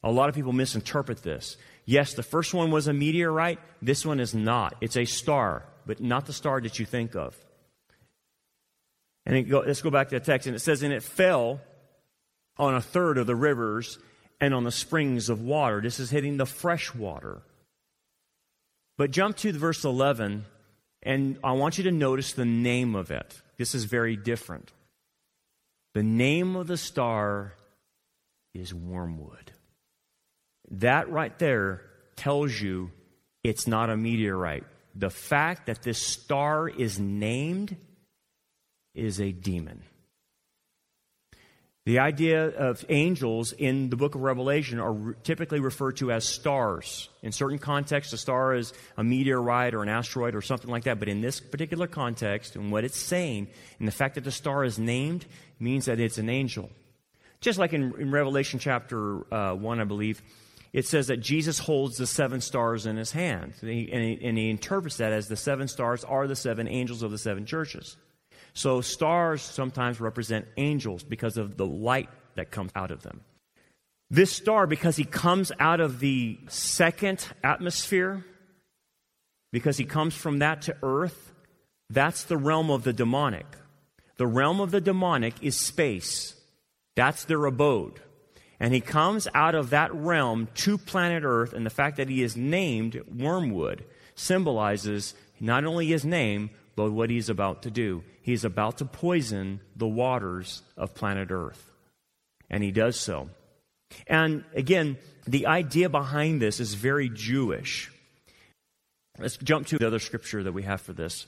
A 0.03 0.11
lot 0.11 0.29
of 0.29 0.35
people 0.35 0.53
misinterpret 0.53 1.23
this. 1.23 1.57
Yes, 1.85 2.13
the 2.13 2.23
first 2.23 2.53
one 2.53 2.69
was 2.69 2.87
a 2.87 2.93
meteorite. 2.93 3.59
This 3.81 4.05
one 4.05 4.19
is 4.19 4.35
not. 4.35 4.75
It's 4.81 4.97
a 4.97 5.05
star, 5.05 5.63
but 5.85 6.01
not 6.01 6.25
the 6.25 6.33
star 6.33 6.61
that 6.61 6.77
you 6.77 6.85
think 6.85 7.15
of. 7.15 7.35
And 9.25 9.49
go, 9.49 9.63
let's 9.65 9.81
go 9.81 9.89
back 9.89 10.09
to 10.09 10.19
the 10.19 10.25
text. 10.25 10.47
And 10.47 10.55
it 10.55 10.59
says, 10.59 10.83
And 10.83 10.93
it 10.93 11.03
fell 11.03 11.59
on 12.57 12.75
a 12.75 12.81
third 12.81 13.17
of 13.17 13.27
the 13.27 13.35
rivers 13.35 13.97
and 14.39 14.53
on 14.53 14.63
the 14.63 14.71
springs 14.71 15.29
of 15.29 15.41
water. 15.41 15.81
This 15.81 15.99
is 15.99 16.09
hitting 16.09 16.37
the 16.37 16.45
fresh 16.45 16.93
water. 16.93 17.41
But 18.97 19.11
jump 19.11 19.37
to 19.37 19.51
verse 19.53 19.83
11, 19.83 20.45
and 21.03 21.37
I 21.43 21.51
want 21.53 21.77
you 21.77 21.83
to 21.85 21.91
notice 21.91 22.33
the 22.33 22.45
name 22.45 22.95
of 22.95 23.11
it. 23.11 23.41
This 23.57 23.75
is 23.75 23.85
very 23.85 24.15
different. 24.15 24.71
The 25.93 26.03
name 26.03 26.55
of 26.55 26.67
the 26.67 26.77
star 26.77 27.53
is 28.53 28.73
wormwood. 28.73 29.51
That 30.69 31.09
right 31.09 31.37
there 31.39 31.81
tells 32.15 32.59
you 32.59 32.91
it's 33.43 33.67
not 33.67 33.89
a 33.89 33.97
meteorite. 33.97 34.65
The 34.95 35.09
fact 35.09 35.67
that 35.67 35.83
this 35.83 36.01
star 36.01 36.67
is 36.67 36.99
named 36.99 37.77
is 38.93 39.21
a 39.21 39.31
demon. 39.31 39.83
The 41.87 41.99
idea 41.99 42.47
of 42.47 42.83
angels 42.89 43.53
in 43.53 43.89
the 43.89 43.95
book 43.95 44.13
of 44.13 44.19
Revelation 44.19 44.77
are 44.77 45.13
typically 45.23 45.61
referred 45.61 45.95
to 45.99 46.11
as 46.11 46.27
stars. 46.27 47.07
In 47.23 47.31
certain 47.31 47.59
contexts, 47.59 48.11
a 48.11 48.17
star 48.17 48.55
is 48.55 48.73
a 48.97 49.05
meteorite 49.05 49.73
or 49.73 49.83
an 49.83 49.87
asteroid 49.87 50.35
or 50.35 50.41
something 50.41 50.69
like 50.69 50.83
that. 50.83 50.99
But 50.99 51.07
in 51.07 51.21
this 51.21 51.39
particular 51.39 51.87
context, 51.87 52.57
and 52.57 52.73
what 52.73 52.83
it's 52.83 52.99
saying, 52.99 53.47
and 53.79 53.87
the 53.87 53.93
fact 53.93 54.15
that 54.15 54.25
the 54.25 54.33
star 54.33 54.65
is 54.65 54.77
named, 54.77 55.27
means 55.61 55.85
that 55.85 56.01
it's 56.01 56.17
an 56.17 56.27
angel. 56.27 56.69
Just 57.39 57.57
like 57.57 57.71
in, 57.71 57.93
in 57.97 58.11
Revelation 58.11 58.59
chapter 58.59 59.33
uh, 59.33 59.55
1, 59.55 59.79
I 59.79 59.85
believe, 59.85 60.21
it 60.73 60.85
says 60.85 61.07
that 61.07 61.21
Jesus 61.21 61.57
holds 61.57 61.95
the 61.95 62.05
seven 62.05 62.41
stars 62.41 62.85
in 62.85 62.97
his 62.97 63.11
hand. 63.13 63.53
And 63.61 63.69
he, 63.69 63.89
and, 63.93 64.03
he, 64.03 64.27
and 64.27 64.37
he 64.37 64.49
interprets 64.49 64.97
that 64.97 65.13
as 65.13 65.29
the 65.29 65.37
seven 65.37 65.69
stars 65.69 66.03
are 66.03 66.27
the 66.27 66.35
seven 66.35 66.67
angels 66.67 67.01
of 67.01 67.11
the 67.11 67.17
seven 67.17 67.45
churches. 67.45 67.95
So 68.57 68.81
stars 68.81 69.43
sometimes 69.43 70.01
represent 70.01 70.47
angels 70.57 71.03
because 71.03 71.37
of 71.37 71.57
the 71.57 71.65
light 71.67 72.09
that 72.33 72.49
comes 72.49 72.71
out 72.75 72.89
of 72.89 73.03
them. 73.03 73.21
This 74.09 74.31
star, 74.31 74.65
because 74.65 74.95
he 74.95 75.03
comes 75.03 75.51
out 75.59 75.79
of 75.79 75.99
the 75.99 76.39
second 76.47 77.23
atmosphere, 77.43 78.25
because 79.51 79.77
he 79.77 79.85
comes 79.85 80.15
from 80.15 80.39
that 80.39 80.63
to 80.63 80.75
earth, 80.81 81.33
that's 81.91 82.23
the 82.23 82.35
realm 82.35 82.71
of 82.71 82.83
the 82.83 82.93
demonic. 82.93 83.45
The 84.15 84.25
realm 84.25 84.59
of 84.59 84.71
the 84.71 84.81
demonic 84.81 85.35
is 85.43 85.55
space. 85.55 86.33
That's 86.95 87.25
their 87.25 87.45
abode. 87.45 88.01
And 88.59 88.73
he 88.73 88.81
comes 88.81 89.27
out 89.35 89.53
of 89.53 89.69
that 89.69 89.93
realm 89.93 90.47
to 90.55 90.79
planet 90.79 91.21
Earth, 91.23 91.53
and 91.53 91.63
the 91.63 91.69
fact 91.69 91.97
that 91.97 92.09
he 92.09 92.23
is 92.23 92.35
named 92.35 92.99
Wormwood 93.15 93.85
symbolizes 94.15 95.13
not 95.39 95.63
only 95.63 95.85
his 95.85 96.03
name, 96.03 96.49
what 96.77 97.09
he's 97.09 97.29
about 97.29 97.63
to 97.63 97.71
do. 97.71 98.03
He's 98.21 98.45
about 98.45 98.77
to 98.77 98.85
poison 98.85 99.59
the 99.75 99.87
waters 99.87 100.61
of 100.75 100.93
planet 100.93 101.31
Earth. 101.31 101.71
And 102.49 102.63
he 102.63 102.71
does 102.71 102.99
so. 102.99 103.29
And 104.05 104.43
again, 104.53 104.97
the 105.25 105.47
idea 105.47 105.89
behind 105.89 106.41
this 106.41 106.59
is 106.59 106.73
very 106.73 107.09
Jewish. 107.09 107.91
Let's 109.17 109.37
jump 109.37 109.67
to 109.67 109.77
the 109.77 109.87
other 109.87 109.99
scripture 109.99 110.43
that 110.43 110.53
we 110.53 110.63
have 110.63 110.81
for 110.81 110.93
this. 110.93 111.25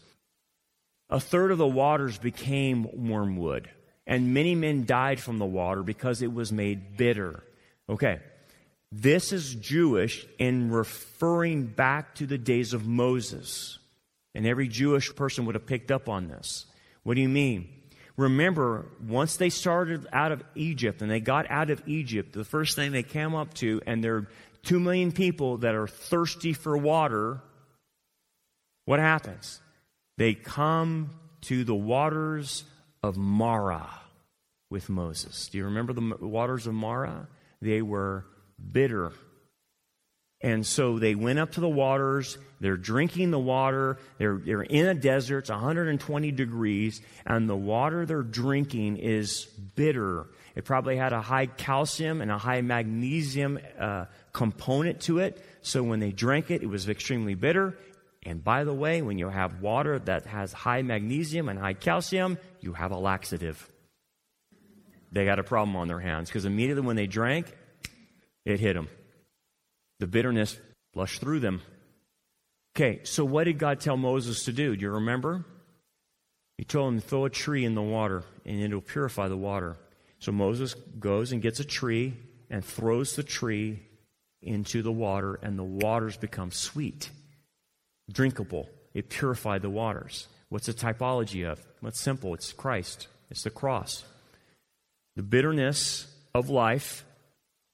A 1.10 1.20
third 1.20 1.52
of 1.52 1.58
the 1.58 1.68
waters 1.68 2.20
became 2.20 2.88
wormwood, 3.10 3.70
and 4.06 4.34
many 4.34 4.54
men 4.54 4.86
died 4.86 5.20
from 5.20 5.40
the 5.40 5.46
water 5.46 5.82
because 5.82 6.22
it 6.22 6.32
was 6.32 6.52
made 6.52 6.98
bitter. 6.98 7.44
Okay, 7.90 8.20
this 8.92 9.34
is 9.34 9.56
Jewish 9.56 10.28
in 10.38 10.70
referring 10.70 11.66
back 11.66 12.14
to 12.16 12.28
the 12.28 12.38
days 12.38 12.74
of 12.74 12.86
Moses. 12.86 13.79
And 14.36 14.46
every 14.46 14.68
Jewish 14.68 15.14
person 15.16 15.46
would 15.46 15.56
have 15.56 15.66
picked 15.66 15.92
up 15.92 16.08
on 16.08 16.28
this. 16.28 16.66
What 17.04 17.16
do 17.16 17.22
you 17.22 17.30
mean? 17.30 17.68
Remember, 18.16 18.86
once 19.08 19.38
they 19.38 19.50
started 19.50 20.06
out 20.12 20.32
of 20.32 20.44
Egypt 20.54 21.02
and 21.02 21.10
they 21.10 21.22
got 21.22 21.50
out 21.50 21.70
of 21.70 21.82
Egypt, 21.88 22.34
the 22.34 22.44
first 22.44 22.76
thing 22.76 22.92
they 22.92 23.04
came 23.04 23.34
up 23.34 23.54
to, 23.56 23.82
and 23.88 24.04
there 24.04 24.16
are 24.18 24.28
two 24.64 24.80
million 24.80 25.12
people 25.12 25.58
that 25.60 25.74
are 25.74 25.88
thirsty 25.88 26.54
for 26.54 26.78
water, 26.78 27.42
what 28.86 29.00
happens? 29.00 29.62
They 30.18 30.34
come 30.34 31.12
to 31.44 31.64
the 31.64 31.76
waters 31.76 32.66
of 33.02 33.16
Marah 33.16 33.90
with 34.70 34.90
Moses. 34.90 35.48
Do 35.48 35.58
you 35.58 35.66
remember 35.66 35.94
the 35.94 36.18
waters 36.20 36.68
of 36.68 36.74
Marah? 36.74 37.28
They 37.62 37.82
were 37.82 38.26
bitter. 38.72 39.14
And 40.42 40.66
so 40.66 41.00
they 41.00 41.16
went 41.16 41.40
up 41.40 41.52
to 41.54 41.62
the 41.62 41.70
waters. 41.70 42.38
They're 42.62 42.78
drinking 42.78 43.32
the 43.32 43.40
water. 43.40 43.98
They're, 44.18 44.38
they're 44.38 44.62
in 44.62 44.86
a 44.86 44.94
desert. 44.94 45.40
It's 45.40 45.50
120 45.50 46.32
degrees. 46.32 47.02
And 47.26 47.50
the 47.50 47.58
water 47.58 48.06
they're 48.06 48.24
drinking 48.24 48.98
is 48.98 49.46
bitter. 49.76 50.28
It 50.56 50.64
probably 50.64 50.96
had 50.96 51.12
a 51.12 51.22
high 51.22 51.48
calcium 51.48 52.22
and 52.22 52.32
a 52.32 52.38
high 52.38 52.62
magnesium 52.62 53.60
uh, 53.78 54.06
component 54.32 55.02
to 55.02 55.20
it. 55.20 55.44
So 55.62 55.84
when 55.84 56.00
they 56.00 56.12
drank 56.12 56.52
it, 56.52 56.64
it 56.64 56.68
was 56.68 56.88
extremely 56.88 57.36
bitter. 57.36 57.78
And 58.24 58.44
by 58.44 58.64
the 58.64 58.74
way, 58.74 59.02
when 59.02 59.18
you 59.18 59.30
have 59.30 59.62
water 59.62 60.00
that 60.00 60.26
has 60.26 60.54
high 60.54 60.82
magnesium 60.82 61.50
and 61.50 61.60
high 61.60 61.74
calcium, 61.74 62.38
you 62.62 62.74
have 62.74 62.92
a 62.92 62.98
laxative. 62.98 63.70
They 65.12 65.26
got 65.26 65.40
a 65.40 65.44
problem 65.44 65.76
on 65.76 65.88
their 65.88 66.00
hands 66.00 66.30
because 66.30 66.46
immediately 66.46 66.84
when 66.84 66.96
they 66.96 67.08
drank, 67.08 67.56
it 68.46 68.60
hit 68.60 68.74
them. 68.74 68.90
The 70.00 70.08
bitterness 70.08 70.58
flushed 70.94 71.22
through 71.22 71.42
them. 71.42 71.62
Okay, 72.76 73.02
so 73.04 73.26
what 73.26 73.46
did 73.46 73.58
God 73.58 73.80
tell 73.80 73.98
Moses 73.98 74.46
to 74.46 74.54
do? 74.54 74.76
Do 74.76 74.82
you 74.82 74.92
remember? 74.92 75.46
He 76.58 76.64
told 76.64 76.94
him 76.94 77.02
to 77.02 77.08
throw 77.08 77.26
a 77.26 77.30
tree 77.30 77.66
in 77.66 77.76
the 77.76 77.82
water 77.82 78.24
and 78.46 78.62
it'll 78.62 78.82
purify 78.82 79.28
the 79.28 79.38
water. 79.38 79.78
So 80.20 80.32
Moses 80.32 80.74
goes 81.00 81.32
and 81.32 81.42
gets 81.42 81.60
a 81.60 81.66
tree 81.66 82.14
and 82.50 82.64
throws 82.64 83.16
the 83.16 83.24
tree 83.24 83.80
into 84.42 84.82
the 84.82 84.92
water, 84.92 85.36
and 85.42 85.60
the 85.60 85.64
waters 85.64 86.18
become 86.18 86.52
sweet, 86.52 87.10
drinkable. 88.12 88.70
It 88.94 89.10
purified 89.10 89.62
the 89.62 89.70
waters. 89.70 90.28
What's 90.50 90.68
the 90.68 90.74
typology 90.74 91.50
of? 91.50 91.60
Well, 91.82 91.90
it's 91.90 92.02
simple 92.02 92.34
it's 92.34 92.54
Christ, 92.54 93.08
it's 93.30 93.44
the 93.44 93.50
cross. 93.50 94.04
The 95.16 95.24
bitterness 95.24 96.08
of 96.34 96.50
life 96.50 97.06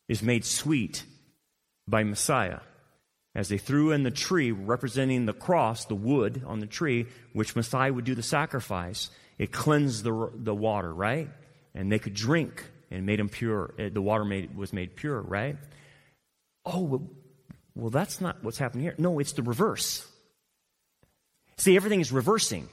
is 0.08 0.24
made 0.24 0.46
sweet 0.46 1.04
by 1.88 2.04
Messiah. 2.04 2.60
As 3.34 3.50
they 3.50 3.58
threw 3.58 3.92
in 3.92 4.04
the 4.04 4.12
tree 4.12 4.52
representing 4.52 5.26
the 5.26 5.34
cross, 5.34 5.86
the 5.86 5.96
wood 5.96 6.42
on 6.46 6.60
the 6.60 6.66
tree, 6.66 7.08
which 7.34 7.56
Messiah 7.56 7.92
would 7.92 8.06
do 8.06 8.16
the 8.16 8.24
sacrifice, 8.24 9.10
it 9.38 9.52
cleansed 9.52 10.04
the, 10.04 10.32
the 10.34 10.56
water, 10.56 10.94
right? 10.94 11.30
And 11.74 11.92
they 11.92 12.00
could 12.00 12.14
drink 12.14 12.64
and 12.90 13.06
made 13.06 13.20
them 13.20 13.28
pure. 13.28 13.74
Eh, 13.78 13.90
the 13.92 14.02
water 14.02 14.24
made, 14.24 14.56
was 14.56 14.72
made 14.72 14.96
pure, 14.96 15.20
right? 15.22 15.58
Oh, 16.66 17.10
well, 17.76 17.90
that's 17.90 18.22
not 18.22 18.42
what's 18.42 18.58
happening 18.58 18.84
here. 18.86 18.96
No, 18.98 19.20
it's 19.20 19.34
the 19.34 19.44
reverse. 19.44 20.08
See, 21.58 21.76
everything 21.76 22.00
is 22.00 22.12
reversing. 22.12 22.70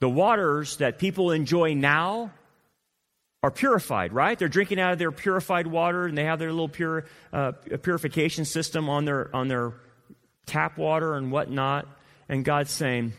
The 0.00 0.10
waters 0.10 0.78
that 0.78 0.98
people 0.98 1.30
enjoy 1.30 1.74
now 1.74 2.32
are 3.46 3.50
purified, 3.52 4.12
right? 4.12 4.36
They're 4.36 4.48
drinking 4.48 4.80
out 4.80 4.92
of 4.92 4.98
their 4.98 5.12
purified 5.12 5.68
water, 5.68 6.06
and 6.06 6.18
they 6.18 6.24
have 6.24 6.40
their 6.40 6.50
little 6.50 6.68
pure 6.68 7.04
uh, 7.32 7.52
purification 7.80 8.44
system 8.44 8.88
on 8.88 9.04
their 9.04 9.34
on 9.34 9.46
their 9.46 9.72
tap 10.46 10.76
water 10.76 11.14
and 11.14 11.30
whatnot. 11.30 11.86
And 12.28 12.44
God's 12.44 12.72
saying, 12.72 13.12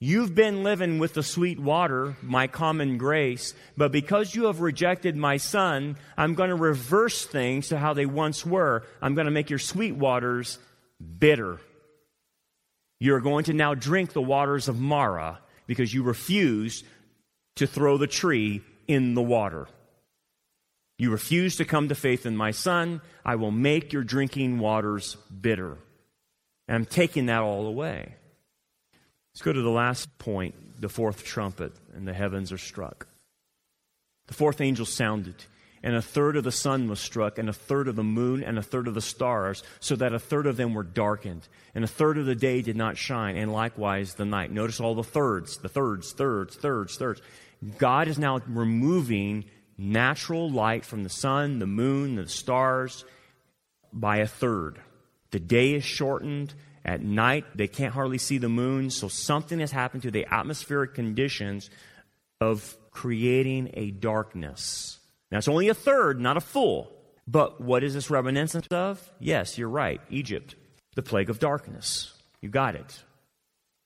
You've 0.00 0.34
been 0.34 0.62
living 0.62 0.98
with 0.98 1.12
the 1.12 1.22
sweet 1.22 1.60
water, 1.60 2.16
my 2.22 2.46
common 2.46 2.96
grace, 2.96 3.52
but 3.76 3.92
because 3.92 4.34
you 4.34 4.44
have 4.44 4.60
rejected 4.60 5.16
my 5.16 5.36
son, 5.36 5.98
I'm 6.16 6.32
going 6.32 6.48
to 6.48 6.56
reverse 6.56 7.26
things 7.26 7.68
to 7.68 7.78
how 7.78 7.92
they 7.92 8.06
once 8.06 8.46
were. 8.46 8.84
I'm 9.02 9.14
going 9.14 9.26
to 9.26 9.30
make 9.30 9.50
your 9.50 9.58
sweet 9.58 9.96
waters 9.96 10.58
bitter. 11.18 11.60
You're 13.00 13.20
going 13.20 13.44
to 13.44 13.52
now 13.52 13.74
drink 13.74 14.14
the 14.14 14.22
waters 14.22 14.68
of 14.68 14.80
Marah 14.80 15.40
because 15.66 15.92
you 15.92 16.04
refused 16.04 16.86
to 17.56 17.66
throw 17.66 17.98
the 17.98 18.06
tree 18.06 18.62
in 18.88 19.14
the 19.14 19.22
water. 19.22 19.66
You 20.98 21.10
refuse 21.10 21.56
to 21.56 21.64
come 21.64 21.88
to 21.88 21.94
faith 21.94 22.24
in 22.24 22.36
my 22.36 22.52
son, 22.52 23.02
I 23.24 23.36
will 23.36 23.50
make 23.50 23.92
your 23.92 24.04
drinking 24.04 24.58
waters 24.58 25.16
bitter. 25.40 25.76
And 26.68 26.76
I'm 26.76 26.84
taking 26.86 27.26
that 27.26 27.42
all 27.42 27.66
away. 27.66 28.14
Let's 29.34 29.42
go 29.42 29.52
to 29.52 29.62
the 29.62 29.70
last 29.70 30.18
point 30.18 30.54
the 30.80 30.88
fourth 30.88 31.24
trumpet, 31.24 31.72
and 31.94 32.06
the 32.06 32.14
heavens 32.14 32.52
are 32.52 32.58
struck. 32.58 33.06
The 34.26 34.34
fourth 34.34 34.60
angel 34.60 34.86
sounded, 34.86 35.44
and 35.82 35.94
a 35.94 36.02
third 36.02 36.36
of 36.36 36.44
the 36.44 36.52
sun 36.52 36.88
was 36.88 37.00
struck, 37.00 37.38
and 37.38 37.48
a 37.48 37.52
third 37.52 37.88
of 37.88 37.96
the 37.96 38.02
moon, 38.02 38.42
and 38.42 38.58
a 38.58 38.62
third 38.62 38.88
of 38.88 38.94
the 38.94 39.00
stars, 39.00 39.62
so 39.80 39.96
that 39.96 40.14
a 40.14 40.18
third 40.18 40.46
of 40.46 40.56
them 40.56 40.74
were 40.74 40.82
darkened, 40.82 41.46
and 41.74 41.84
a 41.84 41.88
third 41.88 42.18
of 42.18 42.26
the 42.26 42.34
day 42.34 42.62
did 42.62 42.76
not 42.76 42.96
shine, 42.96 43.36
and 43.36 43.52
likewise 43.52 44.14
the 44.14 44.24
night. 44.24 44.50
Notice 44.50 44.80
all 44.80 44.94
the 44.94 45.04
thirds, 45.04 45.58
the 45.58 45.68
thirds, 45.68 46.12
thirds, 46.12 46.56
thirds, 46.56 46.96
thirds. 46.96 47.20
God 47.78 48.08
is 48.08 48.18
now 48.18 48.40
removing 48.46 49.44
natural 49.78 50.50
light 50.50 50.84
from 50.84 51.02
the 51.02 51.08
sun, 51.08 51.58
the 51.58 51.66
moon, 51.66 52.16
the 52.16 52.28
stars 52.28 53.04
by 53.92 54.18
a 54.18 54.26
third. 54.26 54.80
The 55.30 55.40
day 55.40 55.74
is 55.74 55.84
shortened. 55.84 56.54
At 56.84 57.02
night, 57.02 57.44
they 57.54 57.66
can't 57.66 57.92
hardly 57.92 58.18
see 58.18 58.38
the 58.38 58.48
moon. 58.48 58.90
So 58.90 59.08
something 59.08 59.58
has 59.58 59.72
happened 59.72 60.02
to 60.04 60.10
the 60.10 60.26
atmospheric 60.32 60.94
conditions 60.94 61.68
of 62.40 62.76
creating 62.90 63.70
a 63.74 63.90
darkness. 63.90 64.98
Now, 65.30 65.38
it's 65.38 65.48
only 65.48 65.68
a 65.68 65.74
third, 65.74 66.20
not 66.20 66.36
a 66.36 66.40
full. 66.40 66.92
But 67.26 67.60
what 67.60 67.82
is 67.82 67.94
this 67.94 68.08
reminiscent 68.08 68.72
of? 68.72 69.12
Yes, 69.18 69.58
you're 69.58 69.68
right. 69.68 70.00
Egypt, 70.10 70.54
the 70.94 71.02
plague 71.02 71.28
of 71.28 71.40
darkness. 71.40 72.12
You 72.40 72.48
got 72.48 72.76
it. 72.76 73.02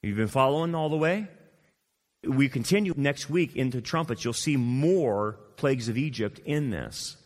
You've 0.02 0.16
been 0.16 0.28
following 0.28 0.74
all 0.74 0.90
the 0.90 0.96
way? 0.96 1.26
We 2.26 2.48
continue 2.48 2.92
next 2.96 3.30
week 3.30 3.56
into 3.56 3.80
trumpets, 3.80 4.24
you'll 4.24 4.32
see 4.32 4.56
more 4.56 5.38
plagues 5.56 5.88
of 5.88 5.96
Egypt 5.96 6.40
in 6.44 6.70
this. 6.70 7.16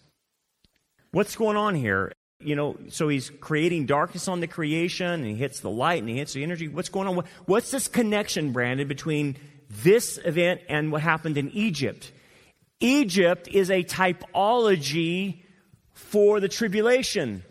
What's 1.11 1.37
going 1.37 1.57
on 1.57 1.75
here? 1.75 2.13
You 2.41 2.57
know, 2.57 2.77
so 2.89 3.09
he's 3.09 3.31
creating 3.41 3.87
darkness 3.87 4.29
on 4.29 4.41
the 4.41 4.47
creation, 4.47 5.07
and 5.07 5.27
he 5.27 5.35
hits 5.35 5.61
the 5.61 5.71
light, 5.71 6.01
and 6.01 6.09
he 6.09 6.19
hits 6.19 6.33
the 6.33 6.43
energy. 6.43 6.69
What's 6.69 6.89
going 6.89 7.09
on? 7.09 7.25
What's 7.47 7.71
this 7.71 7.89
connection, 7.89 8.53
Brandon, 8.53 8.89
between 8.89 9.37
this 9.83 10.19
event 10.25 10.61
and 10.69 10.93
what 10.93 11.03
happened 11.03 11.39
in 11.39 11.51
Egypt? 11.51 12.13
Egypt 12.81 13.49
is 13.49 13.71
a 13.71 13.83
typology 13.83 15.43
for 15.93 16.41
the 16.41 16.49
tribulation. 16.49 17.45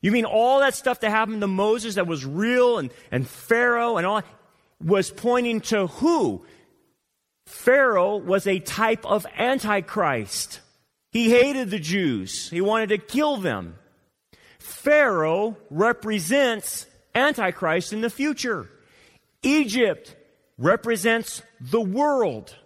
You 0.00 0.10
mean 0.10 0.24
all 0.24 0.58
that 0.58 0.74
stuff 0.74 1.00
that 1.00 1.10
happened 1.10 1.42
to 1.42 1.46
Moses 1.46 1.94
that 1.94 2.06
was 2.08 2.26
real 2.26 2.78
and, 2.78 2.90
and 3.12 3.26
Pharaoh 3.26 3.98
and 3.98 4.06
all 4.06 4.22
was 4.84 5.10
pointing 5.10 5.60
to 5.62 5.86
who? 5.86 6.44
Pharaoh 7.46 8.16
was 8.16 8.46
a 8.46 8.58
type 8.58 9.04
of 9.04 9.26
Antichrist. 9.36 10.60
He 11.10 11.30
hated 11.30 11.70
the 11.70 11.78
Jews. 11.78 12.48
He 12.48 12.60
wanted 12.60 12.88
to 12.90 12.98
kill 12.98 13.36
them. 13.36 13.76
Pharaoh 14.58 15.56
represents 15.70 16.86
Antichrist 17.14 17.92
in 17.92 18.00
the 18.00 18.10
future. 18.10 18.70
Egypt 19.42 20.16
represents 20.56 21.42
the 21.60 21.80
world. 21.80 22.56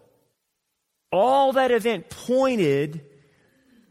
All 1.10 1.54
that 1.54 1.70
event 1.70 2.08
pointed 2.10 3.00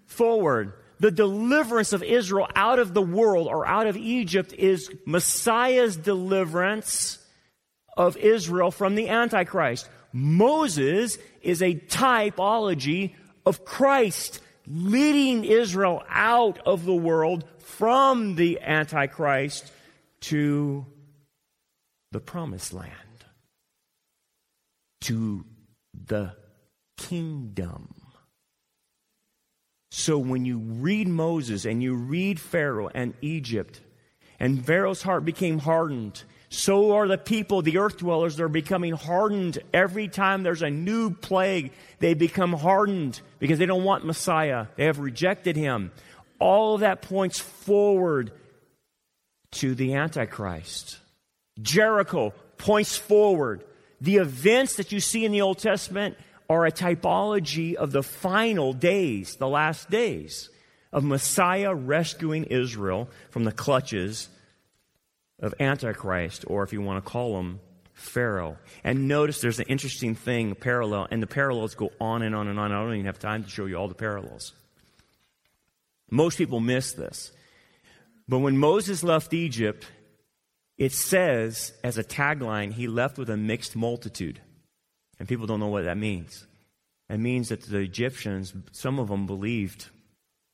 forward. 0.05 0.73
The 0.99 1.11
deliverance 1.11 1.91
of 1.91 2.03
Israel 2.03 2.47
out 2.55 2.79
of 2.79 2.93
the 2.93 3.01
world 3.01 3.47
or 3.47 3.67
out 3.67 3.87
of 3.87 3.97
Egypt 3.97 4.53
is 4.53 4.89
Messiah's 5.05 5.97
deliverance 5.97 7.19
of 7.97 8.17
Israel 8.17 8.71
from 8.71 8.95
the 8.95 9.09
Antichrist. 9.09 9.89
Moses 10.11 11.17
is 11.41 11.61
a 11.61 11.75
typology 11.75 13.13
of 13.45 13.65
Christ 13.65 14.41
leading 14.67 15.43
Israel 15.43 16.03
out 16.09 16.59
of 16.65 16.85
the 16.85 16.95
world 16.95 17.45
from 17.59 18.35
the 18.35 18.59
Antichrist 18.61 19.71
to 20.21 20.85
the 22.11 22.19
promised 22.19 22.73
land, 22.73 22.91
to 25.01 25.45
the 25.93 26.33
kingdom. 26.97 27.93
So 29.91 30.17
when 30.17 30.45
you 30.45 30.57
read 30.57 31.07
Moses 31.07 31.65
and 31.65 31.81
you 31.81 31.95
read 31.95 32.39
Pharaoh 32.39 32.89
and 32.93 33.13
Egypt, 33.21 33.81
and 34.39 34.65
Pharaoh's 34.65 35.03
heart 35.03 35.23
became 35.25 35.59
hardened, 35.59 36.23
so 36.55 36.95
are 36.95 37.07
the 37.07 37.17
people, 37.17 37.61
the 37.61 37.79
earth 37.79 37.97
dwellers, 37.97 38.37
they're 38.37 38.47
becoming 38.47 38.93
hardened. 38.93 39.59
Every 39.73 40.07
time 40.07 40.43
there's 40.43 40.61
a 40.61 40.69
new 40.69 41.11
plague, 41.11 41.73
they 41.99 42.13
become 42.13 42.53
hardened 42.53 43.19
because 43.39 43.59
they 43.59 43.65
don't 43.65 43.83
want 43.83 44.05
Messiah. 44.05 44.67
They 44.77 44.85
have 44.85 44.99
rejected 44.99 45.57
him. 45.57 45.91
All 46.39 46.75
of 46.75 46.79
that 46.79 47.01
points 47.01 47.39
forward 47.39 48.31
to 49.51 49.75
the 49.75 49.95
Antichrist. 49.95 50.99
Jericho 51.61 52.33
points 52.57 52.95
forward. 52.95 53.65
The 53.99 54.17
events 54.17 54.77
that 54.77 54.93
you 54.93 55.01
see 55.01 55.25
in 55.25 55.33
the 55.33 55.41
Old 55.41 55.59
Testament 55.59 56.17
are 56.49 56.65
a 56.65 56.71
typology 56.71 57.75
of 57.75 57.91
the 57.91 58.03
final 58.03 58.71
days, 58.71 59.35
the 59.35 59.49
last 59.49 59.89
days 59.89 60.49
of 60.93 61.03
Messiah 61.03 61.75
rescuing 61.75 62.45
Israel 62.45 63.09
from 63.29 63.43
the 63.43 63.51
clutches 63.51 64.29
of 65.39 65.53
Antichrist, 65.59 66.45
or 66.47 66.63
if 66.63 66.73
you 66.73 66.81
want 66.81 67.03
to 67.03 67.09
call 67.09 67.39
him, 67.39 67.59
Pharaoh. 67.93 68.57
And 68.83 69.07
notice 69.07 69.41
there's 69.41 69.59
an 69.59 69.67
interesting 69.67 70.15
thing, 70.15 70.53
parallel, 70.55 71.07
and 71.11 71.21
the 71.21 71.27
parallels 71.27 71.75
go 71.75 71.91
on 71.99 72.21
and 72.21 72.35
on 72.35 72.47
and 72.47 72.59
on. 72.59 72.71
I 72.71 72.75
don't 72.75 72.93
even 72.93 73.05
have 73.05 73.19
time 73.19 73.43
to 73.43 73.49
show 73.49 73.65
you 73.65 73.77
all 73.77 73.87
the 73.87 73.95
parallels. 73.95 74.53
Most 76.09 76.37
people 76.37 76.59
miss 76.59 76.93
this. 76.93 77.31
But 78.27 78.39
when 78.39 78.57
Moses 78.57 79.03
left 79.03 79.33
Egypt, 79.33 79.87
it 80.77 80.91
says, 80.91 81.73
as 81.83 81.97
a 81.97 82.03
tagline, 82.03 82.73
he 82.73 82.87
left 82.87 83.17
with 83.17 83.29
a 83.29 83.37
mixed 83.37 83.75
multitude. 83.75 84.41
And 85.19 85.27
people 85.27 85.47
don't 85.47 85.59
know 85.59 85.67
what 85.67 85.85
that 85.85 85.97
means. 85.97 86.45
It 87.09 87.19
means 87.19 87.49
that 87.49 87.61
the 87.61 87.79
Egyptians, 87.79 88.53
some 88.71 88.99
of 88.99 89.07
them 89.07 89.25
believed, 89.25 89.89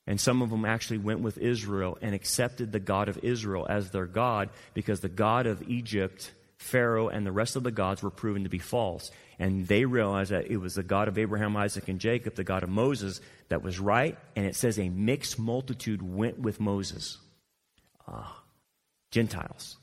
and 0.06 0.20
some 0.20 0.42
of 0.42 0.50
them 0.50 0.64
actually 0.64 0.98
went 0.98 1.20
with 1.20 1.38
Israel 1.38 1.96
and 2.02 2.14
accepted 2.14 2.72
the 2.72 2.80
God 2.80 3.08
of 3.08 3.18
Israel 3.22 3.66
as 3.68 3.90
their 3.90 4.06
God 4.06 4.50
because 4.74 5.00
the 5.00 5.08
God 5.08 5.46
of 5.46 5.68
Egypt, 5.68 6.32
Pharaoh, 6.58 7.08
and 7.08 7.24
the 7.24 7.32
rest 7.32 7.54
of 7.54 7.62
the 7.62 7.70
gods 7.70 8.02
were 8.02 8.10
proven 8.10 8.42
to 8.42 8.48
be 8.48 8.58
false. 8.58 9.10
And 9.38 9.66
they 9.66 9.84
realized 9.84 10.32
that 10.32 10.50
it 10.50 10.56
was 10.56 10.74
the 10.74 10.82
God 10.82 11.08
of 11.08 11.18
Abraham, 11.18 11.56
Isaac, 11.56 11.88
and 11.88 12.00
Jacob, 12.00 12.34
the 12.34 12.44
God 12.44 12.62
of 12.62 12.68
Moses, 12.68 13.20
that 13.48 13.62
was 13.62 13.78
right. 13.78 14.18
And 14.34 14.44
it 14.44 14.56
says 14.56 14.78
a 14.78 14.88
mixed 14.88 15.38
multitude 15.38 16.02
went 16.02 16.38
with 16.38 16.58
Moses. 16.58 17.18
Ah, 18.08 18.42
Gentiles. 19.12 19.78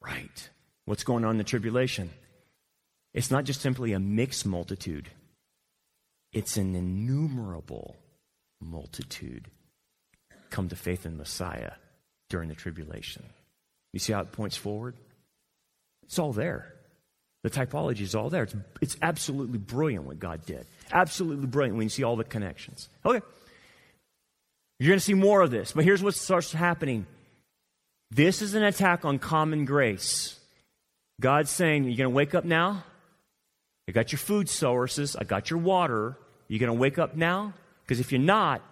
Right. 0.00 0.48
What's 0.84 1.04
going 1.04 1.24
on 1.24 1.32
in 1.32 1.38
the 1.38 1.44
tribulation? 1.44 2.10
It's 3.14 3.30
not 3.32 3.44
just 3.44 3.60
simply 3.60 3.92
a 3.92 3.98
mixed 3.98 4.46
multitude, 4.46 5.08
it's 6.32 6.56
an 6.56 6.76
innumerable 6.76 7.96
multitude 8.60 9.48
come 10.50 10.68
to 10.68 10.76
faith 10.76 11.06
in 11.06 11.16
Messiah 11.16 11.72
during 12.28 12.48
the 12.48 12.54
tribulation. 12.54 13.24
You 13.92 14.00
see 14.00 14.12
how 14.12 14.20
it 14.20 14.32
points 14.32 14.56
forward? 14.56 14.94
It's 16.04 16.18
all 16.18 16.32
there. 16.32 16.74
The 17.42 17.50
typology 17.50 18.00
is 18.00 18.14
all 18.14 18.30
there. 18.30 18.44
It's, 18.44 18.56
it's 18.80 18.96
absolutely 19.00 19.58
brilliant 19.58 20.04
what 20.04 20.18
God 20.18 20.44
did. 20.44 20.66
Absolutely 20.90 21.46
brilliant 21.46 21.76
when 21.76 21.84
you 21.84 21.90
see 21.90 22.02
all 22.02 22.16
the 22.16 22.24
connections. 22.24 22.88
Okay. 23.04 23.24
You're 24.78 24.88
going 24.88 24.98
to 24.98 25.04
see 25.04 25.14
more 25.14 25.42
of 25.42 25.50
this, 25.50 25.72
but 25.72 25.84
here's 25.84 26.02
what 26.02 26.14
starts 26.14 26.52
happening 26.52 27.06
this 28.10 28.40
is 28.40 28.54
an 28.54 28.62
attack 28.62 29.04
on 29.04 29.18
common 29.18 29.64
grace. 29.64 30.38
God's 31.20 31.50
saying, 31.50 31.84
You're 31.84 31.96
going 31.96 32.10
to 32.10 32.16
wake 32.16 32.34
up 32.34 32.44
now? 32.44 32.84
I 33.86 33.92
got 33.92 34.12
your 34.12 34.18
food 34.18 34.48
sources, 34.48 35.16
I 35.16 35.24
got 35.24 35.50
your 35.50 35.58
water. 35.58 36.16
You're 36.48 36.60
going 36.60 36.72
to 36.72 36.80
wake 36.80 36.98
up 36.98 37.14
now? 37.14 37.52
Because 37.88 37.98
if 37.98 38.12
you're 38.12 38.20
not, 38.20 38.62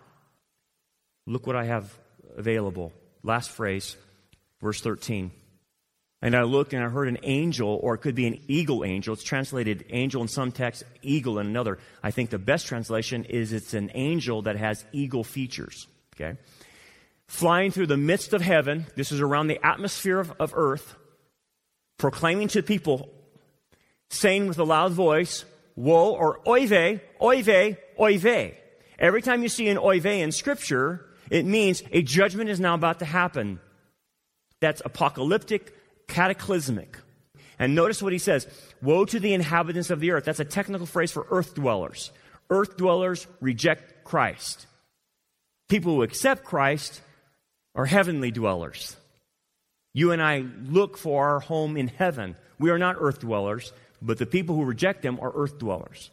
look 1.27 1.49
what 1.49 1.57
I 1.57 1.64
have 1.64 1.99
available. 2.37 2.93
Last 3.25 3.51
phrase, 3.51 3.97
verse 4.61 4.81
13. 4.81 5.33
And 6.23 6.37
I 6.37 6.43
looked 6.43 6.75
and 6.75 6.85
I 6.85 6.89
heard 6.89 7.09
an 7.09 7.19
angel, 7.25 7.81
or 7.83 7.95
it 7.95 7.99
could 7.99 8.14
be 8.14 8.29
an 8.29 8.39
eagle 8.47 8.85
angel. 8.85 9.14
It's 9.14 9.25
translated 9.25 9.87
angel 9.91 10.23
in 10.23 10.29
some 10.29 10.53
texts, 10.53 10.85
eagle 11.03 11.39
in 11.39 11.47
another. 11.47 11.79
I 12.03 12.12
think 12.12 12.31
the 12.31 12.39
best 12.39 12.67
translation 12.67 13.25
is 13.25 13.53
it's 13.53 13.75
an 13.75 13.91
angel 13.95 14.43
that 14.43 14.57
has 14.57 14.85
eagle 14.93 15.25
features. 15.25 15.89
Okay? 16.14 16.37
flying 17.27 17.71
through 17.71 17.87
the 17.87 17.97
midst 17.97 18.33
of 18.33 18.43
heaven. 18.43 18.87
This 18.95 19.12
is 19.12 19.21
around 19.21 19.49
the 19.49 19.64
atmosphere 19.64 20.19
of, 20.19 20.33
of 20.39 20.53
earth, 20.55 20.95
proclaiming 21.99 22.49
to 22.49 22.62
people, 22.62 23.09
saying 24.11 24.47
with 24.47 24.59
a 24.59 24.64
loud 24.64 24.93
voice, 24.93 25.45
Woe 25.75 26.14
or 26.14 26.41
oive, 26.47 27.01
oive, 27.21 27.77
oive. 27.99 28.55
Every 28.99 29.22
time 29.22 29.42
you 29.42 29.49
see 29.49 29.68
an 29.68 29.76
oive 29.76 30.07
in 30.07 30.32
Scripture, 30.32 31.07
it 31.30 31.44
means 31.44 31.82
a 31.92 32.03
judgment 32.03 32.51
is 32.51 32.61
now 32.61 32.74
about 32.74 33.01
to 33.01 33.05
happen. 33.05 33.61
That's 34.61 34.82
apocalyptic, 34.84 35.74
cataclysmic. 36.09 36.99
And 37.59 37.74
notice 37.74 38.03
what 38.03 38.12
he 38.12 38.18
says 38.18 38.47
Woe 38.82 39.05
to 39.05 39.20
the 39.20 39.34
inhabitants 39.34 39.90
of 39.90 40.01
the 40.01 40.12
earth. 40.12 40.24
That's 40.24 40.40
a 40.40 40.44
technical 40.44 40.86
phrase 40.86 41.12
for 41.12 41.26
earth 41.30 41.55
dwellers. 41.55 42.11
Earth 42.51 42.76
dwellers 42.76 43.26
reject 43.40 44.05
Christ. 44.05 44.66
People 45.68 45.94
who 45.94 46.03
accept 46.03 46.44
Christ 46.44 47.01
are 47.74 47.86
heavenly 47.86 48.30
dwellers. 48.30 48.97
You 49.92 50.12
and 50.12 50.22
I 50.22 50.44
look 50.66 50.97
for 50.97 51.26
our 51.26 51.40
home 51.40 51.76
in 51.76 51.88
heaven. 51.88 52.36
We 52.59 52.70
are 52.70 52.78
not 52.78 52.97
earth 52.99 53.20
dwellers, 53.20 53.72
but 54.01 54.18
the 54.18 54.26
people 54.26 54.55
who 54.55 54.64
reject 54.64 55.03
them 55.03 55.18
are 55.20 55.32
earth 55.34 55.59
dwellers. 55.59 56.11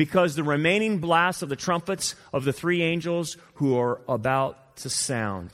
Because 0.00 0.34
the 0.34 0.42
remaining 0.42 0.96
blasts 0.96 1.42
of 1.42 1.50
the 1.50 1.56
trumpets 1.56 2.14
of 2.32 2.44
the 2.44 2.54
three 2.54 2.80
angels 2.80 3.36
who 3.56 3.78
are 3.78 4.00
about 4.08 4.76
to 4.76 4.88
sound. 4.88 5.50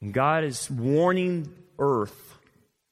And 0.00 0.14
God 0.14 0.44
is 0.44 0.70
warning 0.70 1.54
earth 1.78 2.38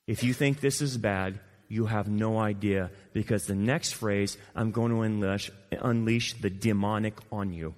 if 0.07 0.23
you 0.23 0.35
think 0.35 0.61
this 0.61 0.83
is 0.83 0.99
bad, 0.99 1.41
you 1.69 1.87
have 1.87 2.07
no 2.07 2.37
idea. 2.37 2.91
Because 3.15 3.47
the 3.47 3.55
next 3.55 3.93
phrase, 3.93 4.37
I'm 4.55 4.73
going 4.73 4.93
to 4.93 5.01
unleash, 5.01 5.51
unleash 5.73 6.35
the 6.35 6.51
demonic 6.51 7.15
on 7.33 7.55
you. 7.55 7.75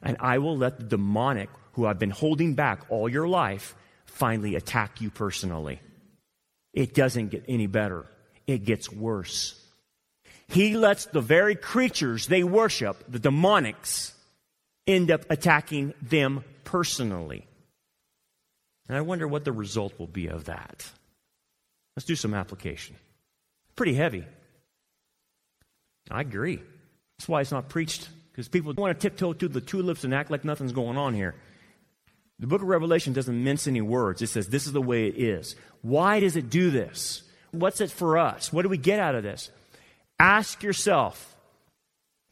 And 0.00 0.18
I 0.20 0.38
will 0.38 0.56
let 0.56 0.78
the 0.78 0.84
demonic 0.84 1.48
who 1.72 1.86
I've 1.86 1.98
been 1.98 2.10
holding 2.10 2.54
back 2.54 2.82
all 2.88 3.08
your 3.08 3.26
life 3.26 3.74
finally 4.04 4.54
attack 4.54 5.00
you 5.00 5.10
personally. 5.10 5.80
It 6.72 6.94
doesn't 6.94 7.30
get 7.30 7.46
any 7.48 7.66
better, 7.66 8.06
it 8.46 8.64
gets 8.64 8.92
worse. 8.92 9.58
He 10.52 10.76
lets 10.76 11.06
the 11.06 11.22
very 11.22 11.54
creatures 11.54 12.26
they 12.26 12.44
worship, 12.44 13.04
the 13.08 13.18
demonics, 13.18 14.12
end 14.86 15.10
up 15.10 15.24
attacking 15.30 15.94
them 16.02 16.44
personally. 16.64 17.46
And 18.88 18.98
I 18.98 19.00
wonder 19.00 19.26
what 19.26 19.44
the 19.44 19.52
result 19.52 19.98
will 19.98 20.06
be 20.06 20.26
of 20.26 20.44
that. 20.44 20.86
Let's 21.96 22.06
do 22.06 22.16
some 22.16 22.34
application. 22.34 22.96
Pretty 23.76 23.94
heavy. 23.94 24.26
I 26.10 26.20
agree. 26.20 26.60
That's 27.18 27.28
why 27.28 27.40
it's 27.40 27.52
not 27.52 27.70
preached, 27.70 28.08
because 28.30 28.48
people 28.48 28.74
want 28.74 28.98
to 28.98 29.08
tiptoe 29.08 29.32
to 29.32 29.48
the 29.48 29.60
tulips 29.60 30.04
and 30.04 30.12
act 30.12 30.30
like 30.30 30.44
nothing's 30.44 30.72
going 30.72 30.98
on 30.98 31.14
here. 31.14 31.34
The 32.38 32.46
book 32.46 32.60
of 32.60 32.68
Revelation 32.68 33.14
doesn't 33.14 33.44
mince 33.44 33.66
any 33.66 33.80
words. 33.80 34.20
It 34.20 34.26
says, 34.26 34.48
this 34.48 34.66
is 34.66 34.72
the 34.72 34.82
way 34.82 35.06
it 35.06 35.16
is. 35.16 35.56
Why 35.80 36.20
does 36.20 36.36
it 36.36 36.50
do 36.50 36.70
this? 36.70 37.22
What's 37.52 37.80
it 37.80 37.90
for 37.90 38.18
us? 38.18 38.52
What 38.52 38.62
do 38.62 38.68
we 38.68 38.78
get 38.78 39.00
out 39.00 39.14
of 39.14 39.22
this? 39.22 39.50
Ask 40.18 40.62
yourself, 40.62 41.36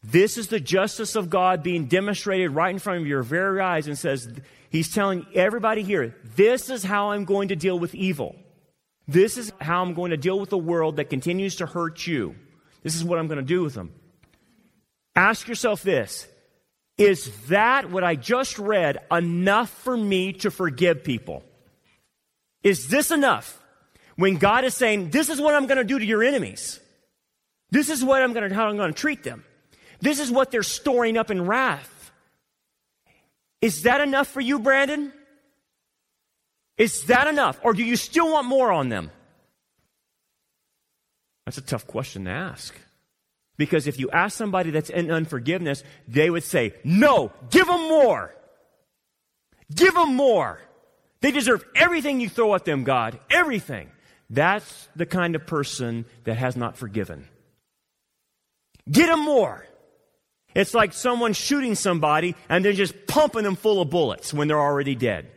This 0.03 0.37
is 0.37 0.47
the 0.47 0.59
justice 0.59 1.15
of 1.15 1.29
God 1.29 1.63
being 1.63 1.85
demonstrated 1.85 2.51
right 2.51 2.73
in 2.73 2.79
front 2.79 3.01
of 3.01 3.07
your 3.07 3.23
very 3.23 3.61
eyes 3.61 3.87
and 3.87 3.97
says, 3.97 4.29
He's 4.69 4.93
telling 4.93 5.25
everybody 5.33 5.83
here, 5.83 6.15
this 6.35 6.69
is 6.69 6.83
how 6.83 7.11
I'm 7.11 7.25
going 7.25 7.49
to 7.49 7.55
deal 7.55 7.77
with 7.77 7.93
evil. 7.93 8.35
This 9.07 9.37
is 9.37 9.51
how 9.59 9.81
I'm 9.81 9.93
going 9.93 10.11
to 10.11 10.17
deal 10.17 10.39
with 10.39 10.53
a 10.53 10.57
world 10.57 10.95
that 10.95 11.09
continues 11.09 11.57
to 11.57 11.65
hurt 11.65 12.07
you. 12.07 12.35
This 12.83 12.95
is 12.95 13.03
what 13.03 13.19
I'm 13.19 13.27
going 13.27 13.39
to 13.39 13.45
do 13.45 13.63
with 13.63 13.73
them. 13.73 13.93
Ask 15.15 15.47
yourself 15.47 15.83
this 15.83 16.27
Is 16.97 17.31
that 17.47 17.91
what 17.91 18.03
I 18.03 18.15
just 18.15 18.59
read 18.59 18.99
enough 19.11 19.69
for 19.69 19.95
me 19.95 20.33
to 20.33 20.51
forgive 20.51 21.03
people? 21.03 21.43
Is 22.63 22.87
this 22.87 23.11
enough? 23.11 23.57
When 24.15 24.37
God 24.37 24.63
is 24.63 24.75
saying, 24.75 25.09
This 25.09 25.29
is 25.29 25.41
what 25.41 25.55
I'm 25.55 25.67
going 25.67 25.77
to 25.77 25.83
do 25.83 25.99
to 25.99 26.05
your 26.05 26.23
enemies. 26.23 26.79
This 27.71 27.89
is 27.89 28.03
what 28.03 28.21
I'm 28.21 28.33
going 28.33 28.49
to, 28.49 28.55
how 28.55 28.67
I'm 28.67 28.77
going 28.77 28.93
to 28.93 28.99
treat 28.99 29.23
them. 29.23 29.43
This 30.01 30.19
is 30.19 30.29
what 30.29 30.51
they're 30.51 30.63
storing 30.63 31.17
up 31.17 31.31
in 31.31 31.45
wrath. 31.45 32.11
Is 33.61 33.83
that 33.83 34.01
enough 34.01 34.27
for 34.27 34.41
you, 34.41 34.59
Brandon? 34.59 35.13
Is 36.77 37.03
that 37.05 37.27
enough? 37.27 37.59
Or 37.63 37.73
do 37.73 37.83
you 37.83 37.95
still 37.95 38.31
want 38.31 38.47
more 38.47 38.71
on 38.71 38.89
them? 38.89 39.11
That's 41.45 41.57
a 41.57 41.61
tough 41.61 41.85
question 41.85 42.25
to 42.25 42.31
ask. 42.31 42.73
Because 43.57 43.85
if 43.85 43.99
you 43.99 44.09
ask 44.09 44.35
somebody 44.35 44.71
that's 44.71 44.89
in 44.89 45.11
unforgiveness, 45.11 45.83
they 46.07 46.29
would 46.29 46.43
say, 46.43 46.73
No, 46.83 47.31
give 47.51 47.67
them 47.67 47.81
more. 47.81 48.33
Give 49.73 49.93
them 49.93 50.15
more. 50.15 50.59
They 51.21 51.31
deserve 51.31 51.63
everything 51.75 52.19
you 52.19 52.29
throw 52.29 52.55
at 52.55 52.65
them, 52.65 52.83
God. 52.83 53.19
Everything. 53.29 53.91
That's 54.29 54.89
the 54.95 55.05
kind 55.05 55.35
of 55.35 55.45
person 55.45 56.05
that 56.23 56.37
has 56.37 56.55
not 56.55 56.77
forgiven. 56.77 57.27
Get 58.89 59.07
them 59.07 59.21
more. 59.21 59.65
It's 60.53 60.73
like 60.73 60.93
someone 60.93 61.33
shooting 61.33 61.75
somebody 61.75 62.35
and 62.49 62.63
they're 62.63 62.73
just 62.73 63.07
pumping 63.07 63.43
them 63.43 63.55
full 63.55 63.81
of 63.81 63.89
bullets 63.89 64.33
when 64.33 64.47
they're 64.47 64.59
already 64.59 64.95
dead. 64.95 65.31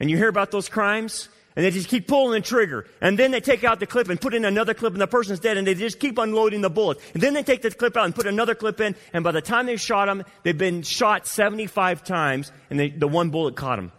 And 0.00 0.10
you 0.10 0.16
hear 0.16 0.28
about 0.28 0.50
those 0.50 0.68
crimes? 0.68 1.28
And 1.56 1.64
they 1.64 1.70
just 1.70 1.88
keep 1.88 2.06
pulling 2.06 2.32
the 2.32 2.46
trigger. 2.46 2.86
And 3.00 3.18
then 3.18 3.30
they 3.30 3.40
take 3.40 3.64
out 3.64 3.80
the 3.80 3.86
clip 3.86 4.10
and 4.10 4.20
put 4.20 4.34
in 4.34 4.44
another 4.44 4.74
clip 4.74 4.92
and 4.92 5.00
the 5.00 5.06
person's 5.06 5.40
dead 5.40 5.56
and 5.56 5.66
they 5.66 5.74
just 5.74 5.98
keep 5.98 6.18
unloading 6.18 6.60
the 6.60 6.68
bullets. 6.68 7.02
And 7.14 7.22
then 7.22 7.32
they 7.32 7.42
take 7.42 7.62
the 7.62 7.70
clip 7.70 7.96
out 7.96 8.04
and 8.04 8.14
put 8.14 8.26
another 8.26 8.54
clip 8.54 8.78
in. 8.78 8.94
And 9.14 9.24
by 9.24 9.32
the 9.32 9.40
time 9.40 9.64
they've 9.64 9.80
shot 9.80 10.04
them, 10.04 10.22
they've 10.42 10.56
been 10.56 10.82
shot 10.82 11.26
75 11.26 12.04
times 12.04 12.52
and 12.68 12.78
they, 12.78 12.90
the 12.90 13.08
one 13.08 13.30
bullet 13.30 13.56
caught 13.56 13.76
them. 13.76 13.90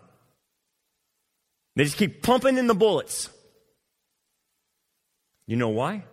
They 1.76 1.84
just 1.84 1.98
keep 1.98 2.22
pumping 2.22 2.60
in 2.60 2.68
the 2.68 2.76
bullets. 2.76 3.30
You 5.48 5.56
know 5.56 5.70
why? 5.70 6.04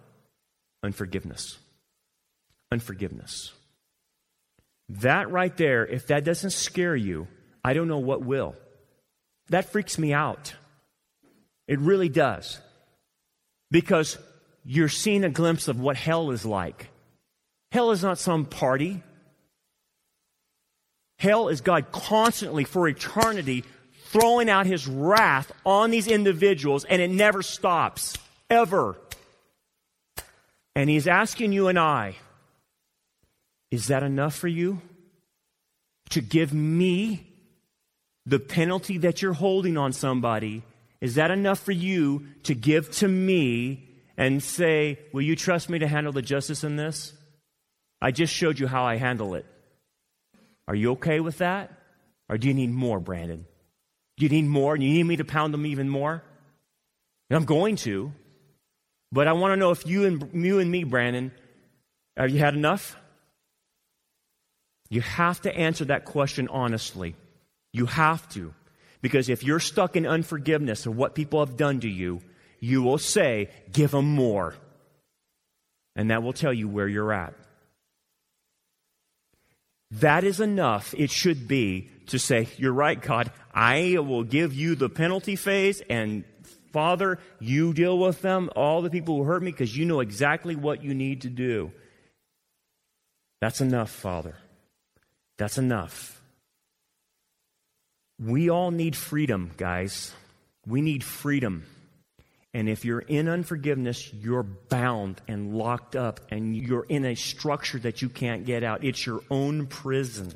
Unforgiveness. 0.83 1.59
Unforgiveness. 2.75 3.53
That 4.89 5.31
right 5.31 5.57
there, 5.57 5.87
if 5.87 6.09
that 6.09 6.25
doesn't 6.25 6.51
scare 6.51 6.97
you, 6.97 7.29
I 7.65 7.73
don't 7.73 7.87
know 7.87 8.01
what 8.01 8.25
will. 8.25 8.57
That 9.51 9.71
freaks 9.71 9.97
me 9.97 10.13
out. 10.13 10.57
It 11.69 11.79
really 11.79 12.09
does. 12.09 12.59
Because 13.71 14.19
you're 14.65 14.89
seeing 14.89 15.23
a 15.23 15.31
glimpse 15.31 15.69
of 15.69 15.79
what 15.79 15.97
hell 15.97 16.33
is 16.33 16.45
like. 16.45 16.89
Hell 17.71 17.93
is 17.93 18.03
not 18.03 18.19
some 18.19 18.45
party. 18.45 19.05
Hell 21.21 21.47
is 21.51 21.61
God 21.61 21.93
constantly, 21.93 22.65
for 22.65 22.89
eternity, 22.89 23.63
throwing 24.07 24.51
out 24.51 24.67
his 24.67 24.89
wrath 24.89 25.53
on 25.65 25.93
these 25.93 26.09
individuals, 26.09 26.85
and 26.85 27.01
it 27.01 27.11
never 27.11 27.41
stops. 27.41 28.19
Ever. 28.51 28.97
And 30.75 30.91
he's 30.91 31.07
asking 31.07 31.53
you 31.53 31.69
and 31.69 31.79
I, 31.79 32.17
is 33.75 33.89
that 33.89 34.03
enough 34.05 34.37
for 34.37 34.49
you? 34.49 34.81
To 36.11 36.21
give 36.21 36.55
me 36.55 37.27
the 38.25 38.39
penalty 38.39 38.99
that 38.99 39.21
you're 39.21 39.33
holding 39.33 39.77
on 39.77 39.93
somebody 39.93 40.63
is 41.01 41.17
that 41.17 41.31
enough 41.31 41.59
for 41.59 41.73
you 41.73 42.27
to 42.45 42.55
give 42.55 42.91
to 42.93 43.09
me 43.09 43.91
and 44.17 44.43
say, 44.43 44.99
Will 45.13 45.23
you 45.23 45.35
trust 45.35 45.69
me 45.69 45.81
to 45.81 45.89
handle 45.89 46.13
the 46.13 46.23
justice 46.23 46.63
in 46.63 46.77
this? 46.77 47.13
I 48.01 48.13
just 48.13 48.33
showed 48.33 48.59
you 48.59 48.67
how 48.67 48.85
I 48.85 48.97
handle 48.97 49.35
it. 49.35 49.45
Are 50.69 50.75
you 50.75 50.93
okay 50.93 51.21
with 51.21 51.39
that? 51.39 51.73
Or 52.29 52.39
do 52.39 52.47
you 52.49 52.55
need 52.55 52.71
more, 52.71 53.01
Brandon? 53.01 53.45
Do 54.17 54.25
you 54.25 54.31
need 54.31 54.47
more? 54.47 54.79
Do 54.79 54.85
you 54.85 54.93
need 54.95 55.03
me 55.05 55.17
to 55.17 55.25
pound 55.25 55.53
them 55.53 55.67
even 55.67 55.89
more? 55.89 56.23
And 57.29 57.37
I'm 57.37 57.45
going 57.45 57.77
to. 57.77 58.13
But 59.11 59.27
I 59.27 59.33
want 59.33 59.53
to 59.53 59.57
know 59.57 59.73
if 59.73 59.87
you 59.87 60.05
and, 60.05 60.31
you 60.33 60.61
and 60.61 60.71
me, 60.71 60.85
Brandon, 60.85 61.33
have 62.17 62.31
you 62.31 62.39
had 62.39 62.55
enough? 62.55 62.97
You 64.95 65.01
have 65.01 65.41
to 65.41 65.53
answer 65.53 65.87
that 65.87 66.05
question 66.05 66.47
honestly. 66.47 67.17
You 67.73 67.87
have 67.87 68.29
to. 68.29 68.55
Because 69.03 69.29
if 69.29 69.43
you're 69.43 69.59
stuck 69.59 69.97
in 69.97 70.07
unforgiveness 70.07 70.87
of 70.87 70.97
what 70.97 71.17
people 71.17 71.45
have 71.45 71.57
done 71.57 71.81
to 71.81 71.89
you, 71.89 72.21
you 72.61 72.81
will 72.81 72.99
say, 72.99 73.51
Give 73.73 73.91
them 73.91 74.15
more. 74.15 74.55
And 75.97 76.13
that 76.13 76.23
will 76.23 76.33
tell 76.33 76.53
you 76.53 76.69
where 76.69 76.87
you're 76.87 77.13
at. 77.13 77.35
That 79.91 80.23
is 80.23 80.39
enough, 80.39 80.95
it 80.97 81.11
should 81.11 81.49
be, 81.49 81.91
to 82.07 82.21
say, 82.21 82.47
You're 82.57 82.73
right, 82.73 83.01
God. 83.01 83.33
I 83.53 83.97
will 83.99 84.23
give 84.23 84.55
you 84.55 84.77
the 84.77 84.89
penalty 84.89 85.35
phase, 85.35 85.83
and 85.91 86.23
Father, 86.73 87.19
you 87.41 87.75
deal 87.75 87.99
with 87.99 88.23
them, 88.23 88.49
all 88.55 88.81
the 88.81 88.91
people 88.91 89.17
who 89.17 89.25
hurt 89.25 89.43
me, 89.43 89.51
because 89.51 89.77
you 89.77 89.87
know 89.87 89.99
exactly 89.99 90.55
what 90.55 90.85
you 90.85 90.95
need 90.95 91.23
to 91.23 91.31
do. 91.31 91.73
That's 93.41 93.61
enough, 93.61 93.91
Father. 93.91 94.37
That's 95.39 95.59
enough. 95.59 96.21
We 98.21 98.49
all 98.49 98.71
need 98.71 98.97
freedom, 98.97 99.51
guys. 99.57 100.15
We 100.67 100.81
need 100.81 101.03
freedom. 101.03 101.65
And 102.53 102.69
if 102.69 102.85
you're 102.85 103.01
in 103.01 103.29
unforgiveness, 103.29 104.13
you're 104.15 104.45
bound 104.45 105.21
and 105.27 105.57
locked 105.57 105.97
up, 105.97 106.21
and 106.31 106.57
you're 106.57 106.87
in 106.89 107.05
a 107.05 107.17
structure 107.17 107.81
that 107.81 108.01
you 108.01 108.09
can't 108.09 108.47
get 108.47 108.63
out. 108.63 108.85
It's 108.85 109.05
your 109.05 109.23
own 109.29 109.67
prison. 109.67 110.33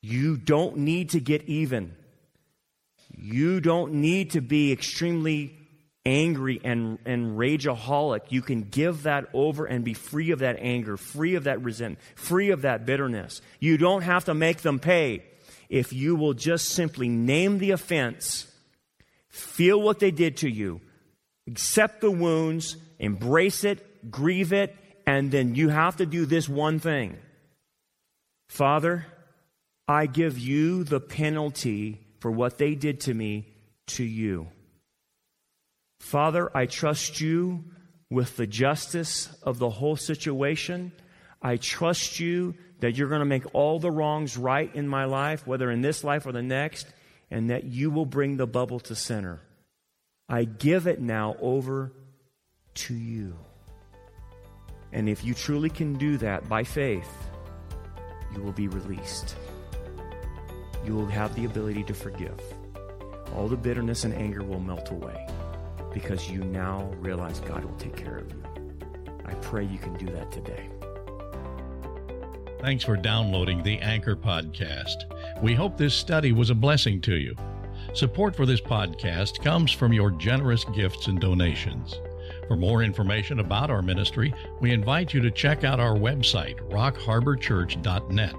You 0.00 0.36
don't 0.36 0.78
need 0.78 1.10
to 1.10 1.20
get 1.20 1.42
even. 1.44 1.96
You 3.18 3.60
don't 3.60 3.94
need 3.94 4.30
to 4.30 4.40
be 4.40 4.70
extremely 4.70 5.59
angry 6.04 6.60
and, 6.64 6.98
and 7.04 7.38
rageaholic. 7.38 8.20
You 8.30 8.42
can 8.42 8.62
give 8.62 9.04
that 9.04 9.28
over 9.32 9.66
and 9.66 9.84
be 9.84 9.94
free 9.94 10.30
of 10.30 10.40
that 10.40 10.56
anger, 10.58 10.96
free 10.96 11.34
of 11.34 11.44
that 11.44 11.62
resentment, 11.62 12.00
free 12.14 12.50
of 12.50 12.62
that 12.62 12.86
bitterness. 12.86 13.40
You 13.58 13.76
don't 13.76 14.02
have 14.02 14.24
to 14.26 14.34
make 14.34 14.58
them 14.58 14.78
pay 14.78 15.24
if 15.68 15.92
you 15.92 16.16
will 16.16 16.34
just 16.34 16.70
simply 16.70 17.08
name 17.08 17.58
the 17.58 17.70
offense, 17.70 18.46
feel 19.28 19.80
what 19.80 20.00
they 20.00 20.10
did 20.10 20.38
to 20.38 20.50
you, 20.50 20.80
accept 21.46 22.00
the 22.00 22.10
wounds, 22.10 22.76
embrace 22.98 23.62
it, 23.64 24.10
grieve 24.10 24.52
it, 24.52 24.76
and 25.06 25.30
then 25.30 25.54
you 25.54 25.68
have 25.68 25.96
to 25.96 26.06
do 26.06 26.26
this 26.26 26.48
one 26.48 26.78
thing 26.78 27.16
Father, 28.48 29.06
I 29.86 30.06
give 30.06 30.38
you 30.38 30.82
the 30.82 30.98
penalty 30.98 32.00
for 32.18 32.32
what 32.32 32.58
they 32.58 32.74
did 32.74 33.02
to 33.02 33.14
me 33.14 33.46
to 33.88 34.04
you. 34.04 34.48
Father, 36.00 36.50
I 36.56 36.66
trust 36.66 37.20
you 37.20 37.62
with 38.08 38.36
the 38.36 38.46
justice 38.46 39.32
of 39.42 39.58
the 39.58 39.70
whole 39.70 39.96
situation. 39.96 40.92
I 41.40 41.56
trust 41.56 42.18
you 42.18 42.54
that 42.80 42.96
you're 42.96 43.08
going 43.08 43.20
to 43.20 43.26
make 43.26 43.54
all 43.54 43.78
the 43.78 43.90
wrongs 43.90 44.36
right 44.36 44.74
in 44.74 44.88
my 44.88 45.04
life, 45.04 45.46
whether 45.46 45.70
in 45.70 45.82
this 45.82 46.02
life 46.02 46.26
or 46.26 46.32
the 46.32 46.42
next, 46.42 46.88
and 47.30 47.50
that 47.50 47.64
you 47.64 47.90
will 47.90 48.06
bring 48.06 48.36
the 48.36 48.46
bubble 48.46 48.80
to 48.80 48.96
center. 48.96 49.40
I 50.28 50.44
give 50.44 50.86
it 50.86 51.00
now 51.00 51.36
over 51.40 51.92
to 52.74 52.94
you. 52.94 53.36
And 54.92 55.08
if 55.08 55.22
you 55.22 55.34
truly 55.34 55.70
can 55.70 55.98
do 55.98 56.16
that 56.16 56.48
by 56.48 56.64
faith, 56.64 57.12
you 58.34 58.42
will 58.42 58.52
be 58.52 58.68
released. 58.68 59.36
You 60.84 60.94
will 60.94 61.06
have 61.06 61.36
the 61.36 61.44
ability 61.44 61.84
to 61.84 61.94
forgive. 61.94 62.40
All 63.36 63.48
the 63.48 63.56
bitterness 63.56 64.04
and 64.04 64.14
anger 64.14 64.42
will 64.42 64.60
melt 64.60 64.90
away 64.90 65.26
because 65.92 66.30
you 66.30 66.44
now 66.44 66.90
realize 67.00 67.40
God 67.40 67.64
will 67.64 67.76
take 67.76 67.96
care 67.96 68.18
of 68.18 68.30
you. 68.30 68.42
I 69.24 69.34
pray 69.34 69.64
you 69.64 69.78
can 69.78 69.94
do 69.94 70.06
that 70.06 70.30
today. 70.32 70.68
Thanks 72.60 72.84
for 72.84 72.96
downloading 72.96 73.62
the 73.62 73.78
Anchor 73.78 74.16
Podcast. 74.16 75.04
We 75.42 75.54
hope 75.54 75.76
this 75.76 75.94
study 75.94 76.32
was 76.32 76.50
a 76.50 76.54
blessing 76.54 77.00
to 77.02 77.14
you. 77.14 77.34
Support 77.94 78.36
for 78.36 78.44
this 78.44 78.60
podcast 78.60 79.42
comes 79.42 79.72
from 79.72 79.92
your 79.92 80.10
generous 80.10 80.64
gifts 80.64 81.06
and 81.06 81.18
donations. 81.18 81.98
For 82.48 82.56
more 82.56 82.82
information 82.82 83.40
about 83.40 83.70
our 83.70 83.80
ministry, 83.80 84.34
we 84.60 84.72
invite 84.72 85.14
you 85.14 85.20
to 85.20 85.30
check 85.30 85.64
out 85.64 85.80
our 85.80 85.94
website, 85.94 86.58
rockharborchurch.net. 86.68 88.34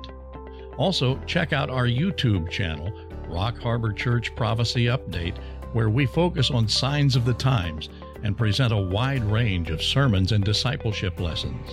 Also, 0.77 1.17
check 1.25 1.53
out 1.53 1.69
our 1.69 1.85
YouTube 1.85 2.49
channel, 2.49 2.93
Rock 3.27 3.57
Harbor 3.57 3.91
Church 3.91 4.35
Prophecy 4.35 4.85
Update, 4.85 5.37
where 5.73 5.89
we 5.89 6.05
focus 6.05 6.51
on 6.51 6.67
signs 6.67 7.15
of 7.15 7.25
the 7.25 7.33
times 7.33 7.89
and 8.23 8.37
present 8.37 8.73
a 8.73 8.77
wide 8.77 9.23
range 9.23 9.69
of 9.69 9.81
sermons 9.81 10.31
and 10.31 10.43
discipleship 10.43 11.19
lessons. 11.19 11.69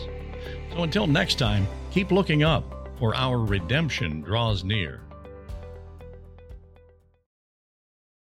So 0.73 0.83
until 0.83 1.07
next 1.07 1.39
time, 1.39 1.67
keep 1.91 2.11
looking 2.11 2.43
up, 2.43 2.91
for 2.99 3.15
our 3.15 3.39
redemption 3.39 4.23
draws 4.23 4.65
near. 4.65 5.01